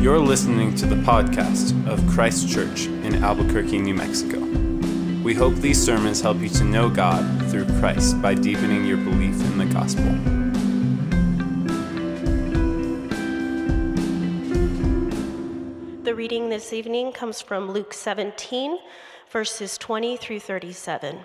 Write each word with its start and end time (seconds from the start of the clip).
You're 0.00 0.18
listening 0.18 0.74
to 0.76 0.86
the 0.86 0.94
podcast 0.94 1.86
of 1.86 2.04
Christ 2.08 2.48
Church 2.48 2.86
in 2.86 3.22
Albuquerque, 3.22 3.76
New 3.76 3.92
Mexico. 3.92 4.38
We 5.22 5.34
hope 5.34 5.56
these 5.56 5.78
sermons 5.78 6.22
help 6.22 6.38
you 6.38 6.48
to 6.48 6.64
know 6.64 6.88
God 6.88 7.22
through 7.50 7.66
Christ 7.78 8.22
by 8.22 8.32
deepening 8.32 8.86
your 8.86 8.96
belief 8.96 9.38
in 9.42 9.58
the 9.58 9.66
gospel. 9.66 10.06
The 16.02 16.14
reading 16.14 16.48
this 16.48 16.72
evening 16.72 17.12
comes 17.12 17.42
from 17.42 17.70
Luke 17.70 17.92
17, 17.92 18.78
verses 19.30 19.76
20 19.76 20.16
through 20.16 20.40
37. 20.40 21.18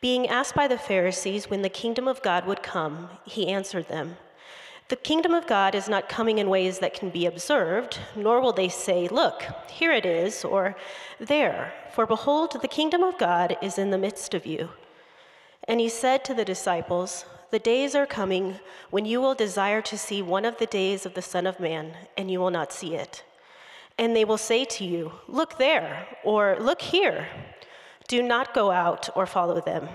Being 0.00 0.28
asked 0.28 0.54
by 0.54 0.66
the 0.66 0.78
Pharisees 0.78 1.50
when 1.50 1.60
the 1.60 1.68
kingdom 1.68 2.08
of 2.08 2.22
God 2.22 2.46
would 2.46 2.62
come, 2.62 3.10
he 3.26 3.48
answered 3.48 3.88
them. 3.88 4.16
The 4.90 4.96
kingdom 4.96 5.34
of 5.34 5.46
God 5.46 5.76
is 5.76 5.88
not 5.88 6.08
coming 6.08 6.38
in 6.38 6.50
ways 6.50 6.80
that 6.80 6.94
can 6.94 7.10
be 7.10 7.24
observed, 7.24 8.00
nor 8.16 8.40
will 8.40 8.52
they 8.52 8.68
say, 8.68 9.06
Look, 9.06 9.44
here 9.68 9.92
it 9.92 10.04
is, 10.04 10.44
or 10.44 10.74
there, 11.20 11.72
for 11.92 12.06
behold, 12.06 12.60
the 12.60 12.66
kingdom 12.66 13.04
of 13.04 13.16
God 13.16 13.56
is 13.62 13.78
in 13.78 13.90
the 13.90 13.98
midst 13.98 14.34
of 14.34 14.46
you. 14.46 14.70
And 15.68 15.78
he 15.78 15.88
said 15.88 16.24
to 16.24 16.34
the 16.34 16.44
disciples, 16.44 17.24
The 17.52 17.60
days 17.60 17.94
are 17.94 18.04
coming 18.04 18.58
when 18.90 19.04
you 19.04 19.20
will 19.20 19.36
desire 19.36 19.80
to 19.80 19.96
see 19.96 20.22
one 20.22 20.44
of 20.44 20.58
the 20.58 20.66
days 20.66 21.06
of 21.06 21.14
the 21.14 21.22
Son 21.22 21.46
of 21.46 21.60
Man, 21.60 21.94
and 22.16 22.28
you 22.28 22.40
will 22.40 22.50
not 22.50 22.72
see 22.72 22.96
it. 22.96 23.22
And 23.96 24.16
they 24.16 24.24
will 24.24 24.38
say 24.38 24.64
to 24.64 24.84
you, 24.84 25.12
Look 25.28 25.56
there, 25.56 26.08
or 26.24 26.56
Look 26.58 26.82
here. 26.82 27.28
Do 28.08 28.24
not 28.24 28.52
go 28.52 28.72
out 28.72 29.08
or 29.14 29.24
follow 29.24 29.60
them. 29.60 29.88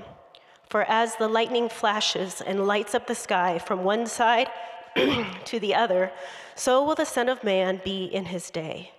For 0.70 0.84
as 0.84 1.18
the 1.18 1.28
lightning 1.28 1.68
flashes 1.68 2.40
and 2.40 2.66
lights 2.66 2.96
up 2.96 3.08
the 3.08 3.14
sky 3.16 3.60
from 3.60 3.84
one 3.84 4.08
side 4.08 4.48
to 5.46 5.60
the 5.60 5.76
other, 5.76 6.12
so 6.56 6.84
will 6.84 6.96
the 6.96 7.06
Son 7.06 7.30
of 7.30 7.44
Man 7.44 7.82
be 7.84 8.06
in 8.06 8.26
his 8.26 8.50
day. 8.50 8.92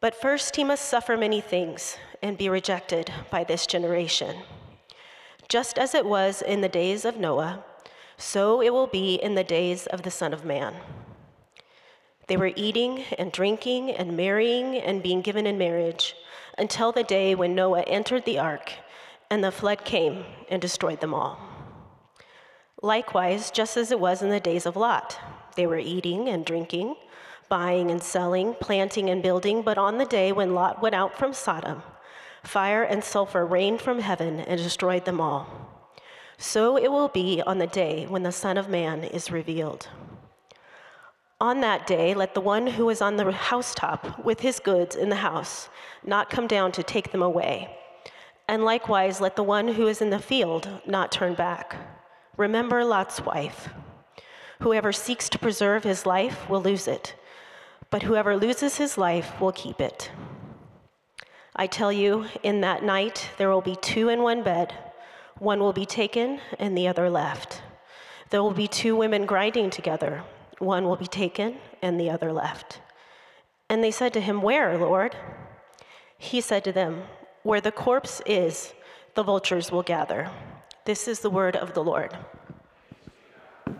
But 0.00 0.14
first 0.14 0.56
he 0.56 0.64
must 0.64 0.84
suffer 0.84 1.16
many 1.16 1.40
things 1.40 1.96
and 2.22 2.38
be 2.38 2.48
rejected 2.48 3.12
by 3.30 3.44
this 3.44 3.66
generation. 3.66 4.36
Just 5.48 5.78
as 5.78 5.94
it 5.94 6.06
was 6.06 6.42
in 6.42 6.60
the 6.60 6.68
days 6.68 7.04
of 7.04 7.16
Noah, 7.16 7.64
so 8.16 8.62
it 8.62 8.72
will 8.72 8.86
be 8.86 9.14
in 9.16 9.34
the 9.34 9.44
days 9.44 9.86
of 9.86 10.02
the 10.02 10.10
Son 10.10 10.32
of 10.32 10.44
Man. 10.44 10.74
They 12.26 12.36
were 12.36 12.52
eating 12.56 13.04
and 13.18 13.32
drinking 13.32 13.90
and 13.90 14.16
marrying 14.16 14.76
and 14.76 15.02
being 15.02 15.20
given 15.20 15.46
in 15.46 15.58
marriage 15.58 16.14
until 16.56 16.92
the 16.92 17.02
day 17.02 17.34
when 17.34 17.54
Noah 17.54 17.82
entered 17.82 18.24
the 18.24 18.38
ark 18.38 18.72
and 19.30 19.42
the 19.42 19.50
flood 19.50 19.84
came 19.84 20.24
and 20.48 20.62
destroyed 20.62 21.00
them 21.00 21.12
all. 21.12 21.53
Likewise, 22.82 23.50
just 23.50 23.76
as 23.76 23.90
it 23.90 24.00
was 24.00 24.22
in 24.22 24.30
the 24.30 24.40
days 24.40 24.66
of 24.66 24.76
Lot, 24.76 25.18
they 25.56 25.66
were 25.66 25.78
eating 25.78 26.28
and 26.28 26.44
drinking, 26.44 26.96
buying 27.48 27.90
and 27.90 28.02
selling, 28.02 28.54
planting 28.54 29.08
and 29.08 29.22
building, 29.22 29.62
but 29.62 29.78
on 29.78 29.98
the 29.98 30.04
day 30.04 30.32
when 30.32 30.54
Lot 30.54 30.82
went 30.82 30.94
out 30.94 31.16
from 31.16 31.32
Sodom, 31.32 31.82
fire 32.42 32.82
and 32.82 33.02
sulfur 33.02 33.46
rained 33.46 33.80
from 33.80 34.00
heaven 34.00 34.40
and 34.40 34.60
destroyed 34.60 35.04
them 35.04 35.20
all. 35.20 35.46
So 36.36 36.76
it 36.76 36.90
will 36.90 37.08
be 37.08 37.42
on 37.46 37.58
the 37.58 37.66
day 37.66 38.06
when 38.06 38.22
the 38.22 38.32
Son 38.32 38.58
of 38.58 38.68
Man 38.68 39.04
is 39.04 39.30
revealed. 39.30 39.88
On 41.40 41.60
that 41.60 41.86
day, 41.86 42.14
let 42.14 42.34
the 42.34 42.40
one 42.40 42.66
who 42.66 42.88
is 42.90 43.00
on 43.00 43.16
the 43.16 43.30
housetop 43.30 44.24
with 44.24 44.40
his 44.40 44.60
goods 44.60 44.96
in 44.96 45.08
the 45.08 45.16
house 45.16 45.68
not 46.04 46.30
come 46.30 46.46
down 46.46 46.72
to 46.72 46.82
take 46.82 47.12
them 47.12 47.22
away. 47.22 47.76
And 48.48 48.64
likewise, 48.64 49.20
let 49.20 49.36
the 49.36 49.42
one 49.42 49.68
who 49.68 49.86
is 49.86 50.00
in 50.00 50.10
the 50.10 50.18
field 50.18 50.68
not 50.86 51.12
turn 51.12 51.34
back. 51.34 51.76
Remember 52.36 52.84
Lot's 52.84 53.20
wife. 53.20 53.68
Whoever 54.60 54.92
seeks 54.92 55.28
to 55.28 55.38
preserve 55.38 55.84
his 55.84 56.06
life 56.06 56.48
will 56.48 56.62
lose 56.62 56.88
it, 56.88 57.14
but 57.90 58.02
whoever 58.02 58.36
loses 58.36 58.76
his 58.76 58.98
life 58.98 59.40
will 59.40 59.52
keep 59.52 59.80
it. 59.80 60.10
I 61.54 61.68
tell 61.68 61.92
you, 61.92 62.26
in 62.42 62.60
that 62.62 62.82
night 62.82 63.30
there 63.38 63.50
will 63.50 63.60
be 63.60 63.76
two 63.76 64.08
in 64.08 64.22
one 64.22 64.42
bed. 64.42 64.74
One 65.38 65.60
will 65.60 65.72
be 65.72 65.86
taken 65.86 66.40
and 66.58 66.76
the 66.76 66.88
other 66.88 67.08
left. 67.08 67.62
There 68.30 68.42
will 68.42 68.52
be 68.52 68.66
two 68.66 68.96
women 68.96 69.26
grinding 69.26 69.70
together. 69.70 70.24
One 70.58 70.84
will 70.84 70.96
be 70.96 71.06
taken 71.06 71.58
and 71.82 72.00
the 72.00 72.10
other 72.10 72.32
left. 72.32 72.80
And 73.68 73.82
they 73.82 73.92
said 73.92 74.12
to 74.14 74.20
him, 74.20 74.42
Where, 74.42 74.76
Lord? 74.76 75.16
He 76.18 76.40
said 76.40 76.64
to 76.64 76.72
them, 76.72 77.02
Where 77.42 77.60
the 77.60 77.72
corpse 77.72 78.20
is, 78.26 78.72
the 79.14 79.22
vultures 79.22 79.70
will 79.70 79.82
gather. 79.82 80.30
This 80.84 81.08
is 81.08 81.20
the 81.20 81.30
word 81.30 81.56
of 81.56 81.72
the 81.72 81.82
Lord. 81.82 82.14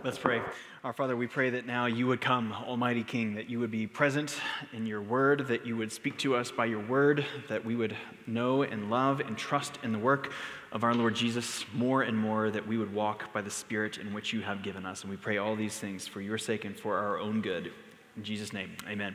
Let's 0.03 0.17
pray. 0.17 0.41
Our 0.83 0.95
Father, 0.95 1.15
we 1.15 1.27
pray 1.27 1.51
that 1.51 1.67
now 1.67 1.85
you 1.85 2.07
would 2.07 2.23
come, 2.23 2.55
Almighty 2.67 3.05
King, 3.05 3.35
that 3.35 3.51
you 3.51 3.61
would 3.61 3.71
be 3.71 3.87
present 3.87 4.35
in 4.73 4.87
your 4.87 5.03
word, 5.03 5.49
that 5.49 5.67
you 5.67 5.77
would 5.77 5.93
speak 5.93 6.17
to 6.21 6.35
us 6.35 6.51
by 6.51 6.65
your 6.65 6.81
word, 6.81 7.27
that 7.51 7.63
we 7.63 7.77
would 7.77 7.95
know 8.27 8.63
and 8.63 8.89
love 8.89 9.21
and 9.21 9.37
trust 9.37 9.79
in 9.83 9.93
the 9.93 9.99
work 9.99 10.33
of 10.73 10.83
our 10.83 10.95
Lord 10.95 11.15
Jesus 11.15 11.67
more 11.75 12.01
and 12.01 12.17
more, 12.17 12.51
that 12.51 12.67
we 12.67 12.79
would 12.79 12.95
walk 12.95 13.31
by 13.35 13.43
the 13.43 13.51
Spirit 13.51 13.99
in 13.99 14.15
which 14.15 14.33
you 14.33 14.41
have 14.41 14.63
given 14.63 14.87
us. 14.87 15.03
And 15.03 15.11
we 15.11 15.19
pray 15.19 15.37
all 15.37 15.55
these 15.55 15.79
things 15.79 16.07
for 16.07 16.23
your 16.23 16.39
sake 16.39 16.65
and 16.65 16.75
for 16.75 16.97
our 16.97 17.19
own 17.19 17.43
good. 17.43 17.71
In 18.17 18.25
Jesus' 18.25 18.55
name, 18.55 18.75
amen. 18.89 19.15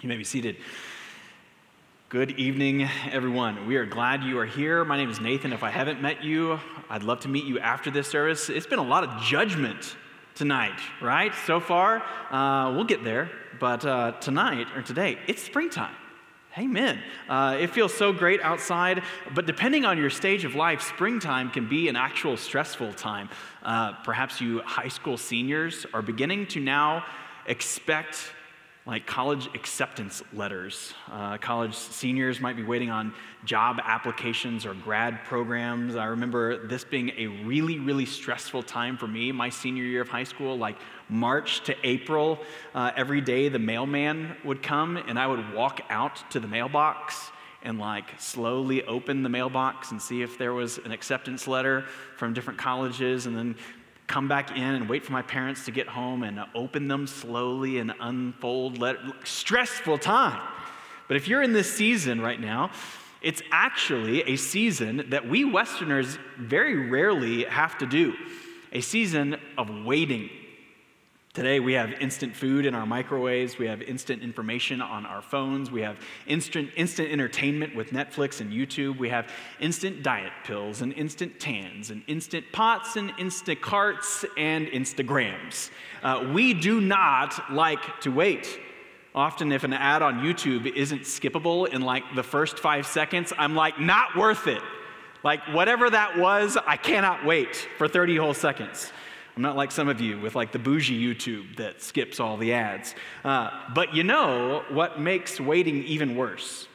You 0.00 0.08
may 0.08 0.16
be 0.16 0.24
seated. 0.24 0.56
Good 2.10 2.30
evening, 2.38 2.88
everyone. 3.12 3.66
We 3.66 3.76
are 3.76 3.84
glad 3.84 4.22
you 4.24 4.38
are 4.38 4.46
here. 4.46 4.82
My 4.82 4.96
name 4.96 5.10
is 5.10 5.20
Nathan. 5.20 5.52
If 5.52 5.62
I 5.62 5.68
haven't 5.68 6.00
met 6.00 6.24
you, 6.24 6.58
I'd 6.88 7.02
love 7.02 7.20
to 7.20 7.28
meet 7.28 7.44
you 7.44 7.58
after 7.58 7.90
this 7.90 8.08
service. 8.08 8.48
It's 8.48 8.64
been 8.64 8.78
a 8.78 8.82
lot 8.82 9.04
of 9.04 9.22
judgment 9.22 9.94
tonight, 10.34 10.80
right? 11.02 11.34
So 11.46 11.60
far, 11.60 12.02
uh, 12.30 12.72
we'll 12.72 12.84
get 12.84 13.04
there. 13.04 13.30
But 13.60 13.84
uh, 13.84 14.12
tonight, 14.22 14.68
or 14.74 14.80
today, 14.80 15.18
it's 15.26 15.42
springtime. 15.42 15.94
Amen. 16.56 16.98
Uh, 17.28 17.58
it 17.60 17.68
feels 17.68 17.92
so 17.92 18.14
great 18.14 18.40
outside, 18.40 19.02
but 19.34 19.44
depending 19.44 19.84
on 19.84 19.98
your 19.98 20.08
stage 20.08 20.46
of 20.46 20.54
life, 20.54 20.80
springtime 20.80 21.50
can 21.50 21.68
be 21.68 21.90
an 21.90 21.96
actual 21.96 22.38
stressful 22.38 22.94
time. 22.94 23.28
Uh, 23.62 23.92
perhaps 24.02 24.40
you 24.40 24.62
high 24.62 24.88
school 24.88 25.18
seniors 25.18 25.84
are 25.92 26.00
beginning 26.00 26.46
to 26.46 26.60
now 26.60 27.04
expect 27.44 28.32
like 28.88 29.06
college 29.06 29.50
acceptance 29.54 30.22
letters. 30.32 30.94
Uh, 31.12 31.36
college 31.36 31.74
seniors 31.74 32.40
might 32.40 32.56
be 32.56 32.62
waiting 32.62 32.88
on 32.88 33.12
job 33.44 33.78
applications 33.84 34.64
or 34.64 34.72
grad 34.72 35.22
programs. 35.24 35.94
I 35.94 36.06
remember 36.06 36.66
this 36.66 36.84
being 36.84 37.10
a 37.18 37.26
really, 37.26 37.78
really 37.78 38.06
stressful 38.06 38.62
time 38.62 38.96
for 38.96 39.06
me, 39.06 39.30
my 39.30 39.50
senior 39.50 39.84
year 39.84 40.00
of 40.00 40.08
high 40.08 40.24
school, 40.24 40.56
like 40.56 40.78
March 41.10 41.62
to 41.64 41.76
April. 41.86 42.38
Uh, 42.74 42.90
every 42.96 43.20
day 43.20 43.50
the 43.50 43.58
mailman 43.58 44.34
would 44.42 44.62
come 44.62 44.96
and 44.96 45.18
I 45.18 45.26
would 45.26 45.52
walk 45.52 45.82
out 45.90 46.30
to 46.30 46.40
the 46.40 46.48
mailbox 46.48 47.30
and 47.62 47.78
like 47.78 48.18
slowly 48.18 48.84
open 48.84 49.22
the 49.22 49.28
mailbox 49.28 49.90
and 49.90 50.00
see 50.00 50.22
if 50.22 50.38
there 50.38 50.54
was 50.54 50.78
an 50.78 50.92
acceptance 50.92 51.46
letter 51.46 51.84
from 52.16 52.32
different 52.32 52.58
colleges 52.58 53.26
and 53.26 53.36
then 53.36 53.54
come 54.08 54.26
back 54.26 54.50
in 54.50 54.56
and 54.74 54.88
wait 54.88 55.04
for 55.04 55.12
my 55.12 55.22
parents 55.22 55.66
to 55.66 55.70
get 55.70 55.86
home 55.86 56.24
and 56.24 56.40
open 56.54 56.88
them 56.88 57.06
slowly 57.06 57.78
and 57.78 57.92
unfold. 58.00 58.78
Let, 58.78 58.96
stressful 59.22 59.98
time. 59.98 60.42
But 61.06 61.16
if 61.16 61.28
you're 61.28 61.42
in 61.42 61.52
this 61.52 61.72
season 61.72 62.20
right 62.20 62.40
now, 62.40 62.70
it's 63.22 63.42
actually 63.52 64.22
a 64.22 64.36
season 64.36 65.06
that 65.10 65.28
we 65.28 65.44
Westerners 65.44 66.18
very 66.38 66.88
rarely 66.88 67.44
have 67.44 67.78
to 67.78 67.86
do 67.86 68.14
a 68.72 68.80
season 68.80 69.36
of 69.56 69.84
waiting 69.84 70.30
Today, 71.34 71.60
we 71.60 71.74
have 71.74 71.92
instant 72.00 72.34
food 72.34 72.66
in 72.66 72.74
our 72.74 72.86
microwaves. 72.86 73.58
We 73.58 73.66
have 73.66 73.82
instant 73.82 74.22
information 74.22 74.80
on 74.80 75.06
our 75.06 75.22
phones. 75.22 75.70
We 75.70 75.82
have 75.82 75.98
instant, 76.26 76.70
instant 76.74 77.10
entertainment 77.12 77.76
with 77.76 77.90
Netflix 77.90 78.40
and 78.40 78.50
YouTube. 78.50 78.98
We 78.98 79.10
have 79.10 79.28
instant 79.60 80.02
diet 80.02 80.32
pills 80.44 80.80
and 80.80 80.92
instant 80.94 81.38
tans 81.38 81.90
and 81.90 82.02
instant 82.06 82.46
pots 82.50 82.96
and 82.96 83.12
instant 83.18 83.60
carts 83.60 84.24
and 84.36 84.66
Instagrams. 84.68 85.70
Uh, 86.02 86.28
we 86.32 86.54
do 86.54 86.80
not 86.80 87.52
like 87.52 88.00
to 88.00 88.10
wait. 88.10 88.58
Often, 89.14 89.52
if 89.52 89.64
an 89.64 89.74
ad 89.74 90.02
on 90.02 90.20
YouTube 90.20 90.66
isn't 90.74 91.02
skippable 91.02 91.68
in 91.68 91.82
like 91.82 92.04
the 92.16 92.22
first 92.22 92.58
five 92.58 92.86
seconds, 92.86 93.32
I'm 93.38 93.54
like, 93.54 93.78
not 93.78 94.16
worth 94.16 94.46
it. 94.46 94.62
Like, 95.22 95.40
whatever 95.48 95.90
that 95.90 96.18
was, 96.18 96.56
I 96.66 96.76
cannot 96.76 97.24
wait 97.24 97.68
for 97.76 97.86
30 97.86 98.16
whole 98.16 98.34
seconds. 98.34 98.92
I'm 99.38 99.42
not 99.42 99.54
like 99.54 99.70
some 99.70 99.88
of 99.88 100.00
you 100.00 100.18
with 100.18 100.34
like 100.34 100.50
the 100.50 100.58
bougie 100.58 101.00
YouTube 101.00 101.58
that 101.58 101.80
skips 101.80 102.18
all 102.18 102.36
the 102.36 102.54
ads. 102.54 102.96
Uh, 103.24 103.50
but 103.72 103.94
you 103.94 104.02
know 104.02 104.64
what 104.68 105.00
makes 105.00 105.40
waiting 105.40 105.84
even 105.84 106.16
worse? 106.16 106.66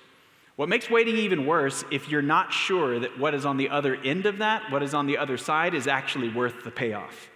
What 0.56 0.70
makes 0.70 0.90
waiting 0.90 1.18
even 1.18 1.46
worse 1.46 1.84
if 1.92 2.08
you're 2.08 2.22
not 2.22 2.54
sure 2.54 3.00
that 3.00 3.20
what 3.20 3.34
is 3.34 3.46
on 3.46 3.58
the 3.58 3.68
other 3.68 3.98
end 3.98 4.26
of 4.26 4.38
that, 4.38 4.72
what 4.72 4.82
is 4.82 4.94
on 4.94 5.08
the 5.08 5.18
other 5.18 5.36
side, 5.36 5.74
is 5.74 5.88
actually 5.88 6.30
worth 6.30 6.64
the 6.64 6.72
payoff. 6.72 7.30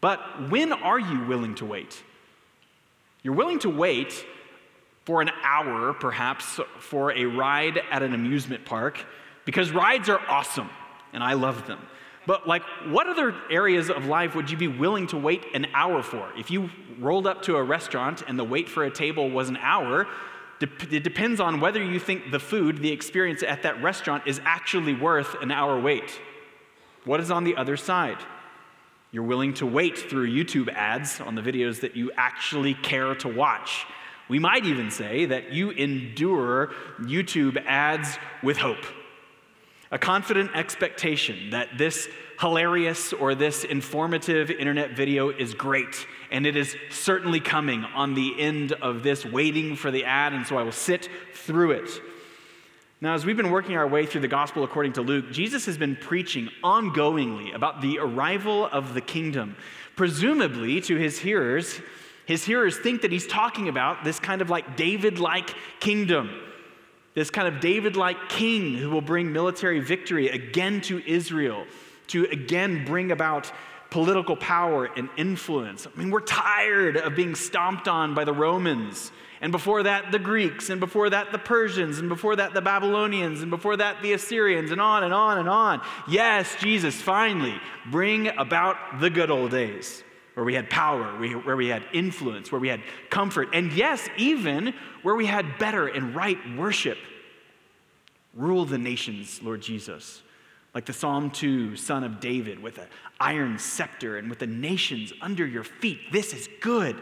But 0.00 0.20
when 0.50 0.72
are 0.72 1.00
you 1.00 1.24
willing 1.24 1.56
to 1.56 1.64
wait? 1.64 2.00
You're 3.24 3.34
willing 3.34 3.58
to 3.58 3.70
wait 3.70 4.24
for 5.04 5.20
an 5.20 5.32
hour, 5.42 5.94
perhaps, 5.94 6.60
for 6.78 7.10
a 7.10 7.24
ride 7.24 7.80
at 7.90 8.04
an 8.04 8.14
amusement 8.14 8.64
park 8.64 9.04
because 9.44 9.72
rides 9.72 10.08
are 10.08 10.20
awesome 10.28 10.70
and 11.12 11.24
I 11.24 11.32
love 11.32 11.66
them. 11.66 11.80
But, 12.26 12.46
like, 12.46 12.62
what 12.86 13.08
other 13.08 13.34
areas 13.50 13.90
of 13.90 14.06
life 14.06 14.34
would 14.34 14.50
you 14.50 14.56
be 14.56 14.68
willing 14.68 15.08
to 15.08 15.16
wait 15.16 15.44
an 15.54 15.66
hour 15.74 16.02
for? 16.02 16.30
If 16.36 16.50
you 16.50 16.70
rolled 16.98 17.26
up 17.26 17.42
to 17.42 17.56
a 17.56 17.62
restaurant 17.62 18.22
and 18.26 18.38
the 18.38 18.44
wait 18.44 18.68
for 18.68 18.84
a 18.84 18.90
table 18.90 19.28
was 19.28 19.48
an 19.48 19.56
hour, 19.56 20.06
it 20.60 21.02
depends 21.02 21.40
on 21.40 21.60
whether 21.60 21.82
you 21.82 21.98
think 21.98 22.30
the 22.30 22.38
food, 22.38 22.78
the 22.78 22.92
experience 22.92 23.42
at 23.42 23.64
that 23.64 23.82
restaurant, 23.82 24.24
is 24.26 24.40
actually 24.44 24.94
worth 24.94 25.34
an 25.42 25.50
hour 25.50 25.80
wait. 25.80 26.20
What 27.04 27.18
is 27.18 27.32
on 27.32 27.42
the 27.42 27.56
other 27.56 27.76
side? 27.76 28.18
You're 29.10 29.24
willing 29.24 29.54
to 29.54 29.66
wait 29.66 29.98
through 29.98 30.30
YouTube 30.30 30.72
ads 30.72 31.20
on 31.20 31.34
the 31.34 31.42
videos 31.42 31.80
that 31.80 31.96
you 31.96 32.12
actually 32.16 32.74
care 32.74 33.14
to 33.16 33.28
watch. 33.28 33.84
We 34.28 34.38
might 34.38 34.64
even 34.64 34.90
say 34.90 35.26
that 35.26 35.52
you 35.52 35.70
endure 35.70 36.72
YouTube 37.00 37.62
ads 37.66 38.16
with 38.42 38.56
hope. 38.56 38.84
A 39.92 39.98
confident 39.98 40.56
expectation 40.56 41.50
that 41.50 41.76
this 41.76 42.08
hilarious 42.40 43.12
or 43.12 43.34
this 43.34 43.62
informative 43.62 44.50
internet 44.50 44.92
video 44.96 45.28
is 45.28 45.52
great, 45.52 46.06
and 46.30 46.46
it 46.46 46.56
is 46.56 46.74
certainly 46.90 47.40
coming 47.40 47.84
on 47.84 48.14
the 48.14 48.40
end 48.40 48.72
of 48.72 49.02
this 49.02 49.26
waiting 49.26 49.76
for 49.76 49.90
the 49.90 50.06
ad, 50.06 50.32
and 50.32 50.46
so 50.46 50.56
I 50.56 50.62
will 50.62 50.72
sit 50.72 51.10
through 51.34 51.72
it. 51.72 51.90
Now, 53.02 53.12
as 53.12 53.26
we've 53.26 53.36
been 53.36 53.50
working 53.50 53.76
our 53.76 53.86
way 53.86 54.06
through 54.06 54.22
the 54.22 54.28
gospel 54.28 54.64
according 54.64 54.94
to 54.94 55.02
Luke, 55.02 55.30
Jesus 55.30 55.66
has 55.66 55.76
been 55.76 55.96
preaching 55.96 56.48
ongoingly 56.64 57.54
about 57.54 57.82
the 57.82 57.98
arrival 57.98 58.66
of 58.66 58.94
the 58.94 59.00
kingdom. 59.02 59.56
Presumably, 59.94 60.80
to 60.82 60.96
his 60.96 61.18
hearers, 61.18 61.82
his 62.24 62.44
hearers 62.44 62.78
think 62.78 63.02
that 63.02 63.12
he's 63.12 63.26
talking 63.26 63.68
about 63.68 64.04
this 64.04 64.18
kind 64.18 64.40
of 64.40 64.48
like 64.48 64.74
David 64.74 65.18
like 65.18 65.54
kingdom, 65.80 66.30
this 67.14 67.30
kind 67.30 67.48
of 67.48 67.60
David 67.60 67.96
like 67.96 68.28
king 68.28 68.76
who 68.76 68.90
will 68.90 69.00
bring 69.00 69.32
military 69.32 69.80
victory 69.80 70.28
again 70.28 70.80
to 70.82 71.02
Israel, 71.06 71.66
to 72.08 72.24
again 72.24 72.84
bring 72.84 73.12
about 73.12 73.52
political 73.90 74.36
power 74.36 74.86
and 74.96 75.08
influence. 75.16 75.86
I 75.86 75.98
mean, 75.98 76.10
we're 76.10 76.20
tired 76.20 76.96
of 76.96 77.14
being 77.14 77.34
stomped 77.34 77.88
on 77.88 78.14
by 78.14 78.24
the 78.24 78.32
Romans 78.32 79.12
and 79.42 79.50
before 79.50 79.82
that, 79.82 80.12
the 80.12 80.20
Greeks, 80.20 80.70
and 80.70 80.78
before 80.78 81.10
that, 81.10 81.32
the 81.32 81.38
Persians, 81.38 81.98
and 81.98 82.08
before 82.08 82.36
that, 82.36 82.54
the 82.54 82.62
Babylonians, 82.62 83.42
and 83.42 83.50
before 83.50 83.76
that, 83.76 84.00
the 84.00 84.12
Assyrians, 84.12 84.70
and 84.70 84.80
on 84.80 85.02
and 85.02 85.12
on 85.12 85.36
and 85.38 85.48
on. 85.48 85.82
Yes, 86.08 86.54
Jesus, 86.60 86.94
finally, 86.94 87.60
bring 87.90 88.28
about 88.28 89.00
the 89.00 89.10
good 89.10 89.32
old 89.32 89.50
days 89.50 90.04
where 90.34 90.44
we 90.44 90.54
had 90.54 90.70
power, 90.70 91.04
where 91.18 91.56
we 91.56 91.68
had 91.68 91.84
influence, 91.92 92.50
where 92.50 92.60
we 92.60 92.68
had 92.68 92.80
comfort, 93.10 93.48
and 93.52 93.72
yes, 93.72 94.08
even 94.16 94.72
where 95.02 95.14
we 95.14 95.26
had 95.26 95.58
better 95.58 95.88
and 95.88 96.14
right 96.14 96.38
worship. 96.56 96.98
Rule 98.34 98.64
the 98.64 98.78
nations, 98.78 99.42
Lord 99.42 99.60
Jesus. 99.60 100.22
Like 100.74 100.86
the 100.86 100.94
Psalm 100.94 101.30
2 101.30 101.76
son 101.76 102.02
of 102.02 102.18
David, 102.18 102.62
with 102.62 102.78
an 102.78 102.86
iron 103.20 103.58
scepter 103.58 104.16
and 104.16 104.30
with 104.30 104.38
the 104.38 104.46
nations 104.46 105.12
under 105.20 105.46
your 105.46 105.64
feet. 105.64 106.00
This 106.12 106.32
is 106.32 106.48
good. 106.60 106.96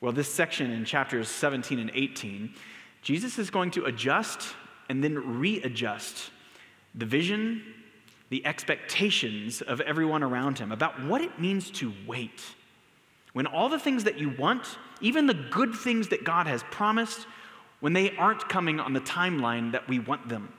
Well, 0.00 0.12
this 0.12 0.32
section 0.32 0.70
in 0.70 0.84
chapters 0.84 1.28
17 1.28 1.80
and 1.80 1.90
18, 1.92 2.54
Jesus 3.02 3.38
is 3.38 3.50
going 3.50 3.72
to 3.72 3.86
adjust 3.86 4.54
and 4.88 5.02
then 5.02 5.40
readjust 5.40 6.30
the 6.94 7.04
vision, 7.04 7.62
the 8.28 8.44
expectations 8.44 9.62
of 9.62 9.80
everyone 9.80 10.22
around 10.22 10.58
him 10.58 10.72
about 10.72 11.02
what 11.04 11.20
it 11.20 11.38
means 11.38 11.70
to 11.70 11.92
wait. 12.06 12.42
When 13.32 13.46
all 13.46 13.68
the 13.68 13.78
things 13.78 14.04
that 14.04 14.18
you 14.18 14.30
want, 14.30 14.78
even 15.00 15.26
the 15.26 15.34
good 15.34 15.74
things 15.74 16.08
that 16.08 16.24
God 16.24 16.46
has 16.46 16.62
promised, 16.70 17.26
when 17.80 17.92
they 17.92 18.16
aren't 18.16 18.48
coming 18.48 18.80
on 18.80 18.92
the 18.92 19.00
timeline 19.00 19.72
that 19.72 19.88
we 19.88 19.98
want 19.98 20.28
them. 20.28 20.52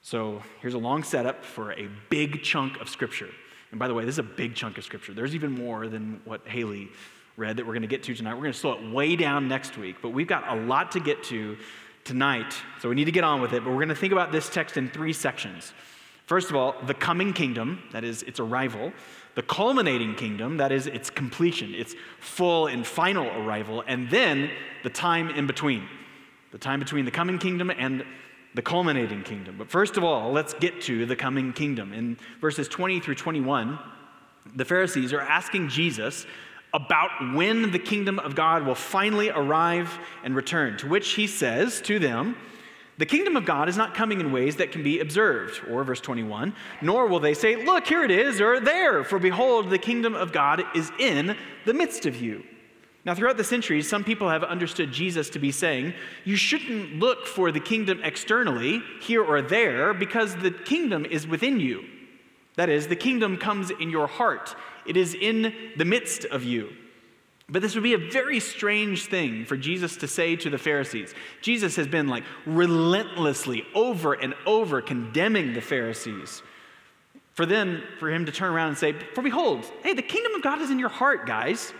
So 0.00 0.42
here's 0.60 0.74
a 0.74 0.78
long 0.78 1.02
setup 1.02 1.44
for 1.44 1.72
a 1.72 1.88
big 2.08 2.42
chunk 2.42 2.80
of 2.80 2.88
Scripture. 2.88 3.28
And 3.70 3.78
by 3.78 3.88
the 3.88 3.94
way, 3.94 4.04
this 4.04 4.14
is 4.14 4.20
a 4.20 4.22
big 4.22 4.54
chunk 4.54 4.78
of 4.78 4.84
Scripture. 4.84 5.12
There's 5.12 5.34
even 5.34 5.52
more 5.52 5.88
than 5.88 6.20
what 6.24 6.46
Haley 6.48 6.88
read 7.36 7.58
that 7.58 7.66
we're 7.66 7.74
going 7.74 7.82
to 7.82 7.88
get 7.88 8.02
to 8.04 8.14
tonight. 8.14 8.34
We're 8.34 8.42
going 8.42 8.52
to 8.52 8.58
slow 8.58 8.72
it 8.72 8.90
way 8.90 9.14
down 9.14 9.48
next 9.48 9.76
week, 9.76 9.96
but 10.02 10.10
we've 10.10 10.26
got 10.26 10.48
a 10.48 10.60
lot 10.62 10.92
to 10.92 11.00
get 11.00 11.22
to 11.24 11.56
tonight, 12.04 12.54
so 12.80 12.88
we 12.88 12.94
need 12.94 13.04
to 13.04 13.12
get 13.12 13.24
on 13.24 13.42
with 13.42 13.52
it. 13.52 13.62
But 13.62 13.70
we're 13.70 13.76
going 13.76 13.90
to 13.90 13.94
think 13.94 14.12
about 14.12 14.32
this 14.32 14.48
text 14.48 14.76
in 14.76 14.88
three 14.88 15.12
sections. 15.12 15.74
First 16.28 16.50
of 16.50 16.56
all, 16.56 16.74
the 16.86 16.92
coming 16.92 17.32
kingdom, 17.32 17.82
that 17.92 18.04
is 18.04 18.22
its 18.24 18.38
arrival, 18.38 18.92
the 19.34 19.40
culminating 19.40 20.14
kingdom, 20.14 20.58
that 20.58 20.70
is 20.70 20.86
its 20.86 21.08
completion, 21.08 21.74
its 21.74 21.94
full 22.20 22.66
and 22.66 22.86
final 22.86 23.26
arrival, 23.40 23.82
and 23.86 24.10
then 24.10 24.50
the 24.82 24.90
time 24.90 25.30
in 25.30 25.46
between, 25.46 25.88
the 26.52 26.58
time 26.58 26.80
between 26.80 27.06
the 27.06 27.10
coming 27.10 27.38
kingdom 27.38 27.70
and 27.70 28.04
the 28.52 28.60
culminating 28.60 29.22
kingdom. 29.22 29.56
But 29.56 29.70
first 29.70 29.96
of 29.96 30.04
all, 30.04 30.30
let's 30.30 30.52
get 30.52 30.82
to 30.82 31.06
the 31.06 31.16
coming 31.16 31.54
kingdom. 31.54 31.94
In 31.94 32.18
verses 32.42 32.68
20 32.68 33.00
through 33.00 33.14
21, 33.14 33.78
the 34.54 34.66
Pharisees 34.66 35.14
are 35.14 35.22
asking 35.22 35.70
Jesus 35.70 36.26
about 36.74 37.10
when 37.34 37.70
the 37.70 37.78
kingdom 37.78 38.18
of 38.18 38.34
God 38.34 38.66
will 38.66 38.74
finally 38.74 39.30
arrive 39.30 39.98
and 40.22 40.36
return. 40.36 40.76
To 40.76 40.88
which 40.88 41.12
he 41.12 41.26
says 41.26 41.80
to 41.82 41.98
them, 41.98 42.36
The 42.98 43.06
kingdom 43.06 43.36
of 43.36 43.44
God 43.44 43.68
is 43.68 43.76
not 43.76 43.94
coming 43.94 44.20
in 44.20 44.32
ways 44.32 44.56
that 44.56 44.72
can 44.72 44.82
be 44.82 44.98
observed. 44.98 45.60
Or, 45.70 45.84
verse 45.84 46.00
21, 46.00 46.52
nor 46.82 47.06
will 47.06 47.20
they 47.20 47.34
say, 47.34 47.64
Look, 47.64 47.86
here 47.86 48.04
it 48.04 48.10
is, 48.10 48.40
or 48.40 48.58
there, 48.60 49.04
for 49.04 49.20
behold, 49.20 49.70
the 49.70 49.78
kingdom 49.78 50.14
of 50.14 50.32
God 50.32 50.64
is 50.74 50.90
in 50.98 51.36
the 51.64 51.74
midst 51.74 52.06
of 52.06 52.20
you. 52.20 52.44
Now, 53.04 53.14
throughout 53.14 53.36
the 53.36 53.44
centuries, 53.44 53.88
some 53.88 54.02
people 54.02 54.28
have 54.28 54.42
understood 54.42 54.92
Jesus 54.92 55.30
to 55.30 55.38
be 55.38 55.52
saying, 55.52 55.94
You 56.24 56.34
shouldn't 56.34 56.98
look 56.98 57.26
for 57.26 57.52
the 57.52 57.60
kingdom 57.60 58.00
externally, 58.02 58.82
here 59.00 59.24
or 59.24 59.42
there, 59.42 59.94
because 59.94 60.34
the 60.36 60.50
kingdom 60.50 61.04
is 61.04 61.26
within 61.26 61.60
you. 61.60 61.84
That 62.56 62.68
is, 62.68 62.88
the 62.88 62.96
kingdom 62.96 63.36
comes 63.36 63.70
in 63.70 63.90
your 63.90 64.08
heart, 64.08 64.56
it 64.84 64.96
is 64.96 65.14
in 65.14 65.54
the 65.76 65.84
midst 65.84 66.24
of 66.24 66.42
you. 66.42 66.72
But 67.50 67.62
this 67.62 67.74
would 67.74 67.84
be 67.84 67.94
a 67.94 67.98
very 67.98 68.40
strange 68.40 69.06
thing 69.06 69.46
for 69.46 69.56
Jesus 69.56 69.96
to 69.98 70.08
say 70.08 70.36
to 70.36 70.50
the 70.50 70.58
Pharisees. 70.58 71.14
Jesus 71.40 71.76
has 71.76 71.86
been 71.86 72.06
like 72.06 72.24
relentlessly 72.44 73.64
over 73.74 74.12
and 74.12 74.34
over 74.44 74.82
condemning 74.82 75.54
the 75.54 75.62
Pharisees. 75.62 76.42
For 77.32 77.46
then, 77.46 77.82
for 77.98 78.10
him 78.10 78.26
to 78.26 78.32
turn 78.32 78.52
around 78.52 78.68
and 78.70 78.78
say, 78.78 78.92
For 79.14 79.22
behold, 79.22 79.64
hey, 79.82 79.94
the 79.94 80.02
kingdom 80.02 80.34
of 80.34 80.42
God 80.42 80.60
is 80.60 80.70
in 80.70 80.78
your 80.78 80.90
heart, 80.90 81.26
guys. 81.26 81.72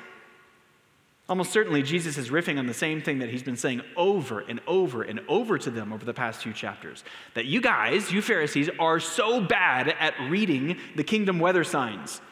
Almost 1.29 1.53
certainly, 1.53 1.83
Jesus 1.83 2.17
is 2.17 2.31
riffing 2.31 2.59
on 2.59 2.67
the 2.67 2.73
same 2.73 3.03
thing 3.03 3.19
that 3.19 3.29
he's 3.29 3.43
been 3.43 3.59
saying 3.59 3.83
over 3.95 4.41
and 4.41 4.61
over 4.67 5.03
and 5.03 5.21
over 5.29 5.59
to 5.59 5.71
them 5.71 5.93
over 5.93 6.07
the 6.07 6.15
past 6.15 6.43
few 6.43 6.55
chapters. 6.55 7.05
That 7.35 7.45
you 7.45 7.61
guys, 7.61 8.11
you 8.11 8.23
Pharisees, 8.23 8.71
are 8.79 8.99
so 8.99 9.43
bad 9.43 9.89
at 10.01 10.15
reading 10.31 10.79
the 10.97 11.05
kingdom 11.05 11.39
weather 11.39 11.65
signs. 11.65 12.23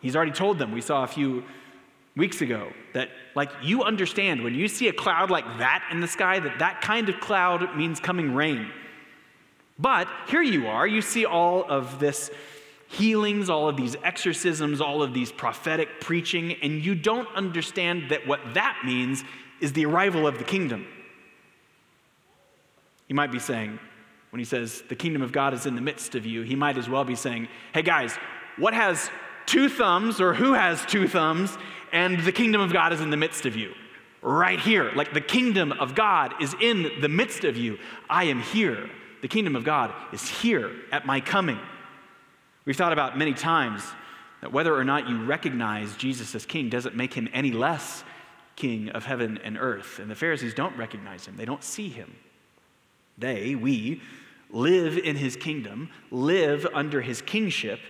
He's 0.00 0.16
already 0.16 0.32
told 0.32 0.58
them, 0.58 0.72
we 0.72 0.80
saw 0.80 1.04
a 1.04 1.06
few 1.06 1.44
weeks 2.16 2.40
ago, 2.40 2.72
that 2.92 3.08
like 3.34 3.50
you 3.62 3.84
understand 3.84 4.42
when 4.42 4.54
you 4.54 4.68
see 4.68 4.88
a 4.88 4.92
cloud 4.92 5.30
like 5.30 5.44
that 5.58 5.88
in 5.90 6.00
the 6.00 6.08
sky, 6.08 6.40
that 6.40 6.58
that 6.58 6.80
kind 6.80 7.08
of 7.08 7.20
cloud 7.20 7.76
means 7.76 8.00
coming 8.00 8.34
rain. 8.34 8.70
But 9.78 10.08
here 10.28 10.42
you 10.42 10.66
are, 10.66 10.86
you 10.86 11.00
see 11.00 11.24
all 11.24 11.64
of 11.68 11.98
this 11.98 12.30
healings, 12.88 13.48
all 13.48 13.68
of 13.68 13.76
these 13.76 13.96
exorcisms, 14.02 14.80
all 14.80 15.02
of 15.02 15.14
these 15.14 15.30
prophetic 15.30 16.00
preaching, 16.00 16.54
and 16.60 16.84
you 16.84 16.94
don't 16.94 17.28
understand 17.34 18.10
that 18.10 18.26
what 18.26 18.40
that 18.54 18.82
means 18.84 19.24
is 19.60 19.72
the 19.72 19.86
arrival 19.86 20.26
of 20.26 20.38
the 20.38 20.44
kingdom. 20.44 20.86
You 23.08 23.14
might 23.14 23.30
be 23.30 23.38
saying, 23.38 23.78
when 24.30 24.38
he 24.38 24.44
says, 24.44 24.82
the 24.88 24.96
kingdom 24.96 25.22
of 25.22 25.32
God 25.32 25.54
is 25.54 25.66
in 25.66 25.76
the 25.76 25.80
midst 25.80 26.14
of 26.14 26.26
you, 26.26 26.42
he 26.42 26.56
might 26.56 26.76
as 26.76 26.88
well 26.88 27.04
be 27.04 27.14
saying, 27.14 27.48
hey 27.72 27.82
guys, 27.82 28.16
what 28.56 28.74
has 28.74 29.10
two 29.50 29.68
thumbs, 29.68 30.20
or 30.20 30.32
who 30.32 30.52
has 30.52 30.84
two 30.86 31.08
thumbs, 31.08 31.56
and 31.92 32.20
the 32.20 32.32
kingdom 32.32 32.60
of 32.60 32.72
God 32.72 32.92
is 32.92 33.00
in 33.00 33.10
the 33.10 33.16
midst 33.16 33.46
of 33.46 33.56
you? 33.56 33.74
Right 34.22 34.60
here. 34.60 34.92
Like 34.94 35.12
the 35.12 35.20
kingdom 35.20 35.72
of 35.72 35.94
God 35.94 36.34
is 36.40 36.54
in 36.60 37.00
the 37.00 37.08
midst 37.08 37.44
of 37.44 37.56
you. 37.56 37.78
I 38.08 38.24
am 38.24 38.40
here. 38.40 38.88
The 39.22 39.28
kingdom 39.28 39.56
of 39.56 39.64
God 39.64 39.92
is 40.12 40.28
here 40.28 40.70
at 40.92 41.04
my 41.04 41.20
coming. 41.20 41.58
We've 42.64 42.76
thought 42.76 42.92
about 42.92 43.18
many 43.18 43.34
times 43.34 43.82
that 44.40 44.52
whether 44.52 44.74
or 44.74 44.84
not 44.84 45.08
you 45.08 45.24
recognize 45.24 45.96
Jesus 45.96 46.34
as 46.34 46.46
king 46.46 46.68
doesn't 46.68 46.94
make 46.94 47.12
him 47.12 47.28
any 47.32 47.50
less 47.50 48.04
king 48.56 48.90
of 48.90 49.04
heaven 49.04 49.38
and 49.42 49.58
earth. 49.58 49.98
And 49.98 50.10
the 50.10 50.14
Pharisees 50.14 50.54
don't 50.54 50.76
recognize 50.76 51.26
him, 51.26 51.36
they 51.36 51.44
don't 51.44 51.64
see 51.64 51.88
him. 51.88 52.14
They, 53.18 53.54
we, 53.54 54.00
live 54.50 54.96
in 54.96 55.16
his 55.16 55.36
kingdom, 55.36 55.90
live 56.10 56.66
under 56.72 57.00
his 57.00 57.20
kingship. 57.20 57.80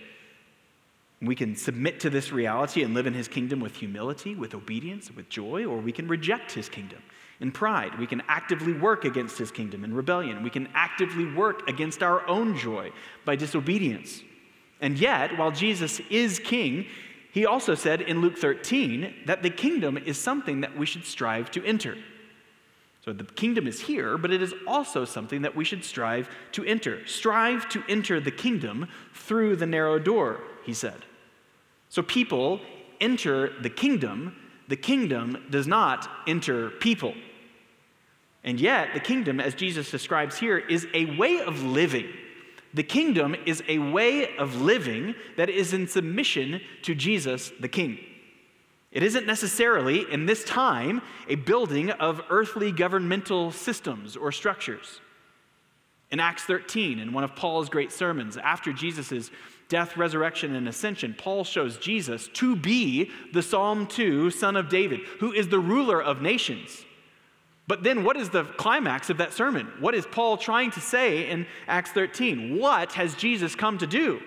We 1.23 1.35
can 1.35 1.55
submit 1.55 2.00
to 2.00 2.11
this 2.11 2.33
reality 2.33 2.83
and 2.83 2.95
live 2.95 3.07
in 3.07 3.12
his 3.12 3.29
kingdom 3.29 3.61
with 3.61 3.77
humility, 3.77 4.35
with 4.35 4.55
obedience, 4.55 5.11
with 5.15 5.29
joy, 5.29 5.67
or 5.67 5.79
we 5.79 5.93
can 5.93 6.09
reject 6.09 6.53
his 6.53 6.69
kingdom 6.69 7.03
in 7.41 7.53
pride. 7.53 7.99
We 7.99 8.07
can 8.07 8.23
actively 8.27 8.73
work 8.73 9.05
against 9.05 9.37
his 9.37 9.50
kingdom 9.50 9.85
in 9.85 9.93
rebellion. 9.93 10.43
We 10.43 10.49
can 10.49 10.69
actively 10.75 11.27
work 11.27 11.69
against 11.69 12.03
our 12.03 12.27
own 12.27 12.57
joy 12.57 12.93
by 13.27 13.37
disobedience. 13.37 14.23
And 14.81 14.99
yet, 14.99 15.37
while 15.37 15.50
Jesus 15.50 16.00
is 16.09 16.39
king, 16.39 16.87
he 17.33 17.45
also 17.45 17.75
said 17.75 18.00
in 18.00 18.23
Luke 18.23 18.39
13 18.39 19.15
that 19.27 19.43
the 19.43 19.50
kingdom 19.50 19.99
is 19.99 20.19
something 20.19 20.62
that 20.62 20.77
we 20.77 20.87
should 20.87 21.05
strive 21.05 21.50
to 21.50 21.65
enter. 21.65 21.97
So 23.05 23.12
the 23.12 23.25
kingdom 23.25 23.67
is 23.67 23.81
here, 23.81 24.17
but 24.17 24.31
it 24.31 24.41
is 24.41 24.55
also 24.67 25.05
something 25.05 25.43
that 25.43 25.55
we 25.55 25.65
should 25.65 25.85
strive 25.85 26.31
to 26.53 26.65
enter. 26.65 27.07
Strive 27.07 27.69
to 27.71 27.83
enter 27.89 28.21
the 28.21 28.31
kingdom 28.31 28.89
through 29.15 29.57
the 29.57 29.67
narrow 29.67 29.99
door, 29.99 30.41
he 30.65 30.73
said. 30.73 31.05
So 31.90 32.02
people 32.02 32.61
enter 33.00 33.52
the 33.61 33.68
kingdom, 33.68 34.35
the 34.68 34.76
kingdom 34.76 35.44
does 35.50 35.66
not 35.66 36.09
enter 36.26 36.70
people. 36.70 37.14
And 38.42 38.59
yet, 38.59 38.94
the 38.94 39.00
kingdom, 39.00 39.38
as 39.38 39.54
Jesus 39.54 39.90
describes 39.90 40.38
here, 40.38 40.56
is 40.56 40.87
a 40.94 41.16
way 41.16 41.40
of 41.40 41.62
living. 41.62 42.09
The 42.73 42.85
kingdom 42.85 43.35
is 43.44 43.62
a 43.68 43.78
way 43.78 44.37
of 44.37 44.62
living 44.62 45.14
that 45.37 45.50
is 45.50 45.75
in 45.75 45.88
submission 45.88 46.61
to 46.82 46.94
Jesus 46.94 47.52
the 47.61 47.68
King. 47.68 47.99
It 48.92 49.02
isn't 49.02 49.26
necessarily, 49.26 50.11
in 50.11 50.26
this 50.26 50.44
time, 50.44 51.02
a 51.28 51.35
building 51.35 51.90
of 51.90 52.23
earthly 52.30 52.73
governmental 52.73 53.50
systems 53.50 54.16
or 54.16 54.32
structures. 54.32 55.00
In 56.11 56.18
Acts 56.18 56.44
13, 56.44 56.99
in 56.99 57.12
one 57.12 57.25
of 57.25 57.37
Paul's 57.37 57.68
great 57.68 57.92
sermons, 57.92 58.37
after 58.37 58.73
Jesus' 58.73 59.30
death, 59.71 59.97
resurrection, 59.97 60.55
and 60.55 60.69
ascension, 60.69 61.15
Paul 61.17 61.45
shows 61.45 61.79
Jesus 61.79 62.29
to 62.35 62.55
be 62.55 63.11
the 63.33 63.43
Psalm 63.43 63.87
2 63.87 64.31
son 64.31 64.57
of 64.57 64.69
David, 64.69 65.00
who 65.21 65.33
is 65.33 65.49
the 65.49 65.59
ruler 65.59 66.03
of 66.03 66.21
nations. 66.21 66.85
But 67.67 67.85
then, 67.85 68.05
what 68.05 68.17
is 68.17 68.29
the 68.29 68.45
climax 68.45 69.09
of 69.09 69.19
that 69.19 69.33
sermon? 69.33 69.73
What 69.79 69.95
is 69.95 70.05
Paul 70.05 70.37
trying 70.37 70.73
to 70.73 70.81
say 70.81 71.31
in 71.31 71.47
Acts 71.69 71.93
13? 71.93 72.59
What 72.59 72.93
has 72.95 73.15
Jesus 73.15 73.55
come 73.55 73.79
to 73.79 73.87
do? 73.87 74.21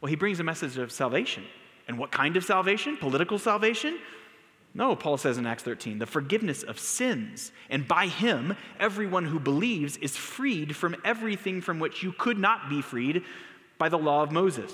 Well, 0.00 0.10
he 0.10 0.16
brings 0.16 0.40
a 0.40 0.44
message 0.44 0.76
of 0.76 0.92
salvation. 0.92 1.44
And 1.86 1.98
what 1.98 2.10
kind 2.10 2.36
of 2.36 2.44
salvation? 2.44 2.96
Political 2.96 3.38
salvation? 3.38 3.98
No, 4.74 4.94
Paul 4.94 5.16
says 5.16 5.38
in 5.38 5.46
Acts 5.46 5.62
13, 5.62 5.98
the 5.98 6.06
forgiveness 6.06 6.64
of 6.64 6.78
sins. 6.78 7.52
And 7.70 7.86
by 7.86 8.08
him, 8.08 8.56
everyone 8.78 9.24
who 9.24 9.38
believes 9.38 9.96
is 9.98 10.16
freed 10.16 10.76
from 10.76 10.96
everything 11.04 11.60
from 11.60 11.78
which 11.78 12.02
you 12.02 12.12
could 12.12 12.38
not 12.38 12.68
be 12.68 12.82
freed 12.82 13.22
by 13.78 13.88
the 13.88 13.98
law 13.98 14.22
of 14.22 14.32
Moses. 14.32 14.72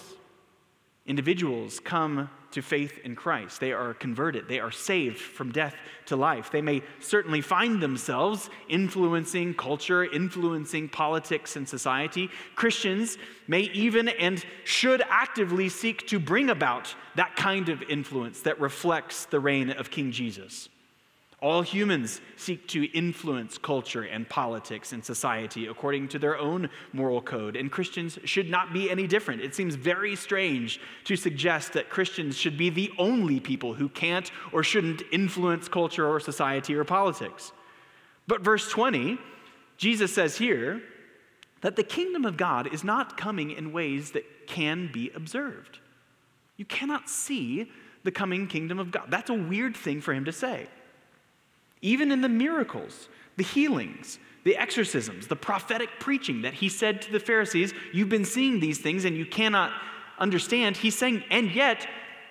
Individuals 1.07 1.81
come 1.81 2.31
to 2.53 2.63
faith 2.63 2.99
in 3.05 3.15
Christ. 3.15 3.61
They 3.61 3.73
are 3.73 3.93
converted. 3.93 4.49
They 4.49 4.61
are 4.61 4.71
saved 4.71 5.19
from 5.19 5.53
death 5.53 5.75
to 6.07 6.17
life. 6.17 6.51
They 6.51 6.63
may 6.63 6.83
certainly 7.01 7.43
find 7.43 7.83
themselves 7.83 8.49
influencing 8.69 9.55
culture, 9.55 10.05
influencing 10.05 10.89
politics 10.89 11.57
and 11.57 11.69
society. 11.69 12.31
Christians 12.55 13.19
may 13.49 13.63
even 13.63 14.09
and 14.09 14.43
should 14.65 15.03
actively 15.11 15.69
seek 15.69 16.07
to 16.07 16.19
bring 16.19 16.49
about 16.49 16.95
that 17.17 17.37
kind 17.37 17.69
of 17.69 17.83
influence 17.83 18.41
that 18.43 18.59
reflects 18.59 19.27
the 19.27 19.41
reign 19.41 19.71
of 19.71 19.91
King 19.91 20.11
Jesus. 20.11 20.71
All 21.43 21.63
humans 21.63 22.21
seek 22.37 22.67
to 22.69 22.85
influence 22.97 23.59
culture 23.59 24.03
and 24.03 24.29
politics 24.29 24.93
and 24.93 25.05
society 25.05 25.67
according 25.67 26.09
to 26.09 26.19
their 26.19 26.39
own 26.39 26.71
moral 26.93 27.21
code, 27.21 27.57
and 27.57 27.71
Christians 27.71 28.19
should 28.25 28.49
not 28.49 28.73
be 28.73 28.91
any 28.91 29.07
different. 29.07 29.43
It 29.43 29.55
seems 29.55 29.75
very 29.75 30.17
strange 30.17 30.81
to 31.05 31.17
suggest 31.17 31.75
that 31.75 31.91
Christians 31.91 32.37
should 32.37 32.57
be 32.57 32.71
the 32.71 32.93
only 32.99 33.41
people 33.41 33.75
who 33.75 33.89
can't 33.89 34.31
or 34.53 34.63
shouldn't 34.63 35.03
influence 35.13 35.69
culture 35.69 36.09
or 36.09 36.19
society 36.19 36.75
or 36.75 36.85
politics. 36.85 37.53
But 38.27 38.41
verse 38.41 38.71
20, 38.71 39.19
Jesus 39.77 40.15
says 40.15 40.39
here 40.39 40.83
that 41.61 41.77
the 41.77 41.83
kingdom 41.83 42.25
of 42.25 42.37
God 42.37 42.73
is 42.73 42.85
not 42.85 43.17
coming 43.17 43.51
in 43.51 43.73
ways 43.73 44.13
that 44.13 44.47
can 44.47 44.91
be 44.93 45.11
observed. 45.15 45.79
You 46.57 46.65
cannot 46.65 47.09
see 47.09 47.71
the 48.05 48.13
coming 48.13 48.47
kingdom 48.47 48.79
of 48.79 48.91
God. 48.91 49.07
That's 49.09 49.31
a 49.31 49.35
weird 49.35 49.77
thing 49.77 50.01
for 50.01 50.15
him 50.15 50.25
to 50.27 50.33
say 50.33 50.69
even 51.83 52.11
in 52.11 52.21
the 52.21 52.29
miracles, 52.29 53.09
the 53.37 53.45
healings, 53.45 54.19
the 54.45 54.57
exorcisms, 54.57 55.27
the 55.27 55.37
prophetic 55.37 55.89
preaching 55.99 56.43
that 56.43 56.55
he 56.55 56.69
said 56.69 57.03
to 57.03 57.13
the 57.13 57.21
Pharisees, 57.21 57.73
You've 57.93 58.09
been 58.09 58.25
seeing 58.25 58.61
these 58.61 58.79
things 58.79 59.05
and 59.05 59.17
you 59.17 59.27
cannot 59.27 59.73
understand. 60.19 60.77
He's 60.77 60.97
saying, 60.97 61.25
And 61.31 61.51
yet, 61.51 61.87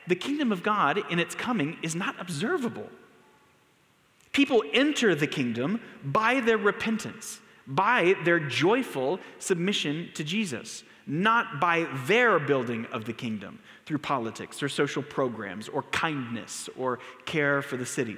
the 0.07 0.15
kingdom 0.15 0.51
of 0.51 0.63
God 0.63 1.01
in 1.09 1.19
its 1.19 1.35
coming 1.35 1.77
is 1.81 1.95
not 1.95 2.19
observable. 2.19 2.89
People 4.31 4.63
enter 4.73 5.15
the 5.15 5.27
kingdom 5.27 5.79
by 6.03 6.39
their 6.39 6.57
repentance, 6.57 7.39
by 7.67 8.15
their 8.25 8.39
joyful 8.39 9.19
submission 9.39 10.09
to 10.15 10.23
Jesus, 10.23 10.83
not 11.05 11.59
by 11.59 11.88
their 12.05 12.39
building 12.39 12.85
of 12.91 13.05
the 13.05 13.13
kingdom 13.13 13.59
through 13.85 14.00
politics 14.00 14.63
or 14.63 14.69
social 14.69 15.03
programs 15.03 15.69
or 15.69 15.83
kindness 15.83 16.69
or 16.77 17.00
care 17.25 17.62
for 17.62 17.77
the 17.77 17.85
city. 17.85 18.17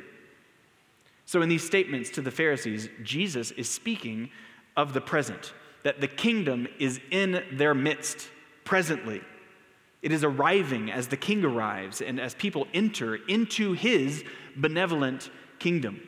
So, 1.26 1.42
in 1.42 1.50
these 1.50 1.66
statements 1.66 2.10
to 2.12 2.22
the 2.22 2.32
Pharisees, 2.32 2.90
Jesus 3.04 3.52
is 3.52 3.68
speaking 3.70 4.30
of 4.78 4.94
the 4.94 5.02
present, 5.02 5.54
that 5.84 6.02
the 6.02 6.08
kingdom 6.08 6.68
is 6.80 7.00
in 7.12 7.44
their 7.52 7.74
midst 7.74 8.30
presently. 8.64 9.22
It 10.02 10.12
is 10.12 10.24
arriving 10.24 10.92
as 10.92 11.08
the 11.08 11.18
king 11.18 11.44
arrives 11.44 12.02
and 12.02 12.20
as 12.20 12.36
people 12.36 12.68
enter 12.74 13.16
into 13.28 13.74
his 13.74 14.24
benevolent 14.56 15.32
kingdom. 15.58 16.00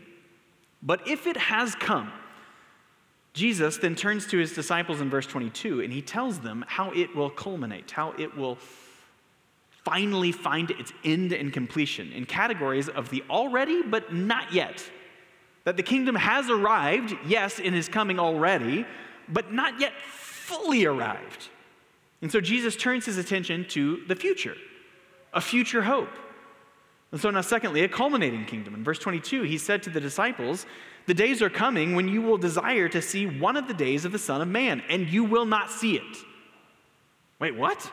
But 0.83 1.07
if 1.07 1.25
it 1.25 1.37
has 1.37 1.73
come, 1.73 2.11
Jesus 3.33 3.77
then 3.77 3.95
turns 3.95 4.27
to 4.27 4.37
his 4.37 4.53
disciples 4.53 5.01
in 5.01 5.09
verse 5.09 5.25
22 5.25 5.81
and 5.81 5.91
he 5.91 6.01
tells 6.03 6.39
them 6.39 6.63
how 6.67 6.91
it 6.91 7.15
will 7.15 7.31
culminate, 7.31 7.89
how 7.89 8.13
it 8.19 8.35
will 8.37 8.57
finally 9.83 10.31
find 10.31 10.69
its 10.71 10.91
end 11.03 11.31
and 11.33 11.51
completion 11.51 12.11
in 12.11 12.25
categories 12.25 12.89
of 12.89 13.09
the 13.09 13.23
already 13.29 13.81
but 13.81 14.13
not 14.13 14.53
yet 14.53 14.87
that 15.67 15.75
the 15.75 15.83
kingdom 15.83 16.15
has 16.15 16.49
arrived, 16.49 17.13
yes, 17.25 17.59
in 17.59 17.73
his 17.73 17.89
coming 17.89 18.19
already, 18.19 18.85
but 19.27 19.51
not 19.51 19.81
yet 19.81 19.91
fully 20.01 20.85
arrived. 20.85 21.49
And 22.21 22.31
so 22.31 22.39
Jesus 22.39 22.77
turns 22.77 23.05
his 23.05 23.17
attention 23.17 23.65
to 23.71 24.01
the 24.07 24.15
future, 24.15 24.55
a 25.33 25.41
future 25.41 25.81
hope. 25.81 26.07
And 27.11 27.19
so 27.19 27.31
now, 27.31 27.41
secondly, 27.41 27.83
a 27.83 27.89
culminating 27.89 28.45
kingdom. 28.45 28.75
In 28.75 28.83
verse 28.85 28.97
22, 28.99 29.41
he 29.41 29.57
said 29.57 29.83
to 29.83 29.89
the 29.89 29.99
disciples, 29.99 30.65
The 31.05 31.13
days 31.13 31.41
are 31.41 31.49
coming 31.49 31.95
when 31.97 32.07
you 32.07 32.21
will 32.21 32.37
desire 32.37 32.87
to 32.87 33.01
see 33.01 33.25
one 33.25 33.57
of 33.57 33.67
the 33.67 33.73
days 33.73 34.05
of 34.05 34.13
the 34.13 34.19
Son 34.19 34.41
of 34.41 34.47
Man, 34.47 34.81
and 34.87 35.09
you 35.09 35.25
will 35.25 35.45
not 35.45 35.69
see 35.69 35.97
it. 35.97 36.17
Wait, 37.39 37.57
what? 37.57 37.91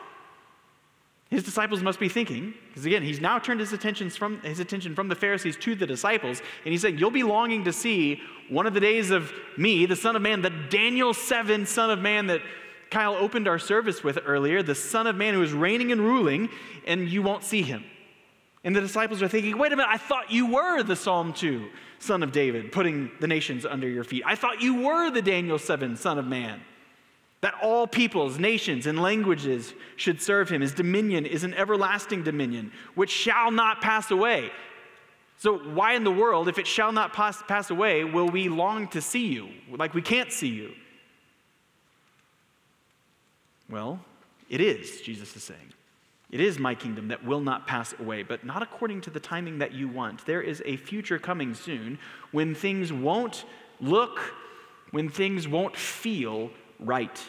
His 1.29 1.43
disciples 1.43 1.81
must 1.81 1.99
be 1.99 2.07
thinking, 2.07 2.53
because 2.67 2.85
again, 2.85 3.01
he's 3.01 3.19
now 3.19 3.39
turned 3.39 3.59
his 3.59 3.73
attention, 3.73 4.09
from, 4.11 4.39
his 4.41 4.59
attention 4.59 4.93
from 4.93 5.07
the 5.07 5.15
Pharisees 5.15 5.57
to 5.57 5.73
the 5.73 5.87
disciples, 5.87 6.41
and 6.63 6.71
he's 6.71 6.81
saying, 6.81 6.99
You'll 6.99 7.11
be 7.11 7.23
longing 7.23 7.63
to 7.63 7.73
see 7.73 8.21
one 8.47 8.67
of 8.67 8.75
the 8.75 8.79
days 8.79 9.09
of 9.09 9.33
me, 9.57 9.87
the 9.87 9.95
Son 9.95 10.15
of 10.15 10.21
Man, 10.21 10.43
the 10.43 10.51
Daniel 10.51 11.13
7 11.13 11.65
Son 11.65 11.89
of 11.89 11.99
Man 11.99 12.27
that 12.27 12.41
Kyle 12.91 13.15
opened 13.15 13.47
our 13.47 13.57
service 13.57 14.03
with 14.03 14.19
earlier, 14.23 14.61
the 14.61 14.75
Son 14.75 15.07
of 15.07 15.15
Man 15.15 15.33
who 15.33 15.41
is 15.41 15.51
reigning 15.51 15.91
and 15.91 15.99
ruling, 15.99 16.49
and 16.85 17.09
you 17.09 17.23
won't 17.23 17.43
see 17.43 17.63
him. 17.63 17.83
And 18.63 18.75
the 18.75 18.81
disciples 18.81 19.23
are 19.23 19.27
thinking, 19.27 19.57
Wait 19.57 19.71
a 19.71 19.75
minute, 19.75 19.89
I 19.91 19.97
thought 19.97 20.31
you 20.31 20.53
were 20.53 20.83
the 20.83 20.95
Psalm 20.95 21.33
2 21.33 21.69
Son 21.97 22.21
of 22.21 22.31
David, 22.31 22.71
putting 22.71 23.09
the 23.19 23.27
nations 23.27 23.65
under 23.65 23.89
your 23.89 24.03
feet. 24.03 24.21
I 24.27 24.35
thought 24.35 24.61
you 24.61 24.83
were 24.83 25.09
the 25.09 25.23
Daniel 25.23 25.57
7 25.57 25.95
Son 25.95 26.19
of 26.19 26.27
Man 26.27 26.61
that 27.45 27.53
all 27.61 27.85
peoples, 27.85 28.39
nations, 28.39 28.87
and 28.87 28.99
languages 28.99 29.75
should 29.97 30.19
serve 30.19 30.49
him. 30.49 30.61
His 30.61 30.73
dominion 30.73 31.27
is 31.27 31.43
an 31.43 31.53
everlasting 31.53 32.23
dominion, 32.23 32.71
which 32.95 33.11
shall 33.11 33.51
not 33.51 33.81
pass 33.81 34.09
away. 34.09 34.49
So, 35.37 35.59
why 35.59 35.93
in 35.93 36.03
the 36.03 36.11
world, 36.11 36.47
if 36.47 36.57
it 36.57 36.65
shall 36.65 36.91
not 36.91 37.13
pass, 37.13 37.43
pass 37.47 37.69
away, 37.69 38.03
will 38.03 38.29
we 38.29 38.49
long 38.49 38.87
to 38.87 38.99
see 38.99 39.27
you? 39.27 39.49
Like 39.71 39.93
we 39.93 40.01
can't 40.01 40.31
see 40.31 40.47
you? 40.47 40.71
Well, 43.69 43.99
it 44.49 44.59
is, 44.59 45.01
Jesus 45.01 45.35
is 45.35 45.43
saying. 45.43 45.71
It 46.31 46.39
is 46.41 46.57
my 46.57 46.73
kingdom 46.73 47.09
that 47.09 47.23
will 47.23 47.41
not 47.41 47.67
pass 47.67 47.93
away, 47.99 48.23
but 48.23 48.43
not 48.43 48.63
according 48.63 49.01
to 49.01 49.11
the 49.11 49.19
timing 49.19 49.59
that 49.59 49.71
you 49.71 49.87
want. 49.87 50.25
There 50.25 50.41
is 50.41 50.63
a 50.65 50.77
future 50.77 51.19
coming 51.19 51.53
soon 51.53 51.99
when 52.31 52.55
things 52.55 52.91
won't 52.91 53.45
look, 53.79 54.33
when 54.89 55.09
things 55.09 55.47
won't 55.47 55.77
feel 55.77 56.49
right. 56.79 57.21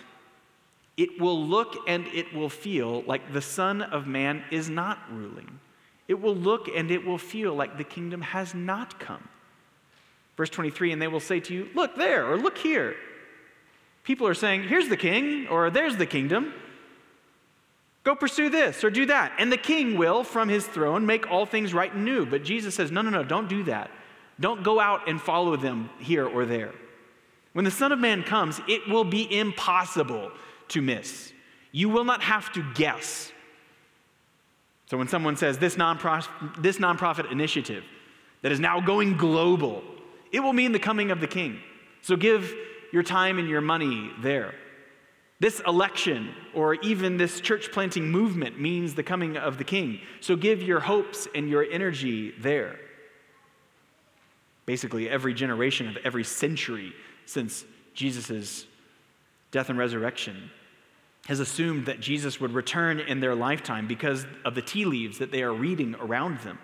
It 0.97 1.21
will 1.21 1.41
look 1.41 1.77
and 1.87 2.07
it 2.09 2.33
will 2.33 2.49
feel 2.49 3.03
like 3.03 3.33
the 3.33 3.43
Son 3.43 3.83
of 3.83 4.07
Man 4.07 4.43
is 4.51 4.71
not 4.71 4.99
ruling. 5.13 5.61
It 6.09 6.21
will 6.21 6.35
look 6.35 6.69
and 6.69 6.91
it 6.91 7.05
will 7.05 7.19
feel 7.19 7.55
like 7.55 7.77
the 7.77 7.85
kingdom 7.85 8.23
has 8.23 8.55
not 8.55 8.99
come. 8.99 9.29
Verse 10.37 10.51
23 10.51 10.93
and 10.93 11.03
they 11.03 11.09
will 11.09 11.21
say 11.21 11.41
to 11.41 11.55
you, 11.55 11.69
Look 11.75 11.97
there, 11.97 12.31
or 12.31 12.39
look 12.39 12.59
here. 12.59 12.95
People 14.05 14.27
are 14.27 14.35
saying, 14.35 14.65
Here's 14.65 14.89
the 14.89 14.97
king, 14.97 15.49
or 15.49 15.69
there's 15.71 15.97
the 15.97 16.07
kingdom. 16.07 16.53
Go 18.05 18.15
pursue 18.15 18.49
this 18.49 18.85
or 18.85 18.91
do 18.91 19.07
that. 19.07 19.33
And 19.37 19.51
the 19.51 19.57
king 19.57 19.99
will, 19.99 20.23
from 20.23 20.49
his 20.49 20.65
throne, 20.65 21.07
make 21.07 21.29
all 21.29 21.45
things 21.45 21.75
right 21.75 21.93
and 21.93 22.05
new. 22.05 22.25
But 22.25 22.45
Jesus 22.45 22.75
says, 22.75 22.93
No, 22.93 23.03
no, 23.03 23.11
no, 23.11 23.25
don't 23.25 23.49
do 23.49 23.65
that. 23.65 23.91
Don't 24.39 24.63
go 24.63 24.79
out 24.79 25.09
and 25.09 25.21
follow 25.21 25.57
them 25.57 25.91
here 25.99 26.27
or 26.27 26.47
there. 26.47 26.73
When 27.53 27.65
the 27.65 27.71
Son 27.71 27.91
of 27.91 27.99
Man 27.99 28.23
comes, 28.23 28.61
it 28.69 28.87
will 28.89 29.03
be 29.03 29.37
impossible 29.37 30.31
to 30.69 30.83
miss. 30.83 31.33
You 31.73 31.89
will 31.89 32.05
not 32.05 32.23
have 32.23 32.53
to 32.53 32.65
guess. 32.75 33.33
So 34.91 34.97
when 34.97 35.09
someone 35.09 35.37
says 35.37 35.59
this 35.59 35.77
nonprofit, 35.77 36.63
this 36.63 36.79
nonprofit 36.79 37.31
initiative 37.33 37.85
that 38.43 38.53
is 38.53 38.61
now 38.61 38.81
going 38.81 39.17
global 39.17 39.83
it 40.33 40.41
will 40.41 40.53
mean 40.53 40.73
the 40.73 40.79
coming 40.79 41.11
of 41.11 41.21
the 41.21 41.27
king. 41.27 41.61
So 42.03 42.17
give 42.17 42.53
your 42.93 43.03
time 43.03 43.39
and 43.39 43.49
your 43.49 43.61
money 43.61 44.11
there. 44.21 44.55
This 45.39 45.61
election 45.67 46.35
or 46.55 46.75
even 46.77 47.17
this 47.17 47.41
church 47.41 47.71
planting 47.73 48.11
movement 48.11 48.61
means 48.61 48.95
the 48.95 49.03
coming 49.03 49.37
of 49.37 49.59
the 49.59 49.65
king. 49.65 50.01
So 50.21 50.35
give 50.35 50.63
your 50.63 50.81
hopes 50.81 51.29
and 51.35 51.49
your 51.49 51.65
energy 51.71 52.33
there. 52.39 52.79
Basically, 54.65 55.09
every 55.09 55.35
generation 55.35 55.89
of 55.89 55.97
every 56.05 56.25
century 56.25 56.93
since 57.25 57.65
Jesus' 57.95 58.67
death 59.51 59.71
and 59.71 59.79
resurrection 59.79 60.51
has 61.27 61.41
assumed 61.41 61.87
that 61.87 62.01
Jesus 62.01 62.41
would 62.41 62.53
return 62.53 63.01
in 63.01 63.21
their 63.21 63.35
lifetime 63.35 63.87
because 63.87 64.27
of 64.45 64.55
the 64.55 64.63
tea 64.63 64.85
leaves 64.85 65.19
that 65.19 65.33
they 65.33 65.43
are 65.43 65.53
reading 65.53 65.97
around 65.97 66.39
them. 66.41 66.59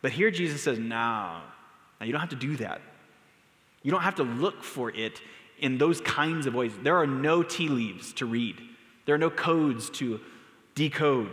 But 0.00 0.12
here 0.12 0.30
Jesus 0.30 0.62
says, 0.62 0.78
no, 0.78 0.86
now 0.86 1.42
you 2.00 2.12
don't 2.12 2.20
have 2.20 2.30
to 2.30 2.36
do 2.36 2.56
that. 2.56 2.80
You 3.82 3.90
don't 3.90 4.02
have 4.02 4.16
to 4.16 4.22
look 4.22 4.62
for 4.62 4.90
it 4.90 5.20
in 5.58 5.78
those 5.78 6.00
kinds 6.00 6.46
of 6.46 6.54
ways. 6.54 6.72
There 6.82 6.96
are 6.96 7.06
no 7.06 7.42
tea 7.42 7.68
leaves 7.68 8.12
to 8.14 8.26
read, 8.26 8.60
there 9.06 9.14
are 9.14 9.18
no 9.18 9.30
codes 9.30 9.90
to 9.90 10.20
decode. 10.74 11.32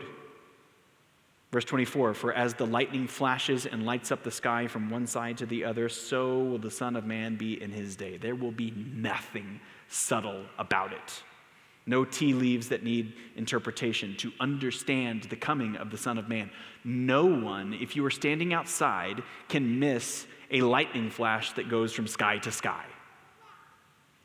Verse 1.51 1.65
24 1.65 2.13
For 2.13 2.33
as 2.33 2.53
the 2.53 2.67
lightning 2.67 3.07
flashes 3.07 3.65
and 3.65 3.86
lights 3.86 4.12
up 4.12 4.24
the 4.24 4.31
sky 4.31 4.67
from 4.67 4.89
one 4.89 5.07
side 5.07 5.38
to 5.39 5.45
the 5.45 5.65
other, 5.65 5.89
so 5.89 6.39
will 6.39 6.59
the 6.59 6.71
Son 6.71 6.95
of 6.95 7.05
Man 7.05 7.36
be 7.36 7.62
in 7.62 7.71
his 7.71 7.95
day. 7.95 8.17
There 8.17 8.36
will 8.36 8.51
be 8.51 8.71
nothing 8.71 9.59
subtle 9.89 10.46
about 10.58 10.93
it. 10.93 11.24
No 11.86 12.05
tea 12.05 12.34
leaves 12.34 12.69
that 12.69 12.84
need 12.84 13.13
interpretation 13.36 14.15
to 14.17 14.31
understand 14.39 15.24
the 15.24 15.36
coming 15.36 15.75
of 15.75 15.89
the 15.89 15.98
Son 15.98 16.17
of 16.17 16.29
Man. 16.29 16.51
No 16.84 17.25
one, 17.25 17.74
if 17.74 17.96
you 17.96 18.05
are 18.05 18.12
standing 18.12 18.53
outside, 18.53 19.24
can 19.48 19.79
miss 19.79 20.27
a 20.51 20.62
lightning 20.62 21.10
flash 21.10 21.51
that 21.53 21.69
goes 21.69 21.91
from 21.91 22.08
sky 22.08 22.38
to 22.39 22.51
sky. 22.51 22.86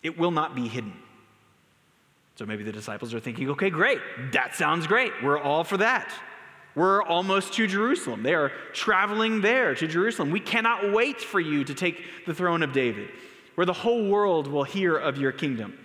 It 0.02 0.18
will 0.18 0.30
not 0.30 0.54
be 0.54 0.68
hidden. 0.68 0.92
So 2.36 2.44
maybe 2.44 2.64
the 2.64 2.72
disciples 2.72 3.14
are 3.14 3.20
thinking, 3.20 3.48
okay, 3.50 3.70
great, 3.70 4.00
that 4.32 4.54
sounds 4.54 4.86
great. 4.86 5.12
We're 5.22 5.38
all 5.38 5.64
for 5.64 5.78
that. 5.78 6.12
We're 6.74 7.02
almost 7.02 7.52
to 7.54 7.66
Jerusalem. 7.66 8.22
They 8.22 8.34
are 8.34 8.50
traveling 8.72 9.40
there 9.40 9.74
to 9.76 9.86
Jerusalem. 9.86 10.30
We 10.30 10.40
cannot 10.40 10.92
wait 10.92 11.20
for 11.20 11.38
you 11.38 11.62
to 11.64 11.74
take 11.74 12.26
the 12.26 12.34
throne 12.34 12.62
of 12.62 12.72
David, 12.72 13.10
where 13.54 13.66
the 13.66 13.72
whole 13.72 14.08
world 14.08 14.46
will 14.46 14.64
hear 14.64 14.96
of 14.96 15.18
your 15.18 15.32
kingdom, 15.32 15.78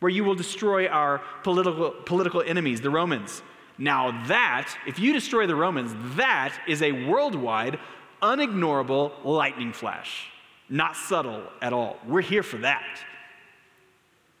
where 0.00 0.10
you 0.10 0.24
will 0.24 0.34
destroy 0.34 0.86
our 0.86 1.22
political, 1.42 1.90
political 1.90 2.42
enemies, 2.42 2.80
the 2.80 2.90
Romans. 2.90 3.42
Now, 3.78 4.26
that, 4.26 4.74
if 4.86 4.98
you 4.98 5.12
destroy 5.12 5.46
the 5.46 5.54
Romans, 5.54 5.94
that 6.16 6.58
is 6.66 6.82
a 6.82 6.92
worldwide, 6.92 7.78
unignorable 8.20 9.12
lightning 9.24 9.72
flash. 9.72 10.30
Not 10.68 10.96
subtle 10.96 11.44
at 11.62 11.72
all. 11.72 11.98
We're 12.06 12.20
here 12.20 12.42
for 12.42 12.58
that. 12.58 13.00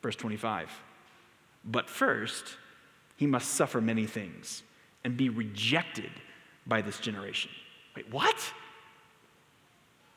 Verse 0.02 0.16
25. 0.16 0.70
But 1.64 1.88
first, 1.88 2.56
he 3.16 3.26
must 3.26 3.50
suffer 3.50 3.80
many 3.80 4.06
things 4.06 4.62
and 5.04 5.16
be 5.16 5.28
rejected 5.28 6.10
by 6.66 6.82
this 6.82 7.00
generation. 7.00 7.50
Wait, 7.96 8.12
what? 8.12 8.52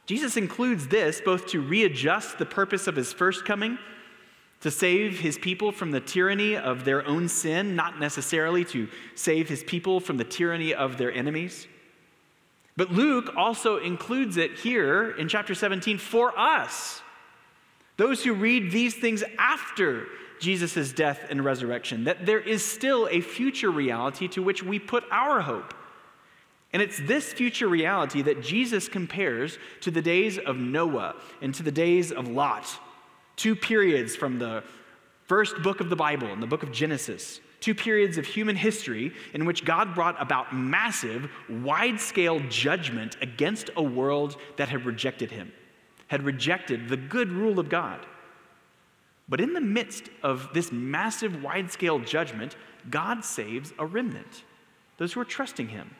Jesus 0.05 0.37
includes 0.37 0.87
this 0.87 1.21
both 1.23 1.47
to 1.47 1.61
readjust 1.61 2.37
the 2.37 2.45
purpose 2.45 2.87
of 2.87 2.95
his 2.95 3.13
first 3.13 3.45
coming, 3.45 3.77
to 4.61 4.71
save 4.71 5.19
his 5.19 5.37
people 5.37 5.71
from 5.71 5.91
the 5.91 5.99
tyranny 5.99 6.55
of 6.55 6.85
their 6.85 7.05
own 7.05 7.27
sin, 7.27 7.75
not 7.75 7.99
necessarily 7.99 8.63
to 8.65 8.87
save 9.15 9.49
his 9.49 9.63
people 9.63 9.99
from 9.99 10.17
the 10.17 10.23
tyranny 10.23 10.73
of 10.73 10.97
their 10.97 11.11
enemies. 11.11 11.67
But 12.77 12.91
Luke 12.91 13.33
also 13.35 13.77
includes 13.77 14.37
it 14.37 14.59
here 14.59 15.11
in 15.11 15.27
chapter 15.27 15.55
17 15.55 15.97
for 15.97 16.37
us. 16.37 17.01
Those 17.97 18.23
who 18.23 18.33
read 18.33 18.71
these 18.71 18.95
things 18.95 19.23
after 19.37 20.07
Jesus' 20.39 20.91
death 20.91 21.27
and 21.29 21.45
resurrection, 21.45 22.05
that 22.05 22.25
there 22.25 22.39
is 22.39 22.65
still 22.65 23.07
a 23.11 23.21
future 23.21 23.69
reality 23.69 24.27
to 24.29 24.41
which 24.41 24.63
we 24.63 24.79
put 24.79 25.03
our 25.11 25.41
hope. 25.41 25.73
And 26.73 26.81
it's 26.81 26.99
this 26.99 27.33
future 27.33 27.67
reality 27.67 28.21
that 28.21 28.41
Jesus 28.41 28.87
compares 28.87 29.57
to 29.81 29.91
the 29.91 30.01
days 30.01 30.37
of 30.37 30.57
Noah 30.57 31.15
and 31.41 31.53
to 31.55 31.63
the 31.63 31.71
days 31.71 32.11
of 32.11 32.27
Lot, 32.27 32.65
two 33.35 33.55
periods 33.55 34.15
from 34.15 34.39
the 34.39 34.63
first 35.25 35.61
book 35.61 35.81
of 35.81 35.89
the 35.89 35.95
Bible 35.95 36.27
in 36.29 36.39
the 36.39 36.47
book 36.47 36.63
of 36.63 36.71
Genesis, 36.71 37.41
two 37.59 37.75
periods 37.75 38.17
of 38.17 38.25
human 38.25 38.55
history 38.55 39.11
in 39.33 39.45
which 39.45 39.65
God 39.65 39.93
brought 39.93 40.21
about 40.21 40.55
massive, 40.55 41.29
wide 41.49 41.99
scale 41.99 42.39
judgment 42.49 43.17
against 43.21 43.69
a 43.75 43.83
world 43.83 44.37
that 44.57 44.69
had 44.69 44.85
rejected 44.85 45.29
him, 45.29 45.51
had 46.07 46.23
rejected 46.23 46.87
the 46.87 46.97
good 46.97 47.31
rule 47.31 47.59
of 47.59 47.67
God. 47.67 48.05
But 49.31 49.39
in 49.39 49.53
the 49.53 49.61
midst 49.61 50.09
of 50.23 50.49
this 50.53 50.73
massive, 50.73 51.41
wide 51.41 51.71
scale 51.71 51.99
judgment, 51.99 52.57
God 52.89 53.23
saves 53.23 53.73
a 53.79 53.85
remnant, 53.85 54.43
those 54.97 55.13
who 55.13 55.21
are 55.21 55.25
trusting 55.25 55.69
Him. 55.69 55.95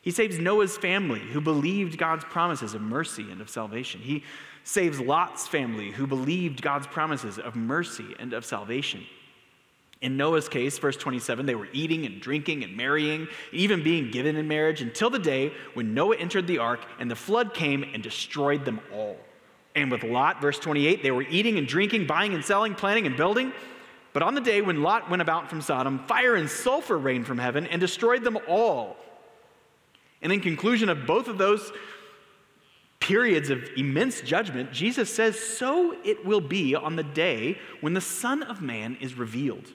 He 0.00 0.10
saves 0.10 0.38
Noah's 0.38 0.76
family, 0.76 1.20
who 1.20 1.40
believed 1.40 1.98
God's 1.98 2.24
promises 2.24 2.74
of 2.74 2.80
mercy 2.80 3.26
and 3.30 3.40
of 3.40 3.50
salvation. 3.50 4.00
He 4.00 4.24
saves 4.64 5.00
Lot's 5.00 5.46
family, 5.46 5.90
who 5.90 6.06
believed 6.06 6.62
God's 6.62 6.86
promises 6.86 7.38
of 7.38 7.56
mercy 7.56 8.14
and 8.18 8.32
of 8.32 8.44
salvation. 8.44 9.04
In 10.00 10.16
Noah's 10.16 10.48
case, 10.48 10.78
verse 10.78 10.96
27, 10.96 11.44
they 11.46 11.56
were 11.56 11.68
eating 11.72 12.06
and 12.06 12.20
drinking 12.20 12.62
and 12.62 12.76
marrying, 12.76 13.26
even 13.50 13.82
being 13.82 14.12
given 14.12 14.36
in 14.36 14.46
marriage 14.46 14.80
until 14.80 15.10
the 15.10 15.18
day 15.18 15.52
when 15.74 15.92
Noah 15.92 16.16
entered 16.16 16.46
the 16.46 16.58
ark 16.58 16.80
and 17.00 17.10
the 17.10 17.16
flood 17.16 17.52
came 17.52 17.82
and 17.82 18.00
destroyed 18.00 18.64
them 18.64 18.80
all. 18.92 19.16
And 19.74 19.90
with 19.90 20.04
Lot, 20.04 20.40
verse 20.40 20.58
28, 20.58 21.02
they 21.02 21.10
were 21.10 21.22
eating 21.22 21.58
and 21.58 21.66
drinking, 21.66 22.06
buying 22.06 22.34
and 22.34 22.44
selling, 22.44 22.74
planning 22.76 23.06
and 23.06 23.16
building. 23.16 23.52
But 24.12 24.22
on 24.22 24.34
the 24.34 24.40
day 24.40 24.62
when 24.62 24.82
Lot 24.82 25.10
went 25.10 25.22
about 25.22 25.50
from 25.50 25.60
Sodom, 25.60 25.98
fire 26.06 26.36
and 26.36 26.48
sulfur 26.48 26.96
rained 26.96 27.26
from 27.26 27.38
heaven 27.38 27.66
and 27.66 27.80
destroyed 27.80 28.22
them 28.22 28.38
all. 28.46 28.96
And 30.22 30.32
in 30.32 30.40
conclusion 30.40 30.88
of 30.88 31.06
both 31.06 31.28
of 31.28 31.38
those 31.38 31.72
periods 33.00 33.50
of 33.50 33.68
immense 33.76 34.20
judgment, 34.20 34.72
Jesus 34.72 35.12
says, 35.12 35.38
So 35.38 35.96
it 36.04 36.24
will 36.26 36.40
be 36.40 36.74
on 36.74 36.96
the 36.96 37.02
day 37.02 37.58
when 37.80 37.94
the 37.94 38.00
Son 38.00 38.42
of 38.42 38.60
Man 38.60 38.96
is 39.00 39.14
revealed. 39.14 39.72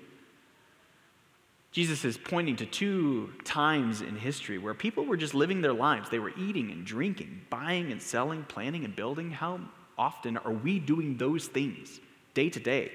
Jesus 1.72 2.06
is 2.06 2.20
pointing 2.20 2.56
to 2.58 2.68
two 2.68 3.34
times 3.44 4.02
in 4.02 4.16
history 4.16 4.60
where 4.60 4.76
people 4.76 5.06
were 5.06 5.18
just 5.18 5.34
living 5.34 5.62
their 5.62 5.74
lives. 5.74 6.08
They 6.08 6.20
were 6.20 6.34
eating 6.38 6.70
and 6.70 6.86
drinking, 6.86 7.42
buying 7.50 7.92
and 7.92 8.00
selling, 8.00 8.44
planning 8.44 8.86
and 8.86 8.96
building. 8.96 9.32
How 9.32 9.60
often 9.98 10.38
are 10.38 10.52
we 10.52 10.78
doing 10.78 11.18
those 11.18 11.48
things 11.48 12.00
day 12.36 12.50
to 12.50 12.60
day, 12.60 12.92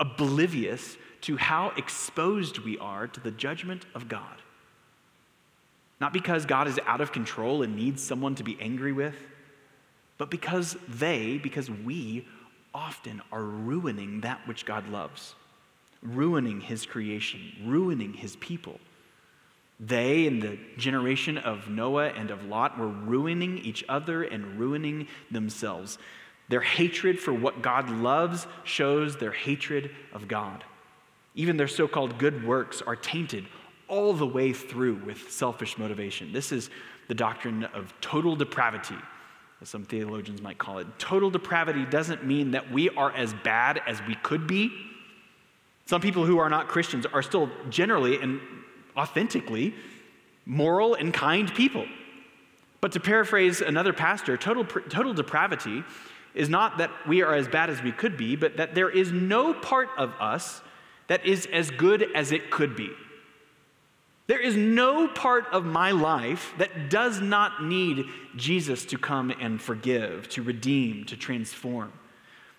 oblivious 0.00 0.96
to 1.22 1.36
how 1.36 1.72
exposed 1.76 2.58
we 2.58 2.76
are 2.78 3.06
to 3.06 3.20
the 3.20 3.30
judgment 3.30 3.86
of 3.94 4.08
God? 4.08 4.42
Not 6.00 6.12
because 6.12 6.44
God 6.44 6.68
is 6.68 6.78
out 6.86 7.00
of 7.00 7.12
control 7.12 7.62
and 7.62 7.74
needs 7.74 8.02
someone 8.02 8.34
to 8.36 8.44
be 8.44 8.58
angry 8.60 8.92
with, 8.92 9.14
but 10.18 10.30
because 10.30 10.76
they, 10.88 11.38
because 11.38 11.70
we 11.70 12.26
often 12.74 13.22
are 13.32 13.42
ruining 13.42 14.20
that 14.20 14.46
which 14.46 14.66
God 14.66 14.88
loves, 14.88 15.34
ruining 16.02 16.60
his 16.60 16.84
creation, 16.84 17.40
ruining 17.64 18.12
his 18.12 18.36
people. 18.36 18.78
They, 19.78 20.26
and 20.26 20.40
the 20.40 20.58
generation 20.78 21.36
of 21.38 21.68
Noah 21.68 22.08
and 22.08 22.30
of 22.30 22.44
Lot, 22.44 22.78
were 22.78 22.88
ruining 22.88 23.58
each 23.58 23.84
other 23.88 24.22
and 24.22 24.58
ruining 24.58 25.08
themselves. 25.30 25.98
Their 26.48 26.60
hatred 26.60 27.20
for 27.20 27.32
what 27.32 27.62
God 27.62 27.90
loves 27.90 28.46
shows 28.64 29.16
their 29.16 29.32
hatred 29.32 29.90
of 30.12 30.28
God. 30.28 30.64
Even 31.34 31.56
their 31.56 31.68
so 31.68 31.88
called 31.88 32.18
good 32.18 32.46
works 32.46 32.80
are 32.80 32.96
tainted 32.96 33.46
all 33.88 34.12
the 34.12 34.26
way 34.26 34.52
through 34.52 34.94
with 35.06 35.30
selfish 35.30 35.78
motivation. 35.78 36.32
This 36.32 36.52
is 36.52 36.70
the 37.08 37.14
doctrine 37.14 37.64
of 37.64 37.92
total 38.00 38.36
depravity, 38.36 38.96
as 39.62 39.68
some 39.68 39.84
theologians 39.84 40.42
might 40.42 40.58
call 40.58 40.78
it. 40.78 40.86
Total 40.98 41.30
depravity 41.30 41.84
doesn't 41.84 42.24
mean 42.24 42.50
that 42.52 42.70
we 42.70 42.90
are 42.90 43.12
as 43.12 43.32
bad 43.44 43.80
as 43.86 44.00
we 44.06 44.14
could 44.16 44.46
be. 44.46 44.72
Some 45.86 46.00
people 46.00 46.24
who 46.24 46.38
are 46.38 46.50
not 46.50 46.68
Christians 46.68 47.06
are 47.06 47.22
still 47.22 47.48
generally 47.70 48.20
and 48.20 48.40
authentically 48.96 49.74
moral 50.46 50.94
and 50.94 51.12
kind 51.12 51.52
people. 51.54 51.86
But 52.80 52.92
to 52.92 53.00
paraphrase 53.00 53.60
another 53.60 53.92
pastor, 53.92 54.36
total, 54.36 54.64
total 54.64 55.14
depravity 55.14 55.84
is 56.34 56.48
not 56.48 56.78
that 56.78 56.90
we 57.06 57.22
are 57.22 57.34
as 57.34 57.48
bad 57.48 57.70
as 57.70 57.82
we 57.82 57.92
could 57.92 58.16
be, 58.16 58.36
but 58.36 58.56
that 58.58 58.74
there 58.74 58.90
is 58.90 59.10
no 59.10 59.54
part 59.54 59.88
of 59.96 60.12
us 60.20 60.60
that 61.08 61.24
is 61.24 61.46
as 61.52 61.70
good 61.70 62.06
as 62.14 62.32
it 62.32 62.50
could 62.50 62.76
be. 62.76 62.90
There 64.26 64.40
is 64.40 64.56
no 64.56 65.06
part 65.06 65.46
of 65.52 65.64
my 65.64 65.92
life 65.92 66.52
that 66.58 66.90
does 66.90 67.20
not 67.20 67.64
need 67.64 68.06
Jesus 68.34 68.84
to 68.86 68.98
come 68.98 69.30
and 69.30 69.60
forgive, 69.62 70.28
to 70.30 70.42
redeem, 70.42 71.04
to 71.04 71.16
transform. 71.16 71.92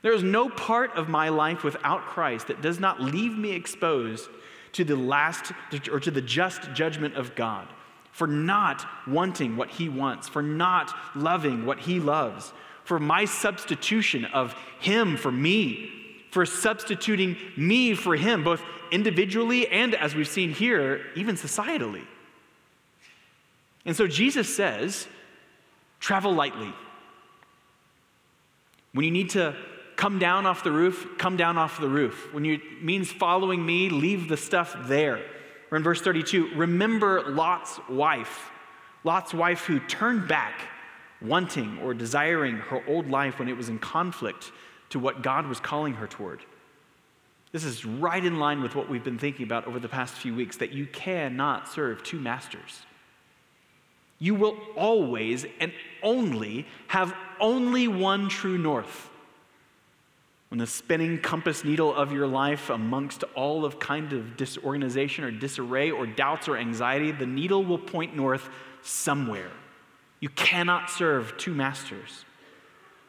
There 0.01 0.13
is 0.13 0.23
no 0.23 0.47
part 0.47 0.93
of 0.95 1.09
my 1.09 1.29
life 1.29 1.63
without 1.63 2.03
Christ 2.03 2.47
that 2.47 2.61
does 2.61 2.79
not 2.79 3.01
leave 3.01 3.37
me 3.37 3.51
exposed 3.51 4.29
to 4.73 4.85
the 4.85 4.95
last 4.95 5.51
or 5.91 5.99
to 5.99 6.11
the 6.11 6.21
just 6.21 6.71
judgment 6.73 7.15
of 7.15 7.35
God 7.35 7.67
for 8.11 8.27
not 8.27 8.83
wanting 9.05 9.57
what 9.57 9.69
he 9.69 9.89
wants, 9.89 10.27
for 10.27 10.41
not 10.41 10.91
loving 11.15 11.65
what 11.65 11.79
he 11.79 11.99
loves, 11.99 12.51
for 12.83 12.99
my 12.99 13.25
substitution 13.25 14.25
of 14.25 14.55
him 14.79 15.17
for 15.17 15.31
me, 15.31 15.91
for 16.31 16.45
substituting 16.45 17.37
me 17.55 17.93
for 17.93 18.15
him, 18.15 18.43
both 18.43 18.63
individually 18.91 19.67
and, 19.67 19.95
as 19.95 20.15
we've 20.15 20.27
seen 20.27 20.51
here, 20.51 21.01
even 21.15 21.35
societally. 21.35 22.05
And 23.85 23.95
so 23.95 24.07
Jesus 24.07 24.53
says, 24.53 25.07
travel 25.99 26.33
lightly. 26.33 26.73
When 28.93 29.05
you 29.05 29.11
need 29.11 29.31
to 29.31 29.55
come 29.95 30.19
down 30.19 30.45
off 30.45 30.63
the 30.63 30.71
roof, 30.71 31.07
come 31.17 31.37
down 31.37 31.57
off 31.57 31.79
the 31.79 31.87
roof. 31.87 32.33
When 32.33 32.45
it 32.45 32.83
means 32.83 33.11
following 33.11 33.65
me, 33.65 33.89
leave 33.89 34.27
the 34.29 34.37
stuff 34.37 34.75
there. 34.83 35.21
Or 35.71 35.77
in 35.77 35.83
verse 35.83 36.01
32, 36.01 36.55
remember 36.55 37.29
Lot's 37.29 37.79
wife. 37.89 38.49
Lot's 39.03 39.33
wife 39.33 39.65
who 39.65 39.79
turned 39.79 40.27
back, 40.27 40.61
wanting 41.21 41.79
or 41.79 41.93
desiring 41.93 42.57
her 42.57 42.83
old 42.87 43.09
life 43.09 43.39
when 43.39 43.47
it 43.47 43.57
was 43.57 43.69
in 43.69 43.79
conflict 43.79 44.51
to 44.89 44.99
what 44.99 45.21
God 45.21 45.47
was 45.47 45.59
calling 45.59 45.95
her 45.95 46.07
toward. 46.07 46.41
This 47.51 47.63
is 47.63 47.85
right 47.85 48.23
in 48.23 48.39
line 48.39 48.61
with 48.61 48.75
what 48.75 48.89
we've 48.89 49.03
been 49.03 49.17
thinking 49.17 49.45
about 49.45 49.67
over 49.67 49.79
the 49.79 49.87
past 49.87 50.15
few 50.15 50.35
weeks 50.35 50.57
that 50.57 50.71
you 50.71 50.85
cannot 50.85 51.69
serve 51.69 52.03
two 52.03 52.19
masters. 52.19 52.81
You 54.19 54.35
will 54.35 54.57
always 54.75 55.45
and 55.59 55.71
only 56.03 56.65
have 56.87 57.13
only 57.39 57.87
one 57.87 58.29
true 58.29 58.57
north. 58.57 59.09
When 60.49 60.59
the 60.59 60.67
spinning 60.67 61.19
compass 61.19 61.63
needle 61.63 61.93
of 61.93 62.11
your 62.11 62.27
life 62.27 62.69
amongst 62.69 63.23
all 63.35 63.65
of 63.65 63.79
kind 63.79 64.13
of 64.13 64.37
disorganization 64.37 65.25
or 65.25 65.31
disarray 65.31 65.91
or 65.91 66.07
doubts 66.07 66.47
or 66.47 66.57
anxiety, 66.57 67.11
the 67.11 67.25
needle 67.25 67.63
will 67.65 67.77
point 67.77 68.15
north 68.15 68.49
somewhere. 68.81 69.51
You 70.19 70.29
cannot 70.29 70.89
serve 70.89 71.37
two 71.37 71.53
masters. 71.53 72.25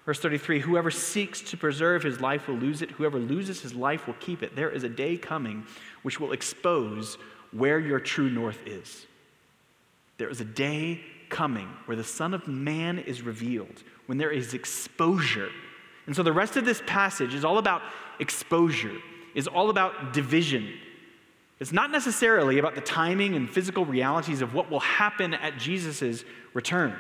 Verse 0.09 0.21
33 0.21 0.61
Whoever 0.61 0.91
seeks 0.91 1.43
to 1.43 1.59
preserve 1.59 2.03
his 2.03 2.19
life 2.19 2.49
will 2.49 2.55
lose 2.55 2.81
it. 2.81 2.93
Whoever 2.93 3.19
loses 3.19 3.61
his 3.61 3.75
life 3.75 4.07
will 4.07 4.17
keep 4.21 4.43
it. 4.43 4.57
There 4.57 4.71
is 4.71 4.83
a 4.83 4.89
day 4.89 5.19
coming 5.19 5.67
which 6.01 6.19
will 6.19 6.33
expose 6.33 7.19
where 7.53 7.79
your 7.79 8.01
true 8.01 8.31
north 8.31 8.59
is. 8.65 9.05
There 10.17 10.31
is 10.31 10.41
a 10.41 10.47
day 10.47 11.03
coming 11.29 11.69
where 11.85 11.95
the 11.95 12.05
Son 12.05 12.33
of 12.33 12.49
Man 12.49 12.99
is 12.99 13.21
revealed, 13.21 13.83
when 14.07 14.17
there 14.17 14.31
is 14.31 14.55
exposure. 14.55 15.51
And 16.07 16.17
so 16.17 16.23
the 16.23 16.33
rest 16.33 16.57
of 16.57 16.65
this 16.65 16.81
passage 16.87 17.35
is 17.35 17.45
all 17.45 17.59
about 17.59 17.83
exposure, 18.19 18.97
is 19.35 19.47
all 19.47 19.69
about 19.69 20.15
division. 20.15 20.73
It's 21.61 21.71
not 21.71 21.91
necessarily 21.91 22.59
about 22.59 22.75
the 22.75 22.81
timing 22.81 23.35
and 23.35 23.47
physical 23.51 23.85
realities 23.85 24.41
of 24.41 24.55
what 24.55 24.71
will 24.71 24.81
happen 24.81 25.35
at 25.35 25.59
Jesus' 25.59 26.25
return. 26.55 26.97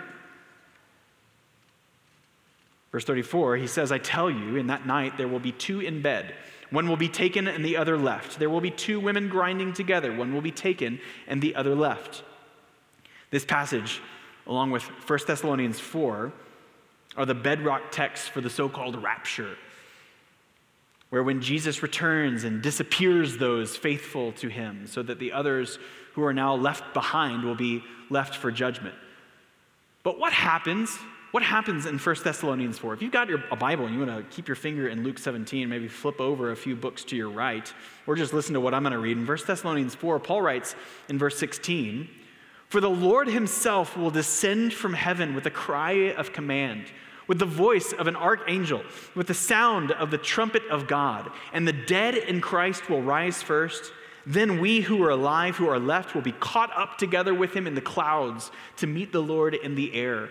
Verse 2.90 3.05
34, 3.05 3.57
he 3.57 3.66
says, 3.66 3.92
I 3.92 3.98
tell 3.98 4.31
you, 4.31 4.57
in 4.57 4.68
that 4.68 4.87
night 4.87 5.18
there 5.18 5.29
will 5.29 5.40
be 5.40 5.53
two 5.53 5.81
in 5.81 6.01
bed. 6.01 6.35
One 6.70 6.88
will 6.88 6.96
be 6.96 7.09
taken 7.09 7.48
and 7.48 7.64
the 7.64 7.77
other 7.77 7.98
left. 7.98 8.38
There 8.38 8.51
will 8.51 8.61
be 8.61 8.70
two 8.70 9.01
women 9.01 9.29
grinding 9.29 9.72
together. 9.72 10.14
One 10.14 10.33
will 10.33 10.40
be 10.40 10.51
taken 10.51 11.01
and 11.27 11.42
the 11.42 11.55
other 11.55 11.74
left. 11.74 12.22
This 13.31 13.44
passage, 13.44 14.01
along 14.46 14.70
with 14.70 14.83
1 14.83 15.18
Thessalonians 15.27 15.81
4, 15.81 16.33
are 17.16 17.27
the 17.27 17.35
bedrock 17.35 17.90
texts 17.90 18.29
for 18.29 18.40
the 18.40 18.51
so 18.51 18.68
called 18.68 19.03
rapture, 19.03 19.57
where 21.11 21.22
when 21.22 21.40
Jesus 21.40 21.83
returns 21.83 22.44
and 22.44 22.62
disappears 22.62 23.38
those 23.38 23.77
faithful 23.77 24.33
to 24.33 24.48
him, 24.48 24.87
so 24.87 25.03
that 25.03 25.18
the 25.18 25.33
others 25.33 25.79
who 26.14 26.22
are 26.22 26.35
now 26.35 26.55
left 26.55 26.94
behind 26.94 27.44
will 27.44 27.55
be 27.55 27.83
left 28.11 28.37
for 28.37 28.51
judgment. 28.51 28.94
But 30.03 30.18
what 30.18 30.33
happens 30.33 30.96
what 31.31 31.43
happens 31.43 31.85
in 31.85 31.99
1 31.99 32.17
Thessalonians 32.25 32.79
4? 32.79 32.95
If 32.95 33.03
you've 33.03 33.12
got 33.12 33.29
your, 33.29 33.43
a 33.51 33.57
Bible 33.57 33.85
and 33.85 33.95
you 33.95 34.07
want 34.07 34.17
to 34.17 34.35
keep 34.35 34.49
your 34.49 34.55
finger 34.55 34.88
in 34.88 35.05
Luke 35.05 35.19
17, 35.19 35.69
maybe 35.69 35.87
flip 35.87 36.21
over 36.21 36.53
a 36.53 36.57
few 36.57 36.75
books 36.75 37.05
to 37.05 37.17
your 37.17 37.29
right, 37.29 37.71
or 38.07 38.17
just 38.17 38.33
listen 38.33 38.55
to 38.55 38.61
what 38.61 38.73
I'm 38.73 38.83
going 38.83 38.93
to 38.93 38.99
read. 38.99 39.19
In 39.19 39.27
1 39.27 39.38
Thessalonians 39.47 39.95
4, 39.95 40.21
Paul 40.21 40.41
writes 40.41 40.75
in 41.09 41.19
verse 41.19 41.37
16 41.38 42.09
For 42.69 42.81
the 42.81 42.88
Lord 42.88 43.29
himself 43.29 43.95
will 43.95 44.11
descend 44.11 44.73
from 44.73 44.95
heaven 44.95 45.35
with 45.35 45.45
a 45.45 45.51
cry 45.51 46.12
of 46.12 46.33
command, 46.33 46.87
with 47.27 47.38
the 47.38 47.45
voice 47.45 47.93
of 47.93 48.07
an 48.07 48.17
archangel, 48.17 48.83
with 49.14 49.27
the 49.27 49.35
sound 49.35 49.93
of 49.93 50.11
the 50.11 50.19
trumpet 50.19 50.62
of 50.71 50.87
God, 50.87 51.31
and 51.53 51.69
the 51.69 51.75
dead 51.75 52.14
in 52.14 52.41
Christ 52.41 52.88
will 52.88 53.03
rise 53.03 53.43
first. 53.43 53.93
Then 54.25 54.61
we 54.61 54.81
who 54.81 55.03
are 55.03 55.11
alive, 55.11 55.57
who 55.57 55.69
are 55.69 55.79
left, 55.79 56.14
will 56.14 56.23
be 56.23 56.33
caught 56.33 56.71
up 56.75 56.97
together 56.97 57.35
with 57.35 57.55
him 57.55 57.67
in 57.67 57.75
the 57.75 57.81
clouds 57.83 58.51
to 58.79 58.87
meet 58.87 59.12
the 59.12 59.23
Lord 59.23 59.55
in 59.55 59.75
the 59.75 59.93
air 59.95 60.31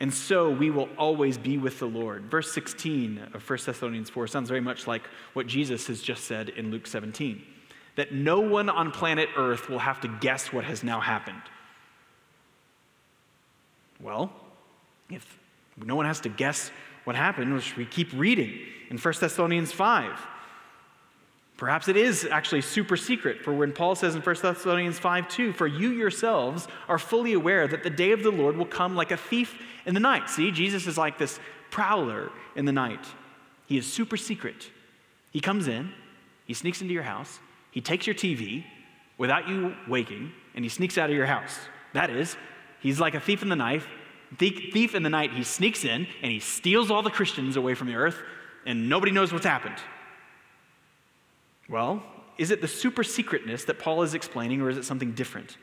and 0.00 0.12
so 0.12 0.50
we 0.50 0.70
will 0.70 0.88
always 0.96 1.36
be 1.36 1.58
with 1.58 1.78
the 1.78 1.86
Lord. 1.86 2.24
Verse 2.24 2.50
16 2.52 3.28
of 3.34 3.48
1 3.48 3.58
Thessalonians 3.66 4.08
4 4.08 4.26
sounds 4.26 4.48
very 4.48 4.60
much 4.60 4.86
like 4.86 5.02
what 5.34 5.46
Jesus 5.46 5.86
has 5.88 6.00
just 6.00 6.24
said 6.24 6.48
in 6.48 6.70
Luke 6.70 6.86
17 6.86 7.42
that 7.96 8.12
no 8.12 8.40
one 8.40 8.70
on 8.70 8.90
planet 8.92 9.28
Earth 9.36 9.68
will 9.68 9.80
have 9.80 10.00
to 10.00 10.08
guess 10.20 10.52
what 10.52 10.64
has 10.64 10.82
now 10.82 11.00
happened. 11.00 11.42
Well, 14.00 14.32
if 15.10 15.38
no 15.76 15.96
one 15.96 16.06
has 16.06 16.20
to 16.20 16.30
guess 16.30 16.70
what 17.04 17.14
happened, 17.14 17.52
which 17.52 17.76
we 17.76 17.84
keep 17.84 18.10
reading 18.14 18.58
in 18.88 18.96
1 18.96 19.14
Thessalonians 19.20 19.72
5. 19.72 20.18
Perhaps 21.60 21.88
it 21.88 21.96
is 21.98 22.24
actually 22.24 22.62
super 22.62 22.96
secret, 22.96 23.42
for 23.44 23.52
when 23.52 23.70
Paul 23.70 23.94
says 23.94 24.14
in 24.14 24.22
1 24.22 24.36
Thessalonians 24.40 24.98
5 24.98 25.28
2, 25.28 25.52
for 25.52 25.66
you 25.66 25.90
yourselves 25.90 26.66
are 26.88 26.98
fully 26.98 27.34
aware 27.34 27.68
that 27.68 27.82
the 27.82 27.90
day 27.90 28.12
of 28.12 28.22
the 28.22 28.30
Lord 28.30 28.56
will 28.56 28.64
come 28.64 28.96
like 28.96 29.10
a 29.10 29.16
thief 29.18 29.60
in 29.84 29.92
the 29.92 30.00
night. 30.00 30.30
See, 30.30 30.50
Jesus 30.52 30.86
is 30.86 30.96
like 30.96 31.18
this 31.18 31.38
prowler 31.70 32.30
in 32.56 32.64
the 32.64 32.72
night. 32.72 33.04
He 33.66 33.76
is 33.76 33.84
super 33.84 34.16
secret. 34.16 34.70
He 35.32 35.40
comes 35.40 35.68
in, 35.68 35.92
he 36.46 36.54
sneaks 36.54 36.80
into 36.80 36.94
your 36.94 37.02
house, 37.02 37.40
he 37.72 37.82
takes 37.82 38.06
your 38.06 38.16
TV 38.16 38.64
without 39.18 39.46
you 39.46 39.76
waking, 39.86 40.32
and 40.54 40.64
he 40.64 40.70
sneaks 40.70 40.96
out 40.96 41.10
of 41.10 41.14
your 41.14 41.26
house. 41.26 41.58
That 41.92 42.08
is, 42.08 42.38
he's 42.80 42.98
like 42.98 43.14
a 43.14 43.20
thief 43.20 43.42
in 43.42 43.50
the 43.50 43.54
night. 43.54 43.82
Thief 44.38 44.94
in 44.94 45.02
the 45.02 45.10
night, 45.10 45.34
he 45.34 45.44
sneaks 45.44 45.84
in 45.84 46.06
and 46.22 46.32
he 46.32 46.40
steals 46.40 46.90
all 46.90 47.02
the 47.02 47.10
Christians 47.10 47.56
away 47.56 47.74
from 47.74 47.88
the 47.88 47.96
earth, 47.96 48.16
and 48.64 48.88
nobody 48.88 49.12
knows 49.12 49.30
what's 49.30 49.44
happened. 49.44 49.76
Well, 51.70 52.02
is 52.36 52.50
it 52.50 52.60
the 52.60 52.68
super 52.68 53.04
secretness 53.04 53.64
that 53.64 53.78
Paul 53.78 54.02
is 54.02 54.14
explaining, 54.14 54.60
or 54.60 54.68
is 54.68 54.76
it 54.76 54.84
something 54.84 55.12
different? 55.12 55.56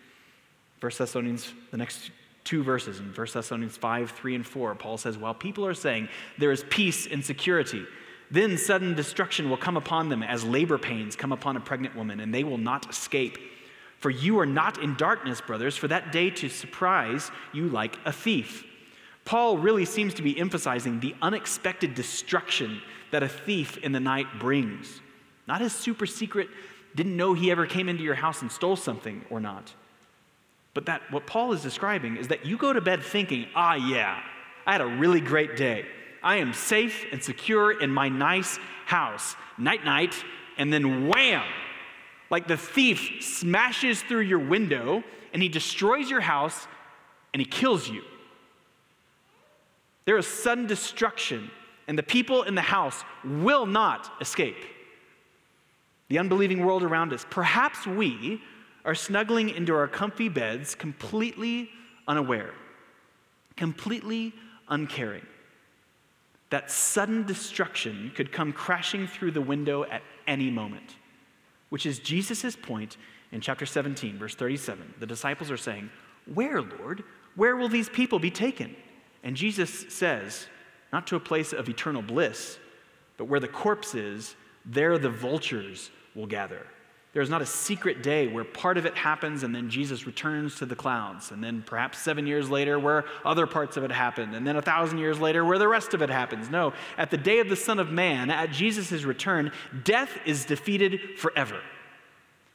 1 0.80 0.92
Thessalonians, 0.98 1.54
the 1.72 1.78
next 1.78 2.12
two 2.44 2.64
verses 2.64 3.00
in 3.00 3.08
1 3.08 3.28
Thessalonians 3.34 3.76
5, 3.76 4.12
3, 4.12 4.36
and 4.36 4.46
4, 4.46 4.76
Paul 4.76 4.98
says, 4.98 5.18
While 5.18 5.34
people 5.34 5.66
are 5.66 5.74
saying 5.74 6.08
there 6.38 6.52
is 6.52 6.64
peace 6.70 7.08
and 7.08 7.24
security, 7.24 7.86
then 8.32 8.58
sudden 8.58 8.94
destruction 8.94 9.50
will 9.50 9.58
come 9.58 9.76
upon 9.76 10.08
them 10.08 10.24
as 10.24 10.44
labor 10.44 10.78
pains 10.78 11.16
come 11.16 11.34
upon 11.34 11.58
a 11.58 11.60
pregnant 11.60 11.96
woman, 11.96 12.22
and 12.22 12.34
they 12.34 12.44
will 12.44 12.58
not 12.58 12.90
escape. 12.90 13.38
For 14.00 14.10
you 14.10 14.40
are 14.40 14.46
not 14.46 14.82
in 14.82 14.96
darkness, 14.96 15.42
brothers, 15.42 15.76
for 15.76 15.88
that 15.90 16.12
day 16.12 16.30
to 16.30 16.48
surprise 16.48 17.32
you 17.52 17.68
like 17.68 17.98
a 18.06 18.14
thief. 18.14 18.64
Paul 19.26 19.58
really 19.58 19.84
seems 19.84 20.14
to 20.14 20.22
be 20.22 20.40
emphasizing 20.40 21.02
the 21.02 21.16
unexpected 21.22 21.96
destruction 21.96 22.82
that 23.12 23.24
a 23.24 23.28
thief 23.28 23.78
in 23.80 23.92
the 23.92 24.00
night 24.00 24.28
brings. 24.40 25.02
Not 25.48 25.62
his 25.62 25.74
super 25.74 26.06
secret, 26.06 26.50
didn't 26.96 27.16
know 27.16 27.34
he 27.34 27.52
ever 27.52 27.66
came 27.66 27.90
into 27.90 28.04
your 28.04 28.16
house 28.16 28.42
and 28.42 28.52
stole 28.52 28.76
something 28.76 29.24
or 29.30 29.40
not. 29.40 29.74
But 30.74 30.86
that 30.88 31.02
what 31.10 31.26
Paul 31.26 31.54
is 31.54 31.62
describing 31.62 32.18
is 32.18 32.28
that 32.28 32.46
you 32.46 32.58
go 32.58 32.74
to 32.74 32.82
bed 32.82 33.02
thinking, 33.02 33.48
ah, 33.56 33.76
yeah, 33.76 34.22
I 34.66 34.74
had 34.74 34.82
a 34.82 34.86
really 34.86 35.22
great 35.22 35.56
day. 35.56 35.86
I 36.22 36.38
am 36.38 36.54
safe 36.54 37.06
and 37.12 37.24
secure 37.24 37.80
in 37.80 37.90
my 37.90 38.10
nice 38.10 38.60
house. 38.86 39.36
Night, 39.58 39.86
night, 39.86 40.14
and 40.58 40.72
then 40.72 41.08
wham! 41.08 41.46
Like 42.30 42.48
the 42.48 42.58
thief 42.58 43.24
smashes 43.24 44.02
through 44.02 44.22
your 44.22 44.40
window 44.40 45.04
and 45.34 45.42
he 45.42 45.50
destroys 45.50 46.10
your 46.10 46.22
house 46.22 46.68
and 47.34 47.40
he 47.40 47.46
kills 47.46 47.88
you. 47.88 48.04
There 50.06 50.18
is 50.18 50.26
sudden 50.26 50.68
destruction, 50.68 51.52
and 51.88 51.98
the 51.98 52.04
people 52.04 52.44
in 52.44 52.56
the 52.56 52.62
house 52.62 53.04
will 53.24 53.66
not 53.66 54.10
escape 54.22 54.56
the 56.10 56.20
unbelieving 56.20 56.66
world 56.66 56.84
around 56.84 57.14
us, 57.14 57.26
perhaps 57.30 57.86
we 57.86 58.42
are 58.86 58.96
snuggling 58.96 59.50
into 59.50 59.76
our 59.76 59.88
comfy 59.88 60.30
beds 60.30 60.74
completely 60.74 61.70
unaware, 62.08 62.54
completely 63.58 64.34
uncaring. 64.70 65.26
That 66.50 66.72
sudden 66.72 67.26
destruction 67.26 68.12
could 68.16 68.32
come 68.32 68.54
crashing 68.54 69.08
through 69.08 69.32
the 69.32 69.42
window 69.42 69.84
at 69.84 70.02
any 70.26 70.50
moment, 70.50 70.96
which 71.70 71.86
is 71.86 72.00
Jesus' 72.00 72.56
point 72.56 72.96
in 73.34 73.42
chapter 73.42 73.66
17, 73.66 74.18
verse 74.18 74.36
37. 74.36 74.94
The 75.00 75.06
disciples 75.06 75.52
are 75.52 75.58
saying, 75.58 75.90
Where, 76.34 76.62
Lord? 76.62 77.04
Where 77.36 77.58
will 77.58 77.70
these 77.70 77.90
people 77.90 78.20
be 78.20 78.32
taken? 78.32 78.76
And 79.24 79.36
Jesus 79.36 79.86
says, 79.90 80.48
Not 80.94 81.06
to 81.08 81.18
a 81.18 81.20
place 81.20 81.52
of 81.52 81.68
eternal 81.68 82.02
bliss, 82.02 82.58
but 83.18 83.26
where 83.26 83.42
the 83.42 83.48
corpse 83.50 83.94
is, 83.94 84.38
there 84.66 84.98
the 84.98 85.10
vultures 85.10 85.92
will 86.18 86.28
gather. 86.28 86.66
There 87.14 87.22
is 87.22 87.30
not 87.30 87.42
a 87.42 87.46
secret 87.46 88.04
day 88.04 88.28
where 88.28 88.44
part 88.44 88.78
of 88.78 88.86
it 88.86 88.96
happens 88.96 89.44
and 89.44 89.56
then 89.56 89.70
Jesus 89.70 90.06
returns 90.06 90.56
to 90.56 90.66
the 90.66 90.76
clouds, 90.76 91.32
and 91.32 91.44
then 91.44 91.64
perhaps 91.66 92.00
seven 92.00 92.28
years 92.28 92.50
later 92.50 92.78
where 92.78 93.06
other 93.24 93.48
parts 93.48 93.78
of 93.78 93.84
it 93.84 93.92
happen, 93.92 94.36
and 94.36 94.46
then 94.46 94.56
a 94.56 94.62
thousand 94.62 94.98
years 94.98 95.20
later 95.20 95.46
where 95.46 95.58
the 95.58 95.68
rest 95.68 95.94
of 95.94 96.02
it 96.02 96.10
happens. 96.10 96.50
No, 96.50 96.74
at 96.98 97.10
the 97.10 97.18
day 97.18 97.40
of 97.40 97.50
the 97.50 97.56
Son 97.56 97.80
of 97.80 97.92
Man, 97.92 98.30
at 98.30 98.52
Jesus' 98.52 99.04
return, 99.04 99.52
death 99.84 100.18
is 100.26 100.44
defeated 100.44 101.18
forever. 101.18 101.62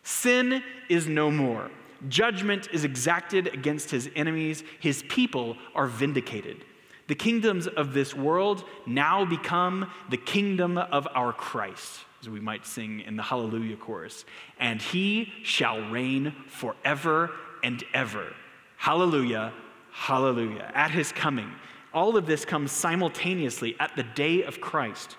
Sin 0.03 0.63
is 0.89 1.07
no 1.07 1.31
more. 1.31 1.71
Judgment 2.09 2.69
is 2.73 2.85
exacted 2.85 3.47
against 3.49 3.91
his 3.91 4.11
enemies. 4.17 4.65
His 4.81 5.03
people 5.05 5.57
are 5.75 5.87
vindicated. 5.87 6.65
The 7.09 7.15
kingdoms 7.15 7.67
of 7.67 7.95
this 7.95 8.15
world 8.15 8.65
now 8.87 9.25
become 9.25 9.91
the 10.11 10.17
kingdom 10.17 10.79
of 10.79 11.07
our 11.15 11.33
Christ, 11.33 12.01
as 12.23 12.29
we 12.29 12.41
might 12.41 12.65
sing 12.65 13.01
in 13.01 13.17
the 13.17 13.23
Hallelujah 13.23 13.77
chorus. 13.77 14.25
And 14.59 14.81
he 14.81 15.33
shall 15.43 15.91
reign 15.91 16.35
forever 16.47 17.31
and 17.65 17.83
ever. 17.93 18.33
Hallelujah, 18.77 19.53
hallelujah. 19.91 20.71
At 20.75 20.93
his 20.93 21.13
coming. 21.13 21.51
All 21.93 22.17
of 22.17 22.27
this 22.27 22.45
comes 22.45 22.73
simultaneously 22.73 23.77
at 23.79 23.95
the 23.97 24.05
day 24.05 24.45
of 24.45 24.61
Christ. 24.61 25.17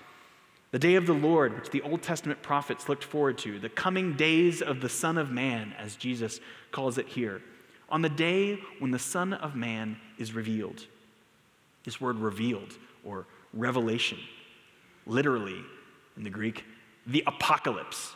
The 0.71 0.79
day 0.79 0.95
of 0.95 1.05
the 1.05 1.13
Lord, 1.13 1.55
which 1.55 1.69
the 1.69 1.81
Old 1.81 2.01
Testament 2.01 2.41
prophets 2.41 2.89
looked 2.89 3.03
forward 3.03 3.37
to, 3.39 3.59
the 3.59 3.69
coming 3.69 4.13
days 4.13 4.61
of 4.61 4.81
the 4.81 4.89
Son 4.89 5.19
of 5.19 5.29
Man, 5.29 5.75
as 5.77 5.95
Jesus 5.95 6.39
calls 6.71 6.97
it 6.97 7.07
here, 7.07 7.41
on 7.89 8.01
the 8.01 8.09
day 8.09 8.59
when 8.79 8.89
the 8.89 8.97
Son 8.97 9.33
of 9.33 9.55
Man 9.55 9.97
is 10.17 10.33
revealed. 10.33 10.87
This 11.83 12.01
word 12.01 12.17
revealed 12.17 12.73
or 13.03 13.27
revelation, 13.53 14.17
literally 15.05 15.61
in 16.17 16.23
the 16.23 16.29
Greek, 16.29 16.63
the 17.05 17.23
apocalypse. 17.27 18.15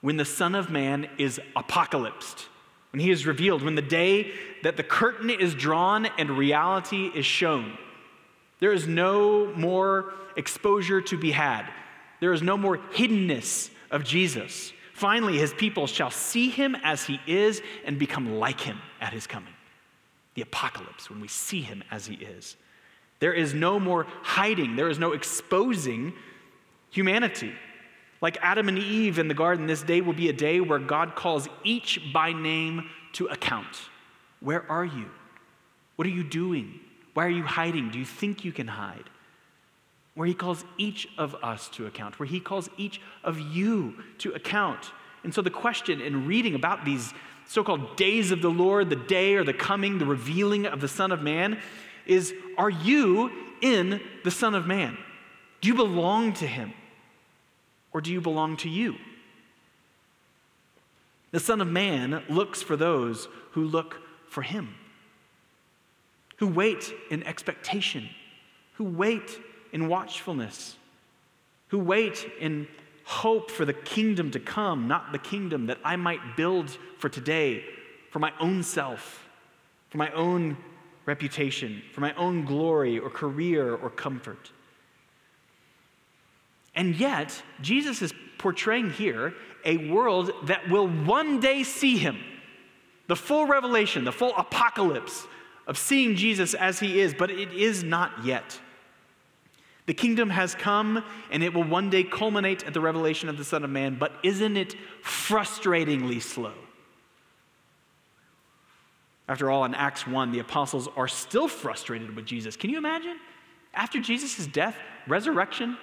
When 0.00 0.16
the 0.16 0.24
Son 0.24 0.54
of 0.54 0.70
Man 0.70 1.08
is 1.18 1.40
apocalypsed, 1.56 2.46
when 2.92 3.00
he 3.00 3.10
is 3.10 3.26
revealed, 3.26 3.62
when 3.62 3.74
the 3.74 3.82
day 3.82 4.32
that 4.62 4.76
the 4.76 4.82
curtain 4.82 5.30
is 5.30 5.54
drawn 5.54 6.06
and 6.18 6.30
reality 6.30 7.10
is 7.14 7.26
shown. 7.26 7.76
There 8.58 8.72
is 8.72 8.86
no 8.86 9.52
more 9.54 10.14
exposure 10.36 11.00
to 11.02 11.18
be 11.18 11.30
had. 11.30 11.68
There 12.20 12.32
is 12.32 12.42
no 12.42 12.56
more 12.56 12.78
hiddenness 12.78 13.70
of 13.90 14.04
Jesus. 14.04 14.72
Finally, 14.94 15.36
his 15.36 15.52
people 15.52 15.86
shall 15.86 16.10
see 16.10 16.48
him 16.48 16.74
as 16.82 17.04
he 17.04 17.20
is 17.26 17.60
and 17.84 17.98
become 17.98 18.38
like 18.38 18.60
him 18.60 18.78
at 19.00 19.12
his 19.12 19.26
coming. 19.26 19.52
The 20.34 20.42
apocalypse, 20.42 21.10
when 21.10 21.20
we 21.20 21.28
see 21.28 21.60
him 21.60 21.84
as 21.90 22.06
he 22.06 22.14
is. 22.14 22.56
There 23.20 23.32
is 23.32 23.52
no 23.52 23.78
more 23.78 24.06
hiding, 24.22 24.76
there 24.76 24.88
is 24.88 24.98
no 24.98 25.12
exposing 25.12 26.14
humanity. 26.90 27.52
Like 28.20 28.38
Adam 28.40 28.68
and 28.68 28.78
Eve 28.78 29.18
in 29.18 29.28
the 29.28 29.34
garden, 29.34 29.66
this 29.66 29.82
day 29.82 30.00
will 30.00 30.14
be 30.14 30.28
a 30.28 30.32
day 30.32 30.60
where 30.60 30.78
God 30.78 31.14
calls 31.14 31.48
each 31.64 32.00
by 32.12 32.32
name 32.32 32.88
to 33.12 33.26
account. 33.26 33.88
Where 34.40 34.70
are 34.70 34.84
you? 34.84 35.10
What 35.96 36.06
are 36.06 36.10
you 36.10 36.24
doing? 36.24 36.80
Why 37.14 37.26
are 37.26 37.30
you 37.30 37.42
hiding? 37.42 37.90
Do 37.90 37.98
you 37.98 38.04
think 38.04 38.44
you 38.44 38.52
can 38.52 38.68
hide? 38.68 39.10
where 40.16 40.26
he 40.26 40.34
calls 40.34 40.64
each 40.78 41.06
of 41.18 41.36
us 41.42 41.68
to 41.68 41.86
account, 41.86 42.18
where 42.18 42.26
he 42.26 42.40
calls 42.40 42.68
each 42.78 43.00
of 43.22 43.38
you 43.38 43.94
to 44.18 44.32
account. 44.32 44.90
And 45.22 45.32
so 45.32 45.42
the 45.42 45.50
question 45.50 46.00
in 46.00 46.26
reading 46.26 46.54
about 46.54 46.84
these 46.84 47.12
so 47.46 47.62
called 47.62 47.96
days 47.96 48.32
of 48.32 48.40
the 48.42 48.48
Lord, 48.50 48.90
the 48.90 48.96
day 48.96 49.34
or 49.34 49.44
the 49.44 49.52
coming, 49.52 49.98
the 49.98 50.06
revealing 50.06 50.66
of 50.66 50.80
the 50.80 50.88
Son 50.88 51.12
of 51.12 51.22
Man, 51.22 51.60
is 52.06 52.34
are 52.56 52.70
you 52.70 53.30
in 53.60 54.00
the 54.24 54.30
Son 54.30 54.54
of 54.54 54.66
Man? 54.66 54.96
Do 55.60 55.68
you 55.68 55.74
belong 55.74 56.32
to 56.34 56.46
him? 56.46 56.72
Or 57.96 58.02
do 58.02 58.12
you 58.12 58.20
belong 58.20 58.58
to 58.58 58.68
you? 58.68 58.96
The 61.30 61.40
Son 61.40 61.62
of 61.62 61.68
Man 61.68 62.22
looks 62.28 62.60
for 62.60 62.76
those 62.76 63.26
who 63.52 63.64
look 63.64 64.02
for 64.28 64.42
him, 64.42 64.74
who 66.36 66.46
wait 66.46 66.92
in 67.10 67.22
expectation, 67.22 68.10
who 68.74 68.84
wait 68.84 69.40
in 69.72 69.88
watchfulness, 69.88 70.76
who 71.68 71.78
wait 71.78 72.30
in 72.38 72.68
hope 73.04 73.50
for 73.50 73.64
the 73.64 73.72
kingdom 73.72 74.30
to 74.32 74.40
come, 74.40 74.86
not 74.86 75.12
the 75.12 75.18
kingdom 75.18 75.64
that 75.68 75.78
I 75.82 75.96
might 75.96 76.36
build 76.36 76.76
for 76.98 77.08
today, 77.08 77.64
for 78.10 78.18
my 78.18 78.34
own 78.38 78.62
self, 78.62 79.26
for 79.88 79.96
my 79.96 80.12
own 80.12 80.58
reputation, 81.06 81.80
for 81.94 82.02
my 82.02 82.14
own 82.16 82.44
glory 82.44 82.98
or 82.98 83.08
career 83.08 83.74
or 83.74 83.88
comfort. 83.88 84.50
And 86.76 86.94
yet, 86.94 87.42
Jesus 87.62 88.02
is 88.02 88.12
portraying 88.38 88.90
here 88.90 89.34
a 89.64 89.90
world 89.90 90.30
that 90.44 90.68
will 90.68 90.86
one 90.86 91.40
day 91.40 91.64
see 91.64 91.96
him. 91.96 92.18
The 93.08 93.16
full 93.16 93.46
revelation, 93.46 94.04
the 94.04 94.12
full 94.12 94.34
apocalypse 94.36 95.26
of 95.66 95.78
seeing 95.78 96.14
Jesus 96.14 96.54
as 96.54 96.78
he 96.78 97.00
is, 97.00 97.14
but 97.14 97.30
it 97.30 97.52
is 97.52 97.82
not 97.82 98.24
yet. 98.24 98.60
The 99.86 99.94
kingdom 99.94 100.30
has 100.30 100.54
come 100.54 101.02
and 101.30 101.42
it 101.42 101.54
will 101.54 101.64
one 101.64 101.90
day 101.90 102.02
culminate 102.02 102.64
at 102.64 102.74
the 102.74 102.80
revelation 102.80 103.28
of 103.28 103.38
the 103.38 103.44
Son 103.44 103.64
of 103.64 103.70
Man, 103.70 103.96
but 103.98 104.12
isn't 104.22 104.56
it 104.56 104.74
frustratingly 105.02 106.20
slow? 106.20 106.54
After 109.28 109.50
all, 109.50 109.64
in 109.64 109.74
Acts 109.74 110.06
1, 110.06 110.30
the 110.30 110.38
apostles 110.38 110.88
are 110.96 111.08
still 111.08 111.48
frustrated 111.48 112.14
with 112.14 112.26
Jesus. 112.26 112.56
Can 112.56 112.70
you 112.70 112.78
imagine? 112.78 113.18
After 113.74 114.00
Jesus' 114.00 114.46
death, 114.46 114.76
resurrection, 115.08 115.76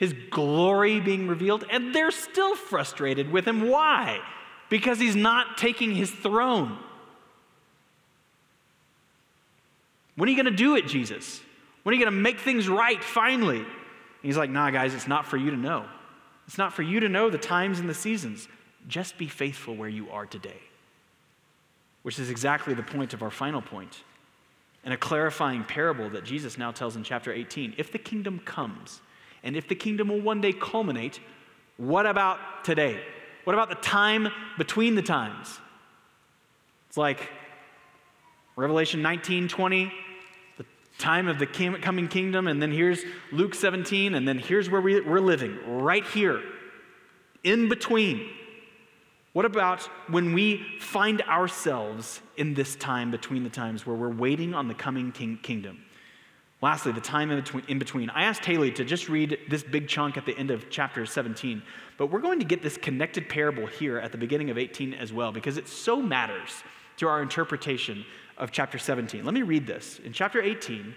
his 0.00 0.14
glory 0.30 0.98
being 0.98 1.28
revealed, 1.28 1.62
and 1.70 1.94
they're 1.94 2.10
still 2.10 2.56
frustrated 2.56 3.30
with 3.30 3.46
him. 3.46 3.68
Why? 3.68 4.18
Because 4.70 4.98
he's 4.98 5.14
not 5.14 5.58
taking 5.58 5.94
his 5.94 6.10
throne. 6.10 6.78
When 10.16 10.26
are 10.26 10.32
you 10.32 10.42
going 10.42 10.50
to 10.50 10.56
do 10.56 10.74
it, 10.76 10.86
Jesus? 10.86 11.42
When 11.82 11.92
are 11.92 11.98
you 11.98 12.02
going 12.02 12.14
to 12.14 12.18
make 12.18 12.40
things 12.40 12.66
right 12.66 13.04
finally? 13.04 13.58
And 13.58 13.66
he's 14.22 14.38
like, 14.38 14.48
nah, 14.48 14.70
guys, 14.70 14.94
it's 14.94 15.06
not 15.06 15.26
for 15.26 15.36
you 15.36 15.50
to 15.50 15.56
know. 15.56 15.84
It's 16.46 16.56
not 16.56 16.72
for 16.72 16.82
you 16.82 17.00
to 17.00 17.08
know 17.10 17.28
the 17.28 17.36
times 17.36 17.78
and 17.78 17.86
the 17.86 17.94
seasons. 17.94 18.48
Just 18.88 19.18
be 19.18 19.28
faithful 19.28 19.76
where 19.76 19.88
you 19.90 20.08
are 20.08 20.24
today. 20.24 20.62
Which 22.04 22.18
is 22.18 22.30
exactly 22.30 22.72
the 22.72 22.82
point 22.82 23.12
of 23.12 23.22
our 23.22 23.30
final 23.30 23.60
point 23.60 24.02
and 24.82 24.94
a 24.94 24.96
clarifying 24.96 25.62
parable 25.62 26.08
that 26.08 26.24
Jesus 26.24 26.56
now 26.56 26.70
tells 26.70 26.96
in 26.96 27.04
chapter 27.04 27.30
18. 27.30 27.74
If 27.76 27.92
the 27.92 27.98
kingdom 27.98 28.38
comes, 28.46 29.02
and 29.42 29.56
if 29.56 29.68
the 29.68 29.74
kingdom 29.74 30.08
will 30.08 30.20
one 30.20 30.40
day 30.40 30.52
culminate, 30.52 31.20
what 31.76 32.06
about 32.06 32.64
today? 32.64 33.00
What 33.44 33.54
about 33.54 33.68
the 33.68 33.76
time 33.76 34.28
between 34.58 34.94
the 34.94 35.02
times? 35.02 35.58
It's 36.88 36.96
like 36.96 37.30
Revelation 38.56 39.00
19 39.00 39.48
20, 39.48 39.92
the 40.58 40.66
time 40.98 41.28
of 41.28 41.38
the 41.38 41.46
coming 41.46 42.08
kingdom, 42.08 42.46
and 42.48 42.60
then 42.60 42.70
here's 42.70 43.02
Luke 43.32 43.54
17, 43.54 44.14
and 44.14 44.28
then 44.28 44.38
here's 44.38 44.68
where 44.68 44.80
we, 44.80 45.00
we're 45.00 45.20
living, 45.20 45.58
right 45.66 46.04
here, 46.04 46.42
in 47.42 47.68
between. 47.68 48.28
What 49.32 49.44
about 49.44 49.82
when 50.08 50.34
we 50.34 50.66
find 50.80 51.22
ourselves 51.22 52.20
in 52.36 52.54
this 52.54 52.74
time 52.74 53.12
between 53.12 53.44
the 53.44 53.50
times 53.50 53.86
where 53.86 53.94
we're 53.94 54.10
waiting 54.10 54.54
on 54.54 54.66
the 54.66 54.74
coming 54.74 55.12
king, 55.12 55.38
kingdom? 55.40 55.84
Lastly, 56.62 56.92
the 56.92 57.00
time 57.00 57.30
in 57.30 57.78
between. 57.78 58.10
I 58.10 58.24
asked 58.24 58.44
Haley 58.44 58.70
to 58.72 58.84
just 58.84 59.08
read 59.08 59.38
this 59.48 59.62
big 59.62 59.88
chunk 59.88 60.18
at 60.18 60.26
the 60.26 60.36
end 60.36 60.50
of 60.50 60.68
chapter 60.68 61.06
17, 61.06 61.62
but 61.96 62.08
we're 62.08 62.20
going 62.20 62.38
to 62.38 62.44
get 62.44 62.62
this 62.62 62.76
connected 62.76 63.30
parable 63.30 63.66
here 63.66 63.98
at 63.98 64.12
the 64.12 64.18
beginning 64.18 64.50
of 64.50 64.58
18 64.58 64.92
as 64.92 65.10
well 65.10 65.32
because 65.32 65.56
it 65.56 65.66
so 65.66 66.02
matters 66.02 66.62
to 66.98 67.08
our 67.08 67.22
interpretation 67.22 68.04
of 68.36 68.52
chapter 68.52 68.78
17. 68.78 69.24
Let 69.24 69.32
me 69.32 69.40
read 69.40 69.66
this. 69.66 70.00
In 70.04 70.12
chapter 70.12 70.42
18, 70.42 70.94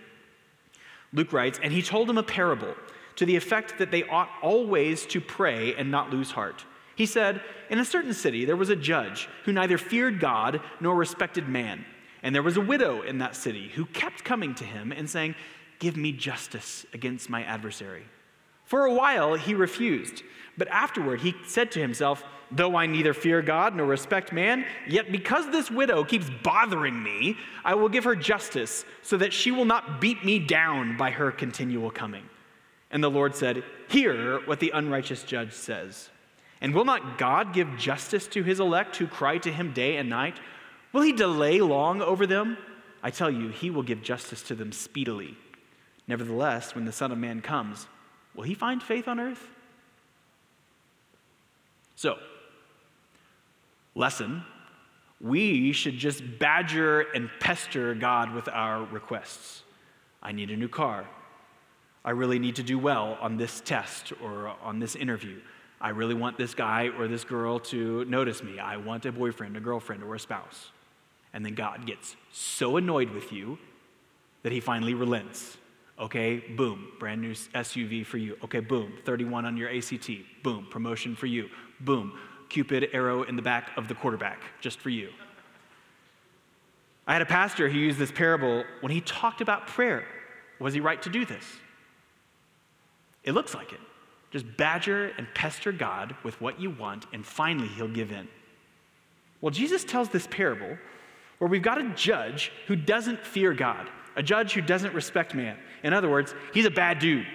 Luke 1.13 1.32
writes, 1.32 1.60
And 1.63 1.71
he 1.71 1.82
told 1.82 2.10
him 2.10 2.17
a 2.17 2.23
parable 2.23 2.76
to 3.15 3.26
the 3.26 3.36
effect 3.38 3.78
that 3.78 3.89
they 3.89 4.04
ought 4.04 4.30
always 4.41 5.06
to 5.06 5.21
pray 5.21 5.76
and 5.76 5.89
not 5.89 6.10
lose 6.10 6.32
heart. 6.32 6.65
He 6.95 7.06
said, 7.06 7.41
In 7.69 7.80
a 7.80 7.86
certain 7.86 8.13
city 8.13 8.43
there 8.43 8.58
was 8.58 8.69
a 8.69 8.76
judge 8.76 9.30
who 9.45 9.54
neither 9.54 9.78
feared 9.78 10.19
God 10.19 10.60
nor 10.82 10.95
respected 10.95 11.47
man. 11.47 11.86
And 12.23 12.34
there 12.34 12.41
was 12.41 12.56
a 12.56 12.62
widow 12.62 13.02
in 13.02 13.17
that 13.17 13.36
city 13.36 13.69
who 13.76 13.86
kept 13.86 14.23
coming 14.23 14.56
to 14.56 14.63
him 14.63 14.93
and 14.93 15.10
saying, 15.10 15.36
Give 15.80 15.98
me 15.98 16.12
justice 16.12 16.86
against 16.94 17.30
my 17.30 17.44
adversary. 17.44 18.04
For 18.66 18.86
a 18.86 18.94
while 18.94 19.36
he 19.36 19.54
refused, 19.54 20.24
but 20.58 20.68
afterward 20.70 21.22
he 21.22 21.36
said 21.48 21.72
to 21.72 21.80
himself, 21.80 22.24
Though 22.52 22.76
I 22.76 22.86
neither 22.86 23.14
fear 23.14 23.42
God 23.42 23.76
nor 23.76 23.88
respect 23.88 24.32
man, 24.32 24.66
yet 24.88 25.12
because 25.12 25.50
this 25.50 25.72
widow 25.72 26.04
keeps 26.04 26.30
bothering 26.44 27.02
me, 27.02 27.36
I 27.66 27.74
will 27.74 27.90
give 27.90 28.04
her 28.04 28.16
justice 28.16 28.86
so 29.02 29.18
that 29.18 29.34
she 29.34 29.50
will 29.50 29.66
not 29.66 30.00
beat 30.00 30.24
me 30.24 30.38
down 30.38 30.96
by 30.96 31.10
her 31.10 31.32
continual 31.32 31.90
coming. 31.90 32.30
And 32.92 33.04
the 33.04 33.10
Lord 33.10 33.36
said, 33.36 33.64
Hear 33.88 34.40
what 34.46 34.60
the 34.60 34.70
unrighteous 34.70 35.24
judge 35.24 35.54
says. 35.54 36.10
And 36.62 36.76
will 36.76 36.86
not 36.86 37.18
God 37.18 37.54
give 37.54 37.76
justice 37.76 38.28
to 38.28 38.44
his 38.44 38.60
elect 38.60 38.98
who 38.98 39.08
cry 39.08 39.40
to 39.40 39.52
him 39.52 39.74
day 39.74 39.98
and 39.98 40.10
night? 40.10 40.40
Will 40.94 41.02
he 41.02 41.12
delay 41.12 41.60
long 41.60 42.02
over 42.02 42.28
them? 42.28 42.58
I 43.02 43.10
tell 43.10 43.32
you, 43.32 43.50
he 43.50 43.70
will 43.72 43.84
give 43.84 44.04
justice 44.04 44.44
to 44.44 44.56
them 44.56 44.72
speedily. 44.72 45.36
Nevertheless, 46.08 46.76
when 46.76 46.86
the 46.86 46.92
Son 46.92 47.12
of 47.12 47.18
Man 47.18 47.42
comes, 47.42 47.88
will 48.36 48.44
he 48.44 48.54
find 48.54 48.82
faith 48.82 49.08
on 49.08 49.20
earth? 49.20 49.50
So, 51.96 52.18
Lesson 53.96 54.44
we 55.24 55.72
should 55.72 55.98
just 55.98 56.22
badger 56.38 57.02
and 57.02 57.30
pester 57.39 57.96
God 57.96 58.34
with 58.34 58.50
our 58.50 58.84
requests. 58.84 59.63
I 60.22 60.34
need 60.34 60.52
a 60.52 60.58
new 60.58 60.68
car. 60.68 61.08
I 62.04 62.12
really 62.12 62.39
need 62.39 62.58
to 62.58 62.63
do 62.63 62.78
well 62.78 63.18
on 63.22 63.38
this 63.38 63.62
test 63.62 64.12
or 64.22 64.54
on 64.62 64.80
this 64.80 64.96
interview. 64.96 65.39
I 65.80 65.89
really 65.89 66.13
want 66.13 66.38
this 66.38 66.54
guy 66.54 66.89
or 66.89 67.08
this 67.08 67.24
girl 67.24 67.60
to 67.60 68.04
notice 68.06 68.44
me. 68.44 68.60
I 68.60 68.76
want 68.76 69.06
a 69.06 69.13
boyfriend, 69.13 69.56
a 69.56 69.62
girlfriend, 69.62 70.04
or 70.04 70.13
a 70.13 70.20
spouse. 70.20 70.72
And 71.34 71.46
then 71.46 71.56
God 71.56 71.86
gets 71.86 72.18
so 72.34 72.76
annoyed 72.76 73.12
with 73.12 73.32
you 73.32 73.58
that 74.44 74.52
he 74.52 74.60
finally 74.60 74.94
relents. 74.94 75.58
Okay, 76.00 76.38
boom, 76.38 76.88
brand 77.00 77.22
new 77.22 77.34
SUV 77.34 78.06
for 78.06 78.18
you. 78.18 78.38
Okay, 78.44 78.60
boom, 78.60 78.94
31 79.06 79.46
on 79.46 79.56
your 79.58 79.70
ACT. 79.70 80.10
Boom, 80.42 80.68
promotion 80.70 81.16
for 81.16 81.28
you. 81.28 81.50
Boom, 81.80 82.18
Cupid 82.54 82.90
arrow 82.94 83.24
in 83.24 83.36
the 83.36 83.42
back 83.42 83.72
of 83.78 83.88
the 83.88 83.96
quarterback, 83.96 84.40
just 84.62 84.80
for 84.80 84.92
you. 84.92 85.10
I 87.08 87.14
had 87.14 87.24
a 87.24 87.26
pastor 87.26 87.68
who 87.68 87.80
used 87.80 87.98
this 87.98 88.12
parable 88.12 88.64
when 88.82 88.92
he 88.92 89.02
talked 89.02 89.42
about 89.42 89.66
prayer. 89.66 90.06
Was 90.60 90.76
he 90.76 90.80
right 90.80 91.02
to 91.02 91.10
do 91.10 91.26
this? 91.26 91.44
It 93.24 93.32
looks 93.32 93.56
like 93.56 93.74
it. 93.74 93.80
Just 94.30 94.46
badger 94.56 95.12
and 95.18 95.28
pester 95.34 95.72
God 95.72 96.16
with 96.24 96.40
what 96.40 96.60
you 96.60 96.70
want, 96.70 97.08
and 97.12 97.26
finally 97.26 97.70
he'll 97.70 97.88
give 97.88 98.12
in. 98.12 98.28
Well, 99.42 99.50
Jesus 99.50 99.84
tells 99.84 100.10
this 100.10 100.28
parable 100.28 100.78
where 101.40 101.50
we've 101.50 101.64
got 101.64 101.82
a 101.82 101.90
judge 101.96 102.52
who 102.68 102.76
doesn't 102.76 103.26
fear 103.26 103.54
God, 103.54 103.90
a 104.15 104.23
judge 104.23 104.54
who 104.54 104.62
doesn't 104.62 104.93
respect 104.93 105.34
man. 105.34 105.58
In 105.84 105.93
other 105.93 106.10
words, 106.10 106.34
he's 106.54 106.65
a 106.65 106.71
bad 106.71 106.99
dude. 106.99 107.26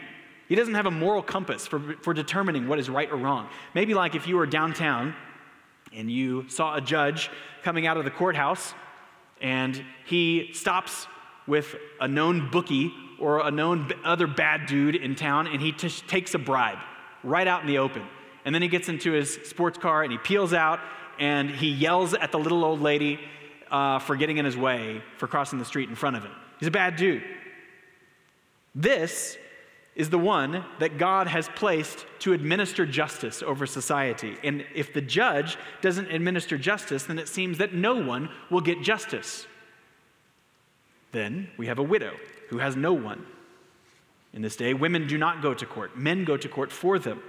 He 0.48 0.54
doesn't 0.54 0.74
have 0.74 0.86
a 0.86 0.90
moral 0.90 1.22
compass 1.22 1.66
for, 1.66 1.96
for 2.02 2.14
determining 2.14 2.68
what 2.68 2.78
is 2.78 2.88
right 2.88 3.10
or 3.10 3.16
wrong. 3.16 3.48
Maybe 3.74 3.94
like 3.94 4.14
if 4.14 4.26
you 4.26 4.36
were 4.36 4.46
downtown 4.46 5.14
and 5.92 6.10
you 6.10 6.48
saw 6.48 6.76
a 6.76 6.80
judge 6.80 7.30
coming 7.62 7.86
out 7.86 7.96
of 7.96 8.04
the 8.04 8.10
courthouse 8.10 8.72
and 9.40 9.82
he 10.06 10.50
stops 10.54 11.06
with 11.46 11.76
a 12.00 12.08
known 12.08 12.50
bookie 12.50 12.92
or 13.18 13.46
a 13.46 13.50
known 13.50 13.90
other 14.04 14.26
bad 14.26 14.66
dude 14.66 14.94
in 14.94 15.14
town 15.14 15.46
and 15.46 15.60
he 15.60 15.72
t- 15.72 15.88
takes 15.88 16.34
a 16.34 16.38
bribe 16.38 16.78
right 17.22 17.46
out 17.46 17.60
in 17.60 17.66
the 17.66 17.78
open. 17.78 18.02
And 18.44 18.54
then 18.54 18.62
he 18.62 18.68
gets 18.68 18.88
into 18.88 19.12
his 19.12 19.34
sports 19.44 19.76
car 19.76 20.02
and 20.02 20.12
he 20.12 20.18
peels 20.18 20.54
out 20.54 20.80
and 21.18 21.50
he 21.50 21.68
yells 21.68 22.14
at 22.14 22.32
the 22.32 22.38
little 22.38 22.64
old 22.64 22.80
lady 22.80 23.20
uh, 23.70 23.98
for 23.98 24.16
getting 24.16 24.38
in 24.38 24.44
his 24.44 24.56
way 24.56 25.02
for 25.18 25.26
crossing 25.26 25.58
the 25.58 25.64
street 25.64 25.88
in 25.90 25.94
front 25.94 26.16
of 26.16 26.22
him. 26.22 26.32
He's 26.58 26.68
a 26.68 26.72
bad 26.72 26.96
dude. 26.96 27.22
This 28.74 29.36
is 29.94 30.10
the 30.10 30.18
one 30.18 30.64
that 30.78 30.96
God 30.96 31.26
has 31.26 31.48
placed 31.56 32.06
to 32.20 32.32
administer 32.32 32.86
justice 32.86 33.42
over 33.42 33.66
society. 33.66 34.36
And 34.44 34.64
if 34.72 34.92
the 34.92 35.00
judge 35.00 35.58
doesn't 35.82 36.10
administer 36.10 36.56
justice, 36.56 37.04
then 37.04 37.18
it 37.18 37.28
seems 37.28 37.58
that 37.58 37.74
no 37.74 37.96
one 37.96 38.30
will 38.48 38.60
get 38.60 38.80
justice. 38.80 39.46
Then 41.10 41.48
we 41.56 41.66
have 41.66 41.80
a 41.80 41.82
widow 41.82 42.14
who 42.50 42.58
has 42.58 42.76
no 42.76 42.92
one. 42.92 43.26
In 44.32 44.42
this 44.42 44.56
day, 44.56 44.72
women 44.74 45.08
do 45.08 45.18
not 45.18 45.42
go 45.42 45.54
to 45.54 45.66
court, 45.66 45.98
men 45.98 46.24
go 46.24 46.36
to 46.36 46.48
court 46.48 46.70
for 46.70 46.98
them. 46.98 47.20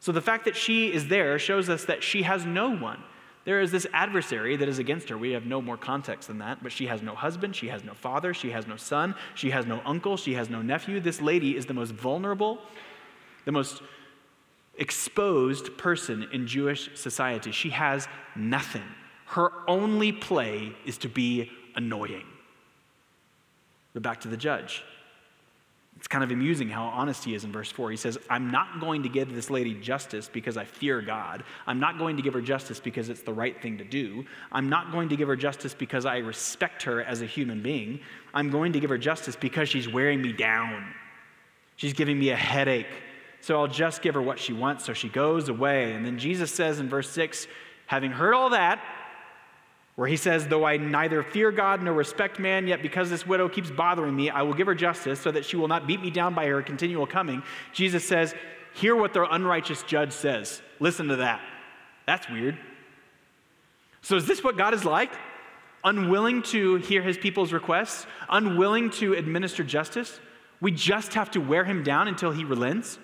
So 0.00 0.12
the 0.12 0.20
fact 0.20 0.44
that 0.44 0.56
she 0.56 0.92
is 0.92 1.08
there 1.08 1.38
shows 1.38 1.70
us 1.70 1.86
that 1.86 2.02
she 2.02 2.22
has 2.22 2.44
no 2.44 2.68
one. 2.76 3.02
There 3.46 3.60
is 3.60 3.70
this 3.70 3.86
adversary 3.92 4.56
that 4.56 4.68
is 4.68 4.80
against 4.80 5.08
her. 5.08 5.16
We 5.16 5.30
have 5.30 5.46
no 5.46 5.62
more 5.62 5.76
context 5.76 6.26
than 6.26 6.38
that, 6.38 6.64
but 6.64 6.72
she 6.72 6.86
has 6.86 7.00
no 7.00 7.14
husband, 7.14 7.54
she 7.54 7.68
has 7.68 7.84
no 7.84 7.94
father, 7.94 8.34
she 8.34 8.50
has 8.50 8.66
no 8.66 8.76
son, 8.76 9.14
she 9.36 9.50
has 9.50 9.66
no 9.66 9.80
uncle, 9.86 10.16
she 10.16 10.34
has 10.34 10.50
no 10.50 10.62
nephew. 10.62 10.98
This 10.98 11.22
lady 11.22 11.56
is 11.56 11.64
the 11.64 11.72
most 11.72 11.92
vulnerable, 11.92 12.58
the 13.44 13.52
most 13.52 13.82
exposed 14.78 15.78
person 15.78 16.26
in 16.32 16.48
Jewish 16.48 16.90
society. 16.98 17.52
She 17.52 17.70
has 17.70 18.08
nothing. 18.34 18.82
Her 19.26 19.52
only 19.68 20.10
play 20.10 20.72
is 20.84 20.98
to 20.98 21.08
be 21.08 21.48
annoying. 21.76 22.26
But 23.94 24.02
back 24.02 24.20
to 24.22 24.28
the 24.28 24.36
judge. 24.36 24.82
It's 25.96 26.08
kind 26.08 26.22
of 26.22 26.30
amusing 26.30 26.68
how 26.68 26.84
honest 26.84 27.24
he 27.24 27.34
is 27.34 27.44
in 27.44 27.52
verse 27.52 27.70
4. 27.70 27.90
He 27.90 27.96
says, 27.96 28.18
I'm 28.28 28.50
not 28.50 28.80
going 28.80 29.02
to 29.04 29.08
give 29.08 29.34
this 29.34 29.48
lady 29.48 29.74
justice 29.74 30.28
because 30.30 30.58
I 30.58 30.64
fear 30.64 31.00
God. 31.00 31.42
I'm 31.66 31.80
not 31.80 31.98
going 31.98 32.16
to 32.16 32.22
give 32.22 32.34
her 32.34 32.42
justice 32.42 32.78
because 32.78 33.08
it's 33.08 33.22
the 33.22 33.32
right 33.32 33.60
thing 33.62 33.78
to 33.78 33.84
do. 33.84 34.24
I'm 34.52 34.68
not 34.68 34.92
going 34.92 35.08
to 35.08 35.16
give 35.16 35.26
her 35.28 35.36
justice 35.36 35.72
because 35.72 36.04
I 36.04 36.18
respect 36.18 36.82
her 36.82 37.02
as 37.02 37.22
a 37.22 37.26
human 37.26 37.62
being. 37.62 38.00
I'm 38.34 38.50
going 38.50 38.74
to 38.74 38.80
give 38.80 38.90
her 38.90 38.98
justice 38.98 39.36
because 39.36 39.70
she's 39.70 39.88
wearing 39.88 40.20
me 40.20 40.32
down. 40.32 40.92
She's 41.76 41.94
giving 41.94 42.18
me 42.18 42.28
a 42.28 42.36
headache. 42.36 43.02
So 43.40 43.58
I'll 43.58 43.66
just 43.66 44.02
give 44.02 44.14
her 44.14 44.22
what 44.22 44.38
she 44.38 44.52
wants. 44.52 44.84
So 44.84 44.92
she 44.92 45.08
goes 45.08 45.48
away. 45.48 45.92
And 45.92 46.04
then 46.04 46.18
Jesus 46.18 46.52
says 46.52 46.78
in 46.78 46.90
verse 46.90 47.08
6, 47.10 47.46
having 47.86 48.10
heard 48.10 48.34
all 48.34 48.50
that, 48.50 48.82
where 49.96 50.06
he 50.06 50.16
says, 50.16 50.46
Though 50.46 50.64
I 50.64 50.76
neither 50.76 51.22
fear 51.22 51.50
God 51.50 51.82
nor 51.82 51.94
respect 51.94 52.38
man, 52.38 52.68
yet 52.68 52.82
because 52.82 53.10
this 53.10 53.26
widow 53.26 53.48
keeps 53.48 53.70
bothering 53.70 54.14
me, 54.14 54.30
I 54.30 54.42
will 54.42 54.54
give 54.54 54.66
her 54.66 54.74
justice 54.74 55.18
so 55.18 55.32
that 55.32 55.44
she 55.44 55.56
will 55.56 55.68
not 55.68 55.86
beat 55.86 56.00
me 56.00 56.10
down 56.10 56.34
by 56.34 56.46
her 56.46 56.62
continual 56.62 57.06
coming. 57.06 57.42
Jesus 57.72 58.06
says, 58.06 58.34
Hear 58.74 58.94
what 58.94 59.14
the 59.14 59.26
unrighteous 59.28 59.82
judge 59.84 60.12
says. 60.12 60.60
Listen 60.80 61.08
to 61.08 61.16
that. 61.16 61.40
That's 62.06 62.28
weird. 62.28 62.58
So, 64.02 64.16
is 64.16 64.26
this 64.26 64.44
what 64.44 64.58
God 64.58 64.74
is 64.74 64.84
like? 64.84 65.12
Unwilling 65.82 66.42
to 66.42 66.76
hear 66.76 67.02
his 67.02 67.16
people's 67.16 67.52
requests, 67.52 68.06
unwilling 68.28 68.90
to 68.90 69.14
administer 69.14 69.64
justice? 69.64 70.20
We 70.60 70.72
just 70.72 71.14
have 71.14 71.30
to 71.32 71.40
wear 71.40 71.64
him 71.64 71.82
down 71.82 72.06
until 72.06 72.32
he 72.32 72.44
relents? 72.44 72.98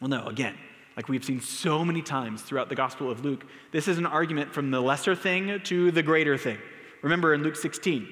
Well, 0.00 0.08
no, 0.08 0.26
again, 0.26 0.56
like 0.96 1.08
we've 1.08 1.24
seen 1.24 1.40
so 1.40 1.84
many 1.84 2.00
times 2.00 2.42
throughout 2.42 2.70
the 2.70 2.74
Gospel 2.74 3.10
of 3.10 3.24
Luke, 3.24 3.44
this 3.70 3.86
is 3.86 3.98
an 3.98 4.06
argument 4.06 4.52
from 4.52 4.70
the 4.70 4.80
lesser 4.80 5.14
thing 5.14 5.60
to 5.64 5.90
the 5.90 6.02
greater 6.02 6.38
thing. 6.38 6.58
Remember 7.02 7.34
in 7.34 7.42
Luke 7.42 7.56
16, 7.56 8.08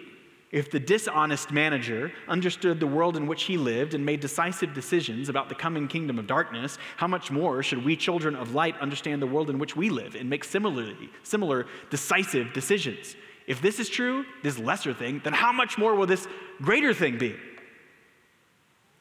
if 0.53 0.71
the 0.71 0.79
dishonest 0.79 1.51
manager 1.51 2.13
understood 2.29 2.79
the 2.79 2.87
world 2.87 3.17
in 3.17 3.27
which 3.27 3.45
he 3.45 3.57
lived 3.57 3.95
and 3.95 4.05
made 4.05 4.21
decisive 4.21 4.73
decisions 4.75 5.29
about 5.29 5.49
the 5.49 5.55
coming 5.55 5.89
kingdom 5.89 6.19
of 6.19 6.27
darkness, 6.27 6.79
how 6.97 7.09
much 7.09 7.31
more 7.31 7.63
should 7.63 7.85
we 7.85 7.97
children 7.97 8.37
of 8.37 8.55
light 8.55 8.79
understand 8.79 9.21
the 9.21 9.27
world 9.27 9.51
in 9.51 9.59
which 9.59 9.75
we 9.75 9.91
live 9.91 10.15
and 10.15 10.31
make 10.31 10.45
similarly 10.45 11.11
similar 11.23 11.67
decisive 11.91 12.53
decisions? 12.53 13.17
If 13.47 13.61
this 13.63 13.81
is 13.81 13.89
true, 13.89 14.25
this 14.43 14.59
lesser 14.59 14.95
thing, 14.95 15.21
then 15.25 15.33
how 15.33 15.53
much 15.53 15.77
more 15.77 15.95
will 15.95 16.07
this 16.07 16.29
greater 16.61 16.95
thing 16.95 17.19
be? 17.19 17.35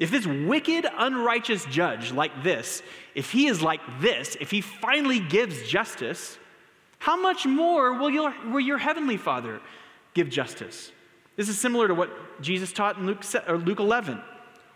If 0.04 0.12
this 0.12 0.28
wicked, 0.28 0.86
unrighteous 0.98 1.64
judge 1.68 2.12
like 2.12 2.44
this, 2.44 2.84
if 3.16 3.32
he 3.32 3.48
is 3.48 3.62
like 3.62 3.80
this, 4.02 4.36
if 4.42 4.52
he 4.52 4.60
finally 4.60 5.22
gives 5.22 5.66
justice, 5.66 6.38
how 7.00 7.16
much 7.16 7.46
more 7.46 7.94
will 7.94 8.10
your, 8.10 8.36
will 8.52 8.60
your 8.60 8.78
heavenly 8.78 9.16
Father 9.16 9.62
give 10.14 10.30
justice? 10.30 10.92
This 11.38 11.48
is 11.48 11.58
similar 11.58 11.88
to 11.88 11.96
what 11.96 12.10
Jesus 12.42 12.74
taught 12.74 12.98
in 12.98 13.06
Luke, 13.06 13.24
or 13.48 13.58
Luke 13.58 13.80
11. 13.80 14.22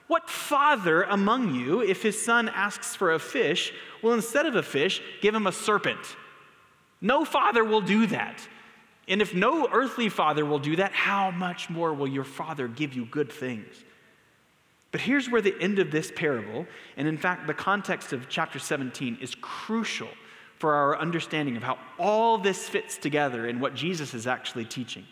What 0.08 0.30
father 0.30 1.04
among 1.04 1.56
you, 1.56 1.82
if 1.82 2.02
his 2.02 2.24
son 2.24 2.48
asks 2.48 2.96
for 2.96 3.12
a 3.12 3.20
fish, 3.20 3.74
will 4.02 4.14
instead 4.14 4.46
of 4.46 4.56
a 4.56 4.64
fish 4.64 5.02
give 5.20 5.36
him 5.36 5.46
a 5.46 5.52
serpent? 5.52 6.16
No 7.02 7.26
father 7.26 7.66
will 7.66 7.82
do 7.82 8.08
that. 8.08 8.48
And 9.10 9.22
if 9.22 9.34
no 9.34 9.68
earthly 9.74 10.08
father 10.08 10.46
will 10.46 10.60
do 10.60 10.78
that, 10.78 10.94
how 10.94 11.32
much 11.32 11.70
more 11.70 11.94
will 11.94 12.08
your 12.08 12.24
father 12.24 12.70
give 12.70 12.94
you 12.94 13.04
good 13.04 13.30
things? 13.30 13.84
But 14.98 15.04
here's 15.04 15.30
where 15.30 15.44
the 15.44 15.54
end 15.62 15.78
of 15.78 15.92
this 15.92 16.12
parable, 16.12 16.66
and 16.98 17.08
in 17.08 17.20
fact, 17.20 17.46
the 17.46 17.54
context 17.54 18.14
of 18.14 18.28
chapter 18.30 18.58
17, 18.58 19.20
is 19.22 19.36
crucial 19.36 20.08
for 20.58 20.74
our 20.74 20.98
understanding 20.98 21.56
of 21.56 21.62
how 21.62 21.78
all 22.00 22.40
this 22.40 22.68
fits 22.68 22.98
together 22.98 23.46
and 23.46 23.62
what 23.62 23.76
Jesus 23.76 24.16
is 24.16 24.26
actually 24.26 24.66
teaching. 24.66 25.06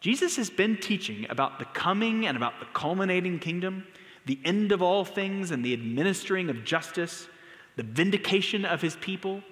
Jesus 0.00 0.36
has 0.36 0.48
been 0.48 0.78
teaching 0.78 1.26
about 1.28 1.58
the 1.58 1.66
coming 1.66 2.26
and 2.26 2.34
about 2.34 2.60
the 2.60 2.66
culminating 2.72 3.38
kingdom, 3.38 3.86
the 4.24 4.38
end 4.42 4.72
of 4.72 4.80
all 4.80 5.04
things 5.04 5.50
and 5.50 5.62
the 5.62 5.74
administering 5.74 6.48
of 6.48 6.64
justice, 6.64 7.28
the 7.76 7.82
vindication 7.82 8.64
of 8.64 8.80
his 8.80 8.96
people. 8.96 9.42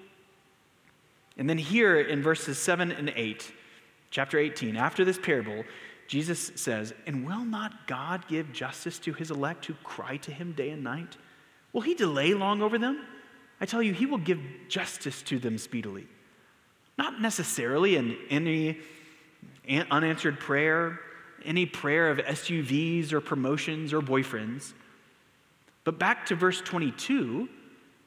And 1.36 1.46
then 1.46 1.58
here 1.58 2.00
in 2.00 2.22
verses 2.22 2.56
7 2.56 2.90
and 2.90 3.12
8, 3.14 3.52
chapter 4.10 4.38
18, 4.38 4.78
after 4.78 5.04
this 5.04 5.18
parable, 5.18 5.64
Jesus 6.10 6.50
says, 6.56 6.92
And 7.06 7.24
will 7.24 7.44
not 7.44 7.86
God 7.86 8.26
give 8.26 8.52
justice 8.52 8.98
to 8.98 9.12
his 9.12 9.30
elect 9.30 9.66
who 9.66 9.74
cry 9.84 10.16
to 10.16 10.32
him 10.32 10.50
day 10.50 10.70
and 10.70 10.82
night? 10.82 11.16
Will 11.72 11.82
he 11.82 11.94
delay 11.94 12.34
long 12.34 12.62
over 12.62 12.78
them? 12.78 13.06
I 13.60 13.66
tell 13.66 13.80
you, 13.80 13.92
he 13.92 14.06
will 14.06 14.18
give 14.18 14.40
justice 14.68 15.22
to 15.22 15.38
them 15.38 15.56
speedily. 15.56 16.08
Not 16.98 17.20
necessarily 17.20 17.94
in 17.94 18.16
any 18.28 18.80
unanswered 19.88 20.40
prayer, 20.40 20.98
any 21.44 21.64
prayer 21.64 22.10
of 22.10 22.18
SUVs 22.18 23.12
or 23.12 23.20
promotions 23.20 23.92
or 23.92 24.00
boyfriends. 24.00 24.72
But 25.84 26.00
back 26.00 26.26
to 26.26 26.34
verse 26.34 26.60
22 26.60 27.48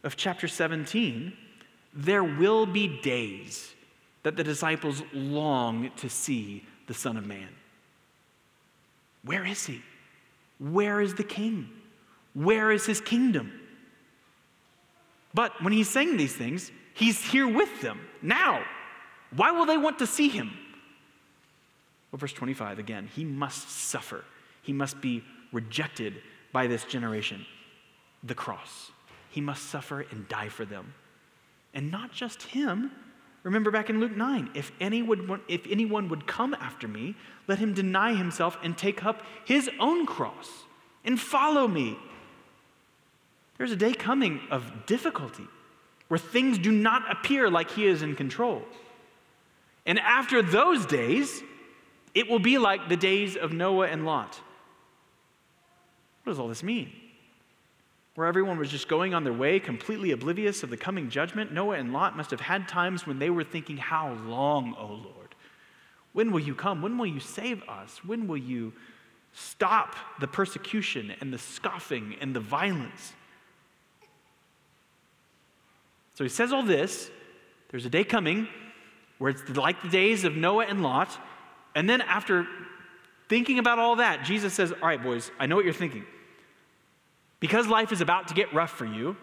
of 0.04 0.18
chapter 0.18 0.50
17, 0.50 1.32
there 1.94 2.26
will 2.26 2.66
be 2.66 3.00
days 3.02 3.74
that 4.24 4.36
the 4.36 4.44
disciples 4.44 5.04
long 5.14 5.90
to 5.96 6.10
see 6.10 6.66
the 6.88 6.94
Son 6.94 7.16
of 7.16 7.26
Man. 7.26 7.48
Where 9.24 9.46
is 9.46 9.66
he? 9.66 9.82
Where 10.60 11.02
is 11.02 11.16
the 11.16 11.24
king? 11.24 11.70
Where 12.34 12.72
is 12.72 12.86
his 12.86 13.02
kingdom? 13.02 13.52
But 15.34 15.62
when 15.64 15.74
he's 15.74 15.90
saying 15.90 16.18
these 16.18 16.36
things, 16.36 16.72
He's 16.94 17.20
here 17.20 17.48
with 17.48 17.82
them 17.82 18.00
now. 18.22 18.64
Why 19.36 19.52
will 19.52 19.66
they 19.66 19.78
want 19.78 20.00
to 20.00 20.08
see 20.08 20.30
him? 20.30 20.52
Well, 22.12 22.20
verse 22.20 22.34
25 22.34 22.80
again, 22.80 23.10
he 23.14 23.26
must 23.26 23.70
suffer. 23.70 24.24
He 24.62 24.74
must 24.74 25.02
be 25.02 25.24
rejected 25.52 26.22
by 26.52 26.68
this 26.68 26.86
generation. 26.86 27.46
The 28.24 28.36
cross. 28.36 28.92
He 29.32 29.42
must 29.42 29.64
suffer 29.64 30.02
and 30.12 30.28
die 30.28 30.50
for 30.50 30.66
them. 30.66 30.94
And 31.74 31.90
not 31.90 32.12
just 32.12 32.44
him. 32.44 32.92
Remember 33.44 33.72
back 33.72 33.90
in 33.90 34.00
Luke 34.00 34.16
9 34.16 34.52
if, 34.54 34.72
if 34.80 35.68
anyone 35.70 36.10
would 36.10 36.26
come 36.26 36.54
after 36.56 36.88
me, 36.88 37.16
let 37.48 37.60
him 37.60 37.74
deny 37.74 38.14
himself 38.14 38.58
and 38.64 38.78
take 38.78 39.06
up 39.06 39.22
his 39.46 39.70
own 39.80 40.06
cross 40.06 40.50
and 41.04 41.20
follow 41.20 41.68
me. 41.68 41.98
There's 43.58 43.72
a 43.72 43.76
day 43.78 43.94
coming 43.94 44.42
of 44.50 44.86
difficulty 44.86 45.48
where 46.08 46.18
things 46.18 46.58
do 46.58 46.72
not 46.72 47.12
appear 47.12 47.50
like 47.50 47.72
he 47.72 47.86
is 47.86 48.02
in 48.02 48.16
control. 48.16 48.64
And 49.86 50.00
after 50.00 50.42
those 50.42 50.86
days, 50.86 51.44
it 52.16 52.30
will 52.30 52.40
be 52.40 52.58
like 52.58 52.88
the 52.88 52.96
days 52.96 53.36
of 53.36 53.52
Noah 53.52 53.88
and 53.88 54.06
Lot. 54.06 54.40
What 56.24 56.32
does 56.32 56.40
all 56.40 56.48
this 56.48 56.64
mean? 56.64 56.92
Where 58.16 58.28
everyone 58.28 58.60
was 58.60 58.70
just 58.70 58.88
going 58.88 59.14
on 59.14 59.24
their 59.24 59.34
way, 59.34 59.60
completely 59.60 60.12
oblivious 60.12 60.62
of 60.62 60.70
the 60.70 60.78
coming 60.78 61.10
judgment, 61.10 61.52
Noah 61.52 61.78
and 61.78 61.92
Lot 61.92 62.16
must 62.16 62.30
have 62.32 62.42
had 62.42 62.68
times 62.68 63.08
when 63.08 63.18
they 63.18 63.30
were 63.30 63.44
thinking, 63.44 63.78
How 63.78 64.14
long, 64.26 64.76
O 64.78 64.86
Lord? 64.86 65.36
When 66.14 66.32
will 66.32 66.40
you 66.40 66.54
come? 66.54 66.82
When 66.82 66.98
will 66.98 67.08
you 67.08 67.20
save 67.20 67.64
us? 67.68 68.04
When 68.06 68.28
will 68.28 68.38
you 68.38 68.74
stop 69.34 69.96
the 70.20 70.28
persecution 70.28 71.12
and 71.20 71.34
the 71.34 71.40
scoffing 71.40 72.16
and 72.22 72.36
the 72.36 72.40
violence? 72.40 73.14
So 76.14 76.24
he 76.24 76.30
says 76.30 76.54
all 76.54 76.64
this. 76.64 77.10
There's 77.70 77.88
a 77.88 77.90
day 77.90 78.04
coming 78.04 78.48
where 79.18 79.32
it's 79.32 79.50
like 79.50 79.82
the 79.82 79.90
days 79.90 80.24
of 80.24 80.36
Noah 80.36 80.66
and 80.66 80.84
Lot. 80.84 81.18
And 81.74 81.90
then 81.90 82.02
after 82.02 82.46
thinking 83.28 83.58
about 83.58 83.80
all 83.80 83.96
that, 83.96 84.24
Jesus 84.24 84.54
says, 84.54 84.72
All 84.72 84.88
right, 84.88 85.02
boys, 85.02 85.32
I 85.40 85.48
know 85.48 85.56
what 85.56 85.66
you're 85.66 85.74
thinking. 85.74 86.06
Because 87.44 87.68
life 87.68 87.92
is 87.92 88.00
about 88.00 88.30
to 88.30 88.34
get 88.34 88.54
rough 88.54 88.72
for 88.72 88.86
you, 88.86 89.18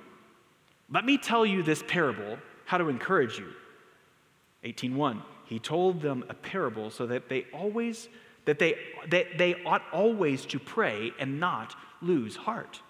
let 0.90 1.06
me 1.06 1.16
tell 1.16 1.46
you 1.46 1.62
this 1.62 1.82
parable, 1.88 2.36
how 2.66 2.76
to 2.76 2.90
encourage 2.90 3.38
you. 3.38 3.46
18.1, 4.62 5.22
he 5.46 5.58
told 5.58 6.02
them 6.02 6.26
a 6.28 6.34
parable 6.34 6.90
so 6.90 7.06
that 7.06 7.30
they 7.30 7.46
always, 7.54 8.10
that 8.44 8.58
they, 8.58 8.76
that 9.08 9.38
they 9.38 9.54
ought 9.64 9.80
always 9.90 10.44
to 10.44 10.58
pray 10.58 11.12
and 11.18 11.40
not 11.40 11.74
lose 12.02 12.36
heart. 12.36 12.82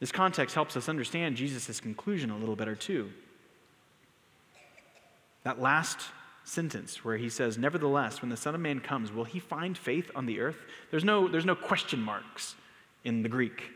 This 0.00 0.12
context 0.12 0.54
helps 0.54 0.76
us 0.76 0.86
understand 0.86 1.34
Jesus' 1.34 1.80
conclusion 1.80 2.28
a 2.30 2.36
little 2.36 2.56
better 2.56 2.74
too. 2.74 3.08
That 5.44 5.62
last 5.62 6.00
sentence 6.44 7.06
where 7.06 7.16
he 7.16 7.30
says, 7.30 7.56
Nevertheless, 7.56 8.20
when 8.20 8.28
the 8.28 8.36
Son 8.36 8.54
of 8.54 8.60
Man 8.60 8.80
comes, 8.80 9.10
will 9.10 9.24
he 9.24 9.38
find 9.38 9.78
faith 9.78 10.10
on 10.14 10.26
the 10.26 10.40
earth? 10.40 10.58
There's 10.90 11.04
no, 11.04 11.26
there's 11.26 11.46
no 11.46 11.54
question 11.54 12.02
marks 12.02 12.54
in 13.08 13.22
the 13.22 13.28
Greek. 13.28 13.70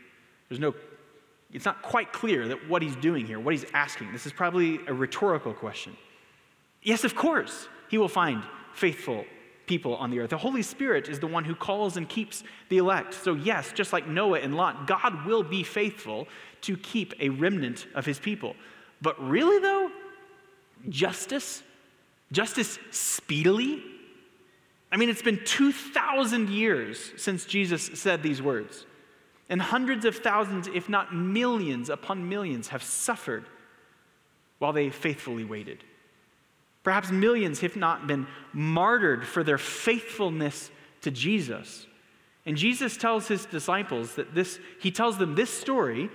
There's 0.47 0.61
no, 0.61 0.73
it's 1.51 1.65
not 1.65 1.81
quite 1.81 2.13
clear 2.13 2.47
that 2.47 2.69
what 2.69 2.81
he's 2.81 2.95
doing 2.95 3.25
here, 3.25 3.39
what 3.39 3.53
he's 3.53 3.65
asking. 3.73 4.13
This 4.13 4.25
is 4.25 4.31
probably 4.31 4.79
a 4.87 4.93
rhetorical 4.93 5.53
question. 5.53 5.97
Yes, 6.83 7.03
of 7.03 7.15
course, 7.15 7.67
he 7.89 7.97
will 7.97 8.07
find 8.07 8.43
faithful 8.73 9.25
people 9.65 9.95
on 9.95 10.11
the 10.11 10.19
earth. 10.19 10.29
The 10.29 10.37
Holy 10.37 10.61
Spirit 10.61 11.09
is 11.09 11.19
the 11.19 11.27
one 11.27 11.43
who 11.43 11.55
calls 11.55 11.97
and 11.97 12.07
keeps 12.07 12.43
the 12.69 12.77
elect. 12.77 13.13
So, 13.13 13.33
yes, 13.33 13.71
just 13.71 13.91
like 13.93 14.07
Noah 14.07 14.39
and 14.39 14.55
Lot, 14.55 14.87
God 14.87 15.25
will 15.25 15.43
be 15.43 15.63
faithful 15.63 16.27
to 16.61 16.77
keep 16.77 17.13
a 17.19 17.29
remnant 17.29 17.87
of 17.95 18.05
his 18.05 18.19
people. 18.19 18.55
But 19.01 19.19
really, 19.21 19.59
though, 19.59 19.89
justice, 20.89 21.63
justice 22.31 22.77
speedily. 22.91 23.81
I 24.91 24.97
mean, 24.97 25.09
it's 25.09 25.21
been 25.21 25.43
2,000 25.43 26.49
years 26.49 27.13
since 27.17 27.45
Jesus 27.45 27.89
said 27.95 28.21
these 28.21 28.41
words. 28.41 28.85
And 29.49 29.61
hundreds 29.61 30.05
of 30.05 30.17
thousands, 30.17 30.67
if 30.67 30.89
not 30.89 31.13
millions 31.13 31.89
upon 31.89 32.29
millions, 32.29 32.69
have 32.69 32.83
suffered 32.83 33.45
while 34.59 34.73
they 34.73 34.89
faithfully 34.89 35.43
waited. 35.43 35.83
Perhaps 36.83 37.11
millions 37.11 37.61
have 37.61 37.75
not 37.75 38.07
been 38.07 38.27
martyred 38.51 39.25
for 39.25 39.43
their 39.43 39.57
faithfulness 39.57 40.69
to 41.01 41.11
Jesus. 41.11 41.87
And 42.45 42.57
Jesus 42.57 42.97
tells 42.97 43.27
his 43.27 43.45
disciples 43.45 44.15
that 44.15 44.35
this, 44.35 44.59
he 44.79 44.91
tells 44.91 45.17
them 45.17 45.35
this 45.35 45.49
story, 45.49 46.09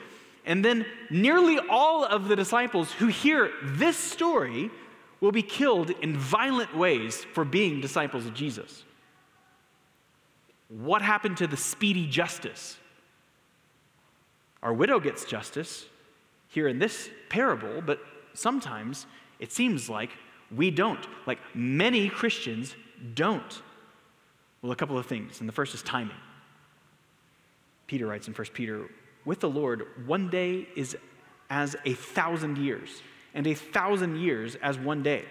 and 0.45 0.65
then 0.65 0.85
nearly 1.11 1.59
all 1.71 2.05
of 2.05 2.29
the 2.29 2.37
disciples 2.37 2.93
who 2.93 3.07
hear 3.07 3.51
this 3.63 3.97
story 3.97 4.71
will 5.21 5.33
be 5.33 5.43
killed 5.43 5.91
in 5.91 6.17
violent 6.17 6.77
ways 6.77 7.25
for 7.33 7.45
being 7.45 7.81
disciples 7.81 8.27
of 8.27 8.35
Jesus. 8.35 8.85
What 10.69 11.03
happened 11.03 11.39
to 11.39 11.47
the 11.47 11.57
speedy 11.57 12.07
justice? 12.07 12.77
Our 14.63 14.73
widow 14.73 15.01
gets 15.01 15.25
justice 15.25 15.87
here 16.49 16.69
in 16.69 16.79
this 16.79 17.11
parable, 17.29 17.81
but 17.81 18.01
sometimes 18.35 19.07
it 19.39 19.53
seems 19.53 19.89
like 19.89 20.11
we 20.55 20.71
don't. 20.71 21.07
Like 21.27 21.39
many 21.55 22.09
Christians 22.09 22.75
don't. 23.15 23.63
Well, 24.63 24.73
a 24.73 24.77
couple 24.77 24.99
of 24.99 25.07
things, 25.07 25.41
and 25.41 25.49
the 25.49 25.53
first 25.53 25.75
is 25.75 25.83
timing. 25.83 26.17
Peter 27.87 28.07
writes 28.07 28.29
in 28.29 28.35
1 28.35 28.47
Peter, 28.53 28.89
with 29.25 29.41
the 29.41 29.49
Lord, 29.49 29.87
one 30.07 30.29
day 30.29 30.67
is 30.75 30.97
as 31.51 31.77
a 31.85 31.95
thousand 31.95 32.59
years, 32.59 33.03
and 33.35 33.47
a 33.47 33.55
thousand 33.55 34.17
years 34.17 34.57
as 34.57 34.79
one 34.79 35.03
day. 35.03 35.25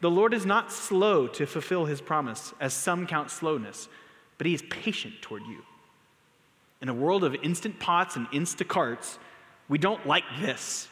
The 0.00 0.10
Lord 0.10 0.32
is 0.32 0.46
not 0.46 0.72
slow 0.72 1.26
to 1.28 1.46
fulfill 1.46 1.84
his 1.84 2.00
promise, 2.00 2.54
as 2.60 2.72
some 2.72 3.06
count 3.06 3.30
slowness, 3.30 3.88
but 4.38 4.46
he 4.46 4.54
is 4.54 4.62
patient 4.70 5.14
toward 5.20 5.42
you. 5.42 5.62
In 6.80 6.88
a 6.88 6.94
world 6.94 7.24
of 7.24 7.34
instant 7.34 7.78
pots 7.78 8.16
and 8.16 8.26
Instacarts, 8.30 9.18
we 9.68 9.78
don't 9.78 10.06
like 10.06 10.24
this. 10.40 10.88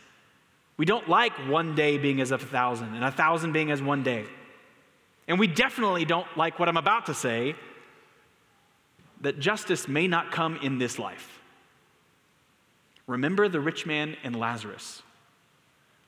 We 0.76 0.84
don't 0.84 1.09
like 1.09 1.32
one 1.49 1.74
day 1.74 1.99
being 1.99 2.20
as 2.20 2.30
of 2.30 2.43
a 2.43 2.47
thousand 2.47 2.95
and 2.95 3.05
a 3.05 3.11
thousand 3.11 3.53
being 3.53 3.70
as 3.70 3.82
one 3.82 4.03
day. 4.03 4.24
And 5.26 5.39
we 5.39 5.47
definitely 5.47 6.05
don't 6.05 6.26
like 6.36 6.59
what 6.59 6.68
I'm 6.68 6.76
about 6.76 7.07
to 7.07 7.14
say 7.14 7.55
that 9.20 9.41
justice 9.41 9.89
may 9.89 10.07
not 10.07 10.30
come 10.30 10.57
in 10.62 10.78
this 10.78 10.99
life. 10.99 11.41
Remember 13.07 13.49
the 13.49 13.61
rich 13.61 13.86
man 13.86 14.16
and 14.22 14.36
Lazarus. 14.36 15.03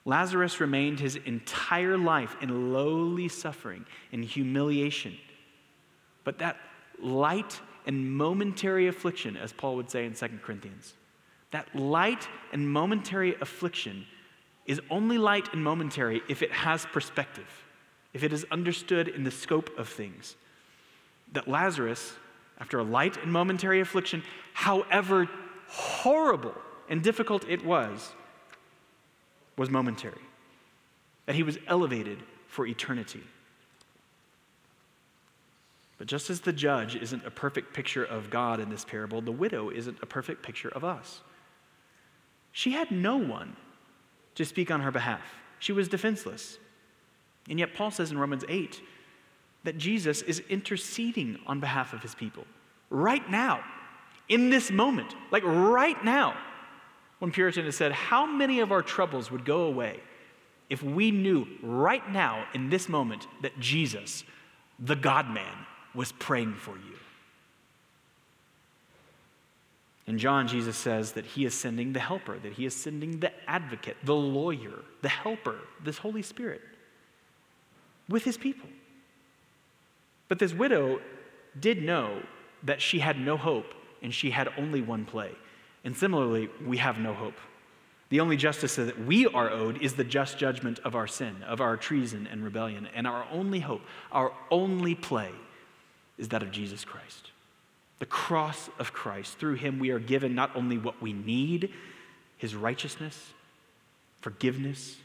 Lazarus 0.04 0.60
remained 0.60 1.00
his 1.00 1.16
entire 1.16 1.98
life 1.98 2.36
in 2.40 2.72
lowly 2.72 3.28
suffering 3.28 3.84
and 4.12 4.24
humiliation. 4.24 5.16
But 6.24 6.38
that 6.38 6.56
light 7.02 7.60
and 7.86 8.16
momentary 8.16 8.88
affliction, 8.88 9.36
as 9.36 9.52
Paul 9.52 9.76
would 9.76 9.90
say 9.90 10.04
in 10.04 10.14
2 10.14 10.28
Corinthians, 10.42 10.94
that 11.50 11.74
light 11.74 12.28
and 12.52 12.70
momentary 12.70 13.34
affliction 13.40 14.06
is 14.66 14.80
only 14.90 15.18
light 15.18 15.52
and 15.52 15.62
momentary 15.62 16.22
if 16.28 16.42
it 16.42 16.52
has 16.52 16.86
perspective, 16.86 17.48
if 18.12 18.22
it 18.22 18.32
is 18.32 18.46
understood 18.50 19.08
in 19.08 19.24
the 19.24 19.30
scope 19.30 19.70
of 19.78 19.88
things. 19.88 20.36
That 21.32 21.48
Lazarus, 21.48 22.12
after 22.58 22.78
a 22.78 22.84
light 22.84 23.16
and 23.16 23.32
momentary 23.32 23.80
affliction, 23.80 24.22
however 24.52 25.28
horrible 25.68 26.54
and 26.88 27.02
difficult 27.02 27.44
it 27.48 27.64
was, 27.64 28.12
was 29.56 29.70
momentary. 29.70 30.22
That 31.26 31.34
he 31.34 31.42
was 31.42 31.58
elevated 31.66 32.18
for 32.46 32.66
eternity. 32.66 33.22
But 36.00 36.06
just 36.06 36.30
as 36.30 36.40
the 36.40 36.52
judge 36.54 36.96
isn't 36.96 37.26
a 37.26 37.30
perfect 37.30 37.74
picture 37.74 38.06
of 38.06 38.30
God 38.30 38.58
in 38.58 38.70
this 38.70 38.86
parable, 38.86 39.20
the 39.20 39.30
widow 39.30 39.68
isn't 39.68 39.98
a 40.00 40.06
perfect 40.06 40.42
picture 40.42 40.70
of 40.70 40.82
us. 40.82 41.20
She 42.52 42.72
had 42.72 42.90
no 42.90 43.18
one 43.18 43.54
to 44.36 44.46
speak 44.46 44.70
on 44.70 44.80
her 44.80 44.90
behalf. 44.90 45.20
She 45.58 45.72
was 45.72 45.88
defenseless. 45.88 46.58
And 47.50 47.58
yet, 47.58 47.74
Paul 47.74 47.90
says 47.90 48.10
in 48.10 48.16
Romans 48.16 48.46
8 48.48 48.80
that 49.64 49.76
Jesus 49.76 50.22
is 50.22 50.40
interceding 50.48 51.38
on 51.46 51.60
behalf 51.60 51.92
of 51.92 52.00
his 52.00 52.14
people 52.14 52.46
right 52.88 53.30
now, 53.30 53.62
in 54.26 54.48
this 54.48 54.70
moment, 54.70 55.14
like 55.30 55.44
right 55.44 56.02
now. 56.02 56.34
One 57.18 57.30
Puritan 57.30 57.66
has 57.66 57.76
said, 57.76 57.92
How 57.92 58.24
many 58.24 58.60
of 58.60 58.72
our 58.72 58.80
troubles 58.80 59.30
would 59.30 59.44
go 59.44 59.64
away 59.64 60.00
if 60.70 60.82
we 60.82 61.10
knew 61.10 61.46
right 61.62 62.10
now, 62.10 62.46
in 62.54 62.70
this 62.70 62.88
moment, 62.88 63.26
that 63.42 63.60
Jesus, 63.60 64.24
the 64.78 64.96
God 64.96 65.28
man, 65.28 65.66
was 65.94 66.12
praying 66.12 66.54
for 66.54 66.72
you? 66.72 66.96
In 70.06 70.18
John, 70.18 70.48
Jesus 70.48 70.76
says 70.76 71.12
that 71.12 71.24
he 71.24 71.44
is 71.44 71.54
sending 71.54 71.92
the 71.92 72.00
helper, 72.00 72.38
that 72.38 72.54
he 72.54 72.66
is 72.66 72.74
sending 72.74 73.20
the 73.20 73.32
advocate, 73.48 73.96
the 74.02 74.14
lawyer, 74.14 74.82
the 75.02 75.08
helper, 75.08 75.58
this 75.84 75.98
Holy 75.98 76.22
Spirit 76.22 76.62
with 78.08 78.24
his 78.24 78.36
people. 78.36 78.68
But 80.28 80.38
this 80.38 80.52
widow 80.52 81.00
did 81.58 81.82
know 81.82 82.22
that 82.64 82.82
she 82.82 82.98
had 82.98 83.18
no 83.18 83.36
hope 83.36 83.72
and 84.02 84.12
she 84.12 84.30
had 84.30 84.48
only 84.58 84.82
one 84.82 85.04
play. 85.04 85.30
And 85.84 85.96
similarly, 85.96 86.50
we 86.66 86.78
have 86.78 86.98
no 86.98 87.14
hope. 87.14 87.38
The 88.10 88.20
only 88.20 88.36
justice 88.36 88.74
that 88.74 89.06
we 89.06 89.26
are 89.28 89.48
owed 89.48 89.80
is 89.80 89.94
the 89.94 90.04
just 90.04 90.36
judgment 90.36 90.80
of 90.80 90.96
our 90.96 91.06
sin, 91.06 91.36
of 91.46 91.60
our 91.60 91.76
treason 91.76 92.26
and 92.26 92.42
rebellion. 92.42 92.88
And 92.94 93.06
our 93.06 93.26
only 93.30 93.60
hope, 93.60 93.82
our 94.10 94.32
only 94.50 94.96
play, 94.96 95.30
is 96.20 96.28
that 96.28 96.42
of 96.42 96.52
Jesus 96.52 96.84
Christ. 96.84 97.30
The 97.98 98.06
cross 98.06 98.70
of 98.78 98.92
Christ. 98.92 99.38
Through 99.38 99.54
him, 99.54 99.78
we 99.78 99.90
are 99.90 99.98
given 99.98 100.34
not 100.34 100.54
only 100.54 100.78
what 100.78 101.02
we 101.02 101.12
need, 101.12 101.72
his 102.36 102.54
righteousness, 102.54 103.32
forgiveness, 104.20 104.96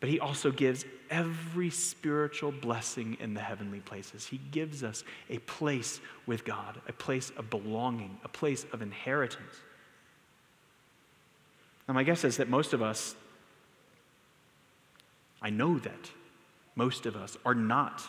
but 0.00 0.08
he 0.08 0.18
also 0.18 0.50
gives 0.50 0.84
every 1.10 1.70
spiritual 1.70 2.52
blessing 2.52 3.16
in 3.20 3.34
the 3.34 3.40
heavenly 3.40 3.80
places. 3.80 4.26
He 4.26 4.40
gives 4.50 4.82
us 4.82 5.04
a 5.28 5.38
place 5.38 6.00
with 6.26 6.44
God, 6.44 6.80
a 6.88 6.92
place 6.92 7.30
of 7.36 7.50
belonging, 7.50 8.18
a 8.24 8.28
place 8.28 8.64
of 8.72 8.82
inheritance. 8.82 9.54
Now, 11.86 11.94
my 11.94 12.02
guess 12.02 12.24
is 12.24 12.36
that 12.38 12.48
most 12.48 12.72
of 12.72 12.82
us, 12.82 13.14
I 15.42 15.50
know 15.50 15.78
that 15.78 16.10
most 16.76 17.04
of 17.04 17.16
us 17.16 17.36
are 17.44 17.54
not 17.54 18.02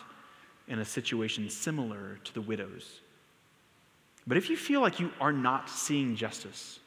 in 0.68 0.78
a 0.78 0.84
situation 0.84 1.48
similar 1.50 2.18
to 2.24 2.34
the 2.34 2.40
widows. 2.40 3.00
But 4.26 4.36
if 4.36 4.48
you 4.48 4.56
feel 4.56 4.80
like 4.80 5.00
you 5.00 5.10
are 5.20 5.32
not 5.32 5.68
seeing 5.68 6.14
justice, 6.14 6.78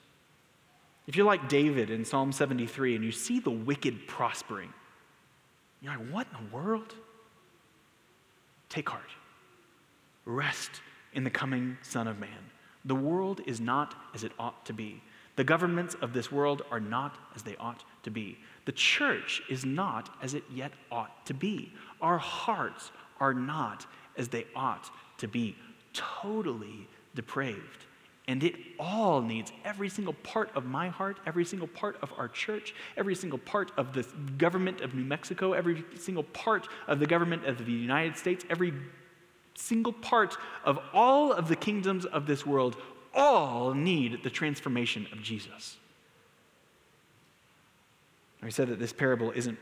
if 1.08 1.16
you're 1.16 1.26
like 1.26 1.50
David 1.50 1.90
in 1.90 2.06
Psalm 2.06 2.32
73 2.32 2.96
and 2.96 3.04
you 3.04 3.12
see 3.12 3.40
the 3.40 3.52
wicked 3.52 4.08
prospering, 4.08 4.74
you're 5.82 5.96
like, 5.96 6.08
what 6.10 6.28
in 6.32 6.48
the 6.48 6.56
world? 6.56 6.96
Take 8.70 8.90
heart. 8.90 9.12
Rest 10.26 10.82
in 11.14 11.24
the 11.24 11.30
coming 11.30 11.78
Son 11.82 12.08
of 12.08 12.20
Man. 12.20 12.30
The 12.86 12.96
world 12.96 13.42
is 13.46 13.60
not 13.60 13.96
as 14.14 14.24
it 14.24 14.32
ought 14.40 14.66
to 14.66 14.74
be. 14.74 15.02
The 15.36 15.44
governments 15.44 15.96
of 16.02 16.14
this 16.14 16.32
world 16.32 16.64
are 16.72 16.80
not 16.80 17.18
as 17.36 17.44
they 17.44 17.56
ought 17.58 17.84
to 18.04 18.12
be. 18.12 18.38
The 18.66 18.72
church 18.72 19.42
is 19.50 19.66
not 19.66 20.10
as 20.22 20.34
it 20.34 20.44
yet 20.52 20.72
ought 20.92 21.26
to 21.26 21.34
be. 21.34 21.74
Our 22.02 22.18
hearts 22.18 22.92
are 23.20 23.34
not 23.34 23.86
as 24.18 24.28
they 24.30 24.46
ought 24.56 24.90
to 25.18 25.28
be. 25.28 25.56
Totally 25.94 26.88
depraved. 27.16 27.86
And 28.28 28.44
it 28.44 28.56
all 28.80 29.22
needs 29.22 29.52
every 29.64 29.88
single 29.88 30.14
part 30.14 30.50
of 30.56 30.66
my 30.66 30.90
heart, 30.90 31.20
every 31.28 31.46
single 31.46 31.68
part 31.68 31.98
of 32.02 32.12
our 32.18 32.28
church, 32.28 32.74
every 32.98 33.14
single 33.14 33.38
part 33.38 33.72
of 33.78 33.94
the 33.94 34.04
government 34.38 34.82
of 34.82 34.96
New 34.96 35.06
Mexico, 35.06 35.54
every 35.54 35.86
single 35.96 36.24
part 36.24 36.68
of 36.88 37.00
the 37.00 37.06
government 37.06 37.46
of 37.46 37.64
the 37.64 37.72
United 37.72 38.18
States, 38.18 38.44
every 38.50 38.74
single 39.54 39.94
part 39.94 40.38
of 40.64 40.80
all 40.92 41.32
of 41.32 41.48
the 41.48 41.56
kingdoms 41.56 42.06
of 42.06 42.26
this 42.26 42.46
world, 42.46 42.78
all 43.14 43.74
need 43.74 44.24
the 44.24 44.30
transformation 44.30 45.08
of 45.12 45.22
Jesus. 45.22 45.78
I 48.42 48.50
said 48.50 48.68
that 48.70 48.80
this 48.80 48.92
parable 48.94 49.32
isn't 49.32 49.58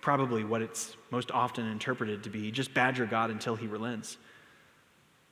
probably 0.00 0.44
what 0.44 0.62
it's 0.62 0.96
most 1.10 1.30
often 1.30 1.66
interpreted 1.66 2.22
to 2.24 2.30
be 2.30 2.50
just 2.50 2.72
badger 2.72 3.06
God 3.06 3.30
until 3.30 3.56
he 3.56 3.66
relents. 3.66 4.16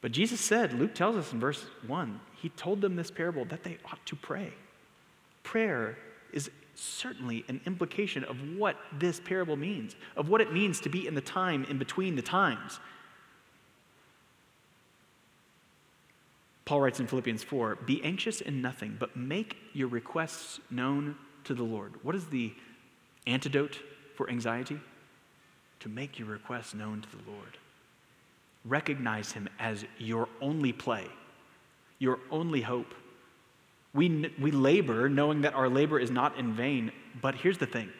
But 0.00 0.12
Jesus 0.12 0.40
said, 0.40 0.72
Luke 0.72 0.94
tells 0.94 1.16
us 1.16 1.32
in 1.32 1.40
verse 1.40 1.64
1, 1.86 2.20
he 2.36 2.50
told 2.50 2.80
them 2.80 2.96
this 2.96 3.10
parable 3.10 3.44
that 3.46 3.64
they 3.64 3.78
ought 3.84 4.04
to 4.06 4.16
pray. 4.16 4.52
Prayer 5.42 5.98
is 6.32 6.50
certainly 6.74 7.44
an 7.48 7.60
implication 7.66 8.22
of 8.24 8.36
what 8.56 8.76
this 8.92 9.18
parable 9.18 9.56
means, 9.56 9.96
of 10.16 10.28
what 10.28 10.40
it 10.40 10.52
means 10.52 10.80
to 10.80 10.88
be 10.88 11.06
in 11.06 11.14
the 11.14 11.20
time 11.20 11.64
in 11.64 11.78
between 11.78 12.14
the 12.14 12.22
times. 12.22 12.78
Paul 16.64 16.82
writes 16.82 17.00
in 17.00 17.06
Philippians 17.06 17.42
4 17.42 17.76
Be 17.86 18.04
anxious 18.04 18.40
in 18.40 18.60
nothing, 18.60 18.96
but 18.98 19.16
make 19.16 19.56
your 19.72 19.88
requests 19.88 20.60
known 20.70 21.16
to 21.44 21.54
the 21.54 21.62
Lord. 21.62 21.94
What 22.04 22.14
is 22.14 22.26
the 22.26 22.52
antidote 23.26 23.78
for 24.18 24.28
anxiety? 24.28 24.80
To 25.80 25.88
make 25.88 26.18
your 26.18 26.26
requests 26.26 26.74
known 26.74 27.00
to 27.02 27.08
the 27.08 27.30
Lord 27.30 27.56
recognize 28.64 29.30
Him 29.30 29.48
as 29.60 29.84
your 29.96 30.28
only 30.40 30.72
play, 30.72 31.06
your 32.00 32.18
only 32.32 32.60
hope. 32.60 32.92
We, 33.94 34.34
we 34.40 34.50
labor 34.50 35.08
knowing 35.08 35.42
that 35.42 35.54
our 35.54 35.68
labor 35.68 36.00
is 36.00 36.10
not 36.10 36.36
in 36.36 36.52
vain, 36.52 36.90
but 37.22 37.36
here's 37.36 37.58
the 37.58 37.66
thing 37.66 37.90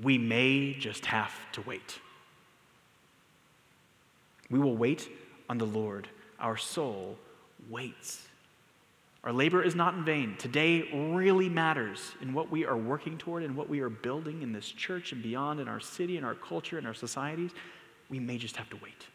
we 0.00 0.18
may 0.18 0.74
just 0.74 1.06
have 1.06 1.32
to 1.52 1.62
wait. 1.62 1.98
We 4.50 4.58
will 4.58 4.76
wait 4.76 5.08
on 5.48 5.56
the 5.56 5.66
Lord. 5.66 6.06
Our 6.38 6.58
soul 6.58 7.16
waits. 7.70 8.28
Our 9.24 9.32
labor 9.32 9.62
is 9.62 9.76
not 9.76 9.94
in 9.94 10.04
vain. 10.04 10.34
Today 10.36 10.88
really 10.92 11.48
matters 11.48 12.12
in 12.20 12.34
what 12.34 12.50
we 12.50 12.64
are 12.64 12.76
working 12.76 13.18
toward 13.18 13.44
and 13.44 13.56
what 13.56 13.68
we 13.68 13.78
are 13.80 13.88
building 13.88 14.42
in 14.42 14.52
this 14.52 14.66
church 14.68 15.12
and 15.12 15.22
beyond, 15.22 15.60
in 15.60 15.68
our 15.68 15.78
city, 15.78 16.16
in 16.16 16.24
our 16.24 16.34
culture, 16.34 16.76
in 16.76 16.86
our 16.86 16.94
societies. 16.94 17.52
We 18.10 18.18
may 18.18 18.36
just 18.36 18.56
have 18.56 18.68
to 18.70 18.76
wait. 18.82 19.06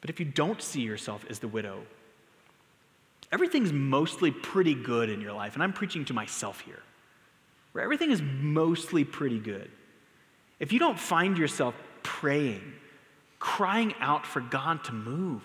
But 0.00 0.10
if 0.10 0.20
you 0.20 0.26
don't 0.26 0.62
see 0.62 0.82
yourself 0.82 1.24
as 1.28 1.40
the 1.40 1.48
widow, 1.48 1.80
everything's 3.32 3.72
mostly 3.72 4.30
pretty 4.30 4.74
good 4.74 5.10
in 5.10 5.20
your 5.20 5.32
life. 5.32 5.54
And 5.54 5.62
I'm 5.62 5.72
preaching 5.72 6.04
to 6.04 6.14
myself 6.14 6.60
here, 6.60 6.82
where 7.72 7.82
everything 7.82 8.12
is 8.12 8.22
mostly 8.22 9.02
pretty 9.02 9.40
good. 9.40 9.68
If 10.60 10.72
you 10.72 10.78
don't 10.78 10.98
find 10.98 11.36
yourself 11.36 11.74
praying, 12.04 12.74
crying 13.40 13.92
out 13.98 14.24
for 14.24 14.40
God 14.40 14.84
to 14.84 14.92
move, 14.92 15.42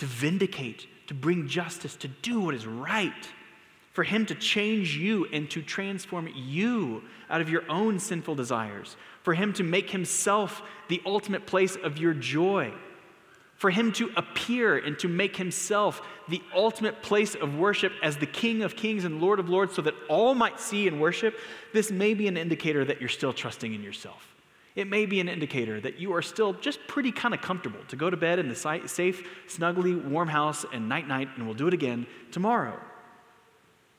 to 0.00 0.06
vindicate, 0.06 0.86
to 1.08 1.12
bring 1.12 1.46
justice, 1.46 1.94
to 1.94 2.08
do 2.08 2.40
what 2.40 2.54
is 2.54 2.66
right, 2.66 3.28
for 3.92 4.02
Him 4.02 4.24
to 4.26 4.34
change 4.34 4.96
you 4.96 5.26
and 5.30 5.50
to 5.50 5.60
transform 5.60 6.26
you 6.34 7.02
out 7.28 7.42
of 7.42 7.50
your 7.50 7.70
own 7.70 7.98
sinful 7.98 8.34
desires, 8.34 8.96
for 9.22 9.34
Him 9.34 9.52
to 9.52 9.62
make 9.62 9.90
Himself 9.90 10.62
the 10.88 11.02
ultimate 11.04 11.46
place 11.46 11.76
of 11.76 11.98
your 11.98 12.14
joy. 12.14 12.72
For 13.56 13.68
him 13.68 13.92
to 13.92 14.10
appear 14.16 14.78
and 14.78 14.98
to 15.00 15.06
make 15.06 15.36
himself 15.36 16.00
the 16.30 16.40
ultimate 16.54 17.02
place 17.02 17.34
of 17.34 17.58
worship 17.58 17.92
as 18.02 18.16
the 18.16 18.24
King 18.24 18.62
of 18.62 18.74
kings 18.74 19.04
and 19.04 19.20
Lord 19.20 19.38
of 19.38 19.50
lords 19.50 19.74
so 19.74 19.82
that 19.82 19.92
all 20.08 20.34
might 20.34 20.58
see 20.58 20.88
and 20.88 20.98
worship, 20.98 21.38
this 21.74 21.90
may 21.90 22.14
be 22.14 22.26
an 22.26 22.38
indicator 22.38 22.86
that 22.86 23.00
you're 23.00 23.10
still 23.10 23.34
trusting 23.34 23.74
in 23.74 23.82
yourself. 23.82 24.34
It 24.76 24.86
may 24.86 25.04
be 25.04 25.20
an 25.20 25.28
indicator 25.28 25.80
that 25.80 25.98
you 25.98 26.14
are 26.14 26.22
still 26.22 26.52
just 26.52 26.78
pretty 26.86 27.10
kind 27.10 27.34
of 27.34 27.40
comfortable 27.40 27.80
to 27.88 27.96
go 27.96 28.08
to 28.08 28.16
bed 28.16 28.38
in 28.38 28.48
the 28.48 28.54
safe, 28.54 29.26
snuggly, 29.48 30.02
warm 30.02 30.28
house 30.28 30.64
and 30.72 30.88
night 30.88 31.08
night, 31.08 31.28
and 31.36 31.46
we'll 31.46 31.54
do 31.54 31.66
it 31.66 31.74
again 31.74 32.06
tomorrow. 32.30 32.78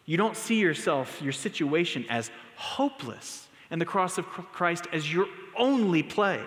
You 0.05 0.17
don't 0.17 0.35
see 0.35 0.59
yourself, 0.59 1.21
your 1.21 1.33
situation, 1.33 2.05
as 2.09 2.31
hopeless, 2.55 3.47
and 3.69 3.79
the 3.79 3.85
cross 3.85 4.17
of 4.17 4.25
Christ 4.25 4.87
as 4.91 5.11
your 5.11 5.27
only 5.57 6.03
play. 6.03 6.41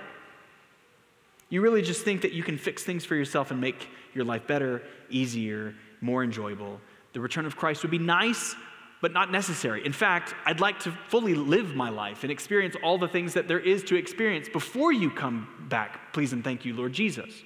You 1.50 1.60
really 1.60 1.82
just 1.82 2.02
think 2.02 2.22
that 2.22 2.32
you 2.32 2.42
can 2.42 2.58
fix 2.58 2.82
things 2.82 3.04
for 3.04 3.14
yourself 3.14 3.50
and 3.50 3.60
make 3.60 3.88
your 4.14 4.24
life 4.24 4.46
better, 4.46 4.82
easier, 5.10 5.74
more 6.00 6.24
enjoyable. 6.24 6.80
The 7.12 7.20
return 7.20 7.46
of 7.46 7.56
Christ 7.56 7.82
would 7.82 7.90
be 7.90 7.98
nice, 7.98 8.56
but 9.04 9.12
not 9.12 9.30
necessary. 9.30 9.84
In 9.84 9.92
fact, 9.92 10.34
I'd 10.46 10.60
like 10.60 10.78
to 10.80 10.90
fully 11.08 11.34
live 11.34 11.76
my 11.76 11.90
life 11.90 12.22
and 12.22 12.32
experience 12.32 12.74
all 12.82 12.96
the 12.96 13.06
things 13.06 13.34
that 13.34 13.48
there 13.48 13.60
is 13.60 13.84
to 13.84 13.96
experience 13.96 14.48
before 14.48 14.94
you 14.94 15.10
come 15.10 15.66
back. 15.68 16.14
Please 16.14 16.32
and 16.32 16.42
thank 16.42 16.64
you, 16.64 16.72
Lord 16.72 16.94
Jesus. 16.94 17.42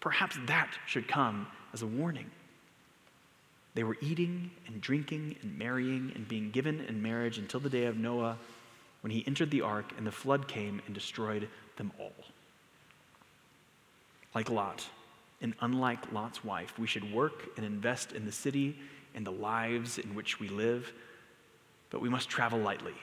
Perhaps 0.00 0.38
that 0.46 0.70
should 0.86 1.06
come 1.06 1.48
as 1.74 1.82
a 1.82 1.86
warning. 1.86 2.30
They 3.74 3.84
were 3.84 3.98
eating 4.00 4.50
and 4.66 4.80
drinking 4.80 5.36
and 5.42 5.58
marrying 5.58 6.12
and 6.14 6.26
being 6.26 6.50
given 6.50 6.80
in 6.80 7.02
marriage 7.02 7.36
until 7.36 7.60
the 7.60 7.68
day 7.68 7.84
of 7.84 7.98
Noah 7.98 8.38
when 9.02 9.10
he 9.10 9.24
entered 9.26 9.50
the 9.50 9.60
ark 9.60 9.92
and 9.98 10.06
the 10.06 10.12
flood 10.12 10.48
came 10.48 10.80
and 10.86 10.94
destroyed 10.94 11.46
them 11.76 11.92
all. 12.00 12.24
Like 14.34 14.48
Lot, 14.48 14.86
and 15.42 15.52
unlike 15.60 16.10
Lot's 16.10 16.42
wife, 16.42 16.78
we 16.78 16.86
should 16.86 17.12
work 17.12 17.50
and 17.58 17.66
invest 17.66 18.12
in 18.12 18.24
the 18.24 18.32
city 18.32 18.78
and 19.14 19.26
the 19.26 19.32
lives 19.32 19.98
in 19.98 20.14
which 20.14 20.40
we 20.40 20.48
live, 20.48 20.92
but 21.90 22.00
we 22.00 22.08
must 22.08 22.28
travel 22.28 22.58
lightly. 22.58 22.94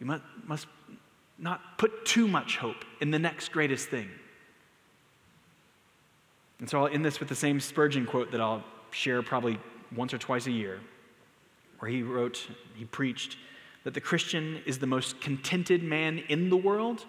We 0.00 0.06
must, 0.06 0.22
must 0.46 0.66
not 1.38 1.78
put 1.78 2.04
too 2.04 2.28
much 2.28 2.56
hope 2.56 2.84
in 3.00 3.10
the 3.10 3.18
next 3.18 3.52
greatest 3.52 3.88
thing. 3.88 4.10
And 6.58 6.68
so 6.68 6.80
I'll 6.80 6.92
end 6.92 7.04
this 7.04 7.20
with 7.20 7.28
the 7.28 7.34
same 7.34 7.60
Spurgeon 7.60 8.06
quote 8.06 8.30
that 8.32 8.40
I'll 8.40 8.64
share 8.90 9.22
probably 9.22 9.58
once 9.94 10.14
or 10.14 10.18
twice 10.18 10.46
a 10.46 10.50
year, 10.50 10.80
where 11.78 11.90
he 11.90 12.02
wrote, 12.02 12.48
he 12.74 12.86
preached, 12.86 13.36
that 13.84 13.94
the 13.94 14.00
Christian 14.00 14.62
is 14.66 14.78
the 14.78 14.86
most 14.86 15.20
contented 15.20 15.82
man 15.82 16.18
in 16.28 16.48
the 16.48 16.56
world, 16.56 17.04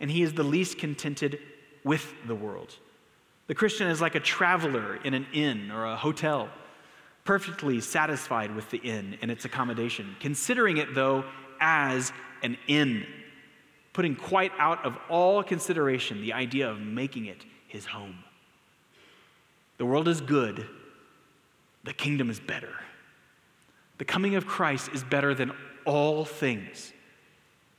and 0.00 0.10
he 0.10 0.22
is 0.22 0.34
the 0.34 0.42
least 0.42 0.78
contented 0.78 1.38
with 1.84 2.12
the 2.26 2.34
world. 2.34 2.76
The 3.46 3.54
Christian 3.54 3.88
is 3.88 4.00
like 4.00 4.14
a 4.14 4.20
traveler 4.20 4.96
in 5.04 5.14
an 5.14 5.26
inn 5.32 5.70
or 5.70 5.86
a 5.86 5.96
hotel, 5.96 6.48
perfectly 7.24 7.80
satisfied 7.80 8.54
with 8.54 8.70
the 8.70 8.78
inn 8.78 9.16
and 9.22 9.30
its 9.30 9.44
accommodation, 9.44 10.14
considering 10.20 10.76
it, 10.76 10.94
though, 10.94 11.24
as 11.60 12.12
an 12.42 12.56
inn, 12.68 13.06
putting 13.92 14.14
quite 14.14 14.52
out 14.58 14.84
of 14.84 14.96
all 15.08 15.42
consideration 15.42 16.20
the 16.20 16.32
idea 16.32 16.70
of 16.70 16.80
making 16.80 17.26
it 17.26 17.44
his 17.66 17.86
home. 17.86 18.18
The 19.78 19.86
world 19.86 20.06
is 20.06 20.20
good, 20.20 20.68
the 21.82 21.94
kingdom 21.94 22.30
is 22.30 22.38
better. 22.38 22.74
The 23.98 24.04
coming 24.04 24.34
of 24.34 24.46
Christ 24.46 24.90
is 24.92 25.04
better 25.04 25.34
than 25.34 25.52
all 25.84 26.24
things. 26.24 26.92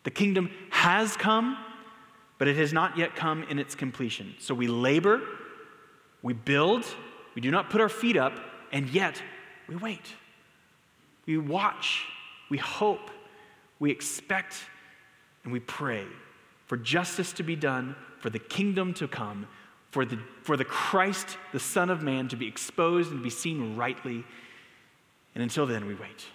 The 0.03 0.11
kingdom 0.11 0.49
has 0.69 1.17
come, 1.17 1.57
but 2.37 2.47
it 2.47 2.55
has 2.57 2.71
not 2.71 2.97
yet 2.97 3.15
come 3.15 3.43
in 3.43 3.59
its 3.59 3.75
completion. 3.75 4.35
So 4.39 4.53
we 4.53 4.67
labor, 4.67 5.21
we 6.21 6.33
build, 6.33 6.85
we 7.33 7.41
do 7.41 7.51
not 7.51 7.69
put 7.69 7.81
our 7.81 7.89
feet 7.89 8.17
up, 8.17 8.39
and 8.71 8.89
yet 8.89 9.21
we 9.67 9.75
wait. 9.75 10.13
We 11.25 11.37
watch, 11.37 12.05
we 12.49 12.57
hope, 12.57 13.09
we 13.79 13.91
expect, 13.91 14.55
and 15.43 15.51
we 15.51 15.59
pray 15.59 16.05
for 16.65 16.77
justice 16.77 17.31
to 17.33 17.43
be 17.43 17.55
done, 17.55 17.95
for 18.19 18.29
the 18.29 18.39
kingdom 18.39 18.93
to 18.95 19.07
come, 19.07 19.47
for 19.91 20.05
the, 20.05 20.19
for 20.41 20.57
the 20.57 20.65
Christ, 20.65 21.37
the 21.53 21.59
Son 21.59 21.89
of 21.89 22.01
Man, 22.01 22.27
to 22.29 22.35
be 22.35 22.47
exposed 22.47 23.11
and 23.11 23.19
to 23.19 23.23
be 23.23 23.29
seen 23.29 23.75
rightly. 23.75 24.23
And 25.35 25.43
until 25.43 25.65
then, 25.65 25.85
we 25.85 25.93
wait. 25.93 26.25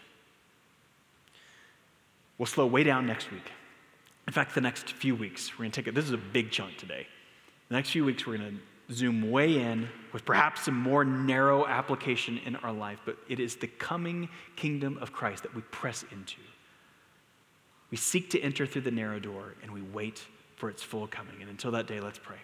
We'll 2.39 2.47
slow 2.47 2.67
way 2.67 2.85
down 2.85 3.07
next 3.07 3.31
week. 3.31 3.53
In 4.27 4.33
fact, 4.33 4.55
the 4.55 4.61
next 4.61 4.93
few 4.93 5.15
weeks, 5.15 5.53
we're 5.53 5.65
going 5.65 5.73
to 5.73 5.81
take 5.81 5.89
it. 5.89 5.95
This 5.95 6.05
is 6.05 6.13
a 6.13 6.19
big 6.19 6.51
chunk 6.51 6.77
today. 6.79 7.07
The 7.69 7.75
next 7.75 7.91
few 7.91 8.05
weeks, 8.05 8.27
we're 8.27 8.39
going 8.39 8.51
to 8.51 8.63
zoom 8.93 9.31
way 9.31 9.61
in 9.61 9.89
with 10.13 10.25
perhaps 10.25 10.65
some 10.65 10.75
more 10.75 11.05
narrow 11.05 11.67
application 11.67 12.39
in 12.39 12.57
our 12.57 12.73
life, 12.73 13.01
but 13.05 13.17
it 13.29 13.39
is 13.39 13.57
the 13.57 13.67
coming 13.67 14.29
kingdom 14.57 14.99
of 15.01 15.13
Christ 15.13 15.45
that 15.45 15.55
we 15.55 15.63
press 15.63 16.05
into. 16.11 16.41
We 17.91 17.97
seek 17.97 18.31
to 18.31 18.41
enter 18.41 18.67
through 18.67 18.83
the 18.83 18.91
narrow 18.91 19.19
door 19.19 19.55
and 19.63 19.73
we 19.73 19.83
wait 19.83 20.25
for 20.57 20.69
its 20.69 20.83
full 20.83 21.07
coming. 21.07 21.37
And 21.41 21.51
until 21.51 21.71
that 21.73 21.87
day, 21.87 22.01
let's 22.01 22.19
pray. 22.19 22.37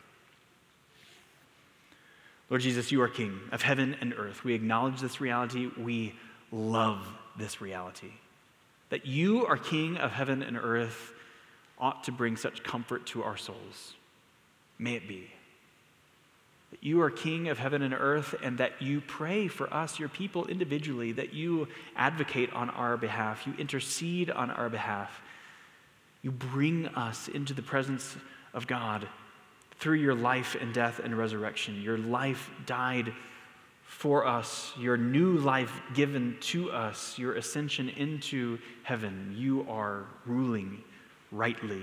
Lord 2.49 2.63
Jesus, 2.63 2.93
you 2.93 3.03
are 3.03 3.09
King 3.09 3.41
of 3.51 3.63
heaven 3.63 3.97
and 4.01 4.15
earth. 4.17 4.45
We 4.45 4.55
acknowledge 4.55 5.01
this 5.01 5.21
reality. 5.21 5.71
We 5.77 6.15
love 6.53 7.09
this 7.37 7.61
reality. 7.61 8.13
That 8.91 9.05
you 9.05 9.47
are 9.47 9.57
King 9.57 9.97
of 9.97 10.13
heaven 10.13 10.43
and 10.43 10.57
earth 10.57 11.13
ought 11.79 12.05
to 12.05 12.13
bring 12.13 12.37
such 12.37 12.63
comfort 12.63 13.05
to 13.07 13.23
our 13.25 13.37
souls. 13.37 13.95
May 14.79 14.95
it 14.95 15.09
be. 15.09 15.31
That 16.71 16.83
you 16.83 17.01
are 17.01 17.11
King 17.11 17.49
of 17.49 17.59
heaven 17.59 17.83
and 17.83 17.95
earth, 17.95 18.35
and 18.43 18.59
that 18.59 18.83
you 18.83 19.01
pray 19.01 19.49
for 19.49 19.73
us, 19.73 19.99
your 19.99 20.09
people, 20.09 20.47
individually, 20.47 21.13
that 21.13 21.33
you 21.33 21.69
advocate 21.97 22.53
on 22.53 22.71
our 22.71 22.97
behalf, 22.97 23.47
you 23.47 23.55
intercede 23.59 24.31
on 24.31 24.51
our 24.51 24.69
behalf, 24.69 25.23
you 26.23 26.33
bring 26.33 26.89
us 26.89 27.29
into 27.29 27.55
the 27.55 27.63
presence 27.63 28.17
of 28.53 28.67
God 28.67 29.07
through 29.79 29.97
your 29.97 30.15
life 30.15 30.57
and 30.61 30.75
death 30.75 30.99
and 30.99 31.17
resurrection. 31.17 31.81
Your 31.83 31.99
life 31.99 32.51
died 32.65 33.13
for 33.85 34.27
us, 34.27 34.73
your 34.77 34.97
new 34.97 35.39
life 35.39 35.81
given 35.95 36.37
to 36.41 36.71
us, 36.73 37.19
your 37.19 37.35
ascension 37.35 37.89
into 37.91 38.59
heaven. 38.83 39.35
You 39.37 39.65
are 39.69 40.07
ruling 40.25 40.83
rightly. 41.31 41.83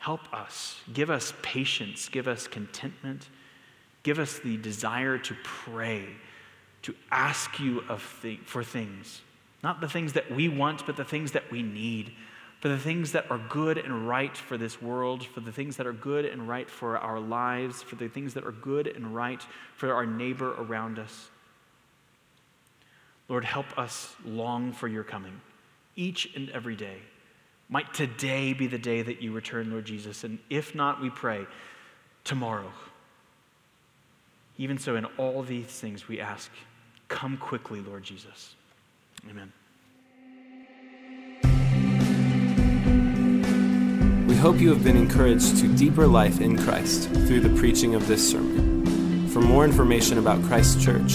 Help 0.00 0.32
us. 0.32 0.80
Give 0.92 1.10
us 1.10 1.34
patience. 1.42 2.08
Give 2.08 2.26
us 2.26 2.48
contentment. 2.48 3.28
Give 4.02 4.18
us 4.18 4.38
the 4.38 4.56
desire 4.56 5.18
to 5.18 5.36
pray, 5.44 6.06
to 6.82 6.94
ask 7.12 7.60
you 7.60 7.84
of 7.86 8.18
th- 8.22 8.40
for 8.46 8.64
things. 8.64 9.20
Not 9.62 9.82
the 9.82 9.88
things 9.88 10.14
that 10.14 10.30
we 10.30 10.48
want, 10.48 10.86
but 10.86 10.96
the 10.96 11.04
things 11.04 11.32
that 11.32 11.52
we 11.52 11.62
need. 11.62 12.12
For 12.60 12.68
the 12.68 12.78
things 12.78 13.12
that 13.12 13.30
are 13.30 13.38
good 13.50 13.76
and 13.76 14.08
right 14.08 14.34
for 14.34 14.56
this 14.56 14.80
world, 14.80 15.22
for 15.22 15.40
the 15.40 15.52
things 15.52 15.76
that 15.76 15.86
are 15.86 15.92
good 15.92 16.24
and 16.24 16.48
right 16.48 16.68
for 16.68 16.96
our 16.96 17.20
lives, 17.20 17.82
for 17.82 17.96
the 17.96 18.08
things 18.08 18.32
that 18.34 18.44
are 18.44 18.52
good 18.52 18.86
and 18.86 19.14
right 19.14 19.42
for 19.74 19.92
our 19.92 20.06
neighbor 20.06 20.54
around 20.54 20.98
us. 20.98 21.28
Lord, 23.28 23.44
help 23.44 23.78
us 23.78 24.14
long 24.24 24.72
for 24.72 24.88
your 24.88 25.04
coming 25.04 25.42
each 25.94 26.34
and 26.34 26.48
every 26.50 26.76
day. 26.76 27.00
Might 27.72 27.94
today 27.94 28.52
be 28.52 28.66
the 28.66 28.78
day 28.78 29.00
that 29.00 29.22
you 29.22 29.32
return, 29.32 29.70
Lord 29.70 29.84
Jesus. 29.84 30.24
And 30.24 30.40
if 30.50 30.74
not, 30.74 31.00
we 31.00 31.08
pray 31.08 31.46
tomorrow. 32.24 32.72
Even 34.58 34.76
so, 34.76 34.96
in 34.96 35.04
all 35.16 35.44
these 35.44 35.66
things, 35.66 36.08
we 36.08 36.20
ask, 36.20 36.50
come 37.06 37.36
quickly, 37.36 37.80
Lord 37.80 38.02
Jesus. 38.02 38.56
Amen. 39.30 39.52
We 44.26 44.34
hope 44.36 44.58
you 44.58 44.70
have 44.70 44.82
been 44.82 44.96
encouraged 44.96 45.58
to 45.58 45.72
deeper 45.76 46.08
life 46.08 46.40
in 46.40 46.58
Christ 46.58 47.08
through 47.10 47.38
the 47.40 47.56
preaching 47.58 47.94
of 47.94 48.08
this 48.08 48.28
sermon. 48.28 49.28
For 49.28 49.40
more 49.40 49.64
information 49.64 50.18
about 50.18 50.42
Christ 50.42 50.80
Church, 50.80 51.12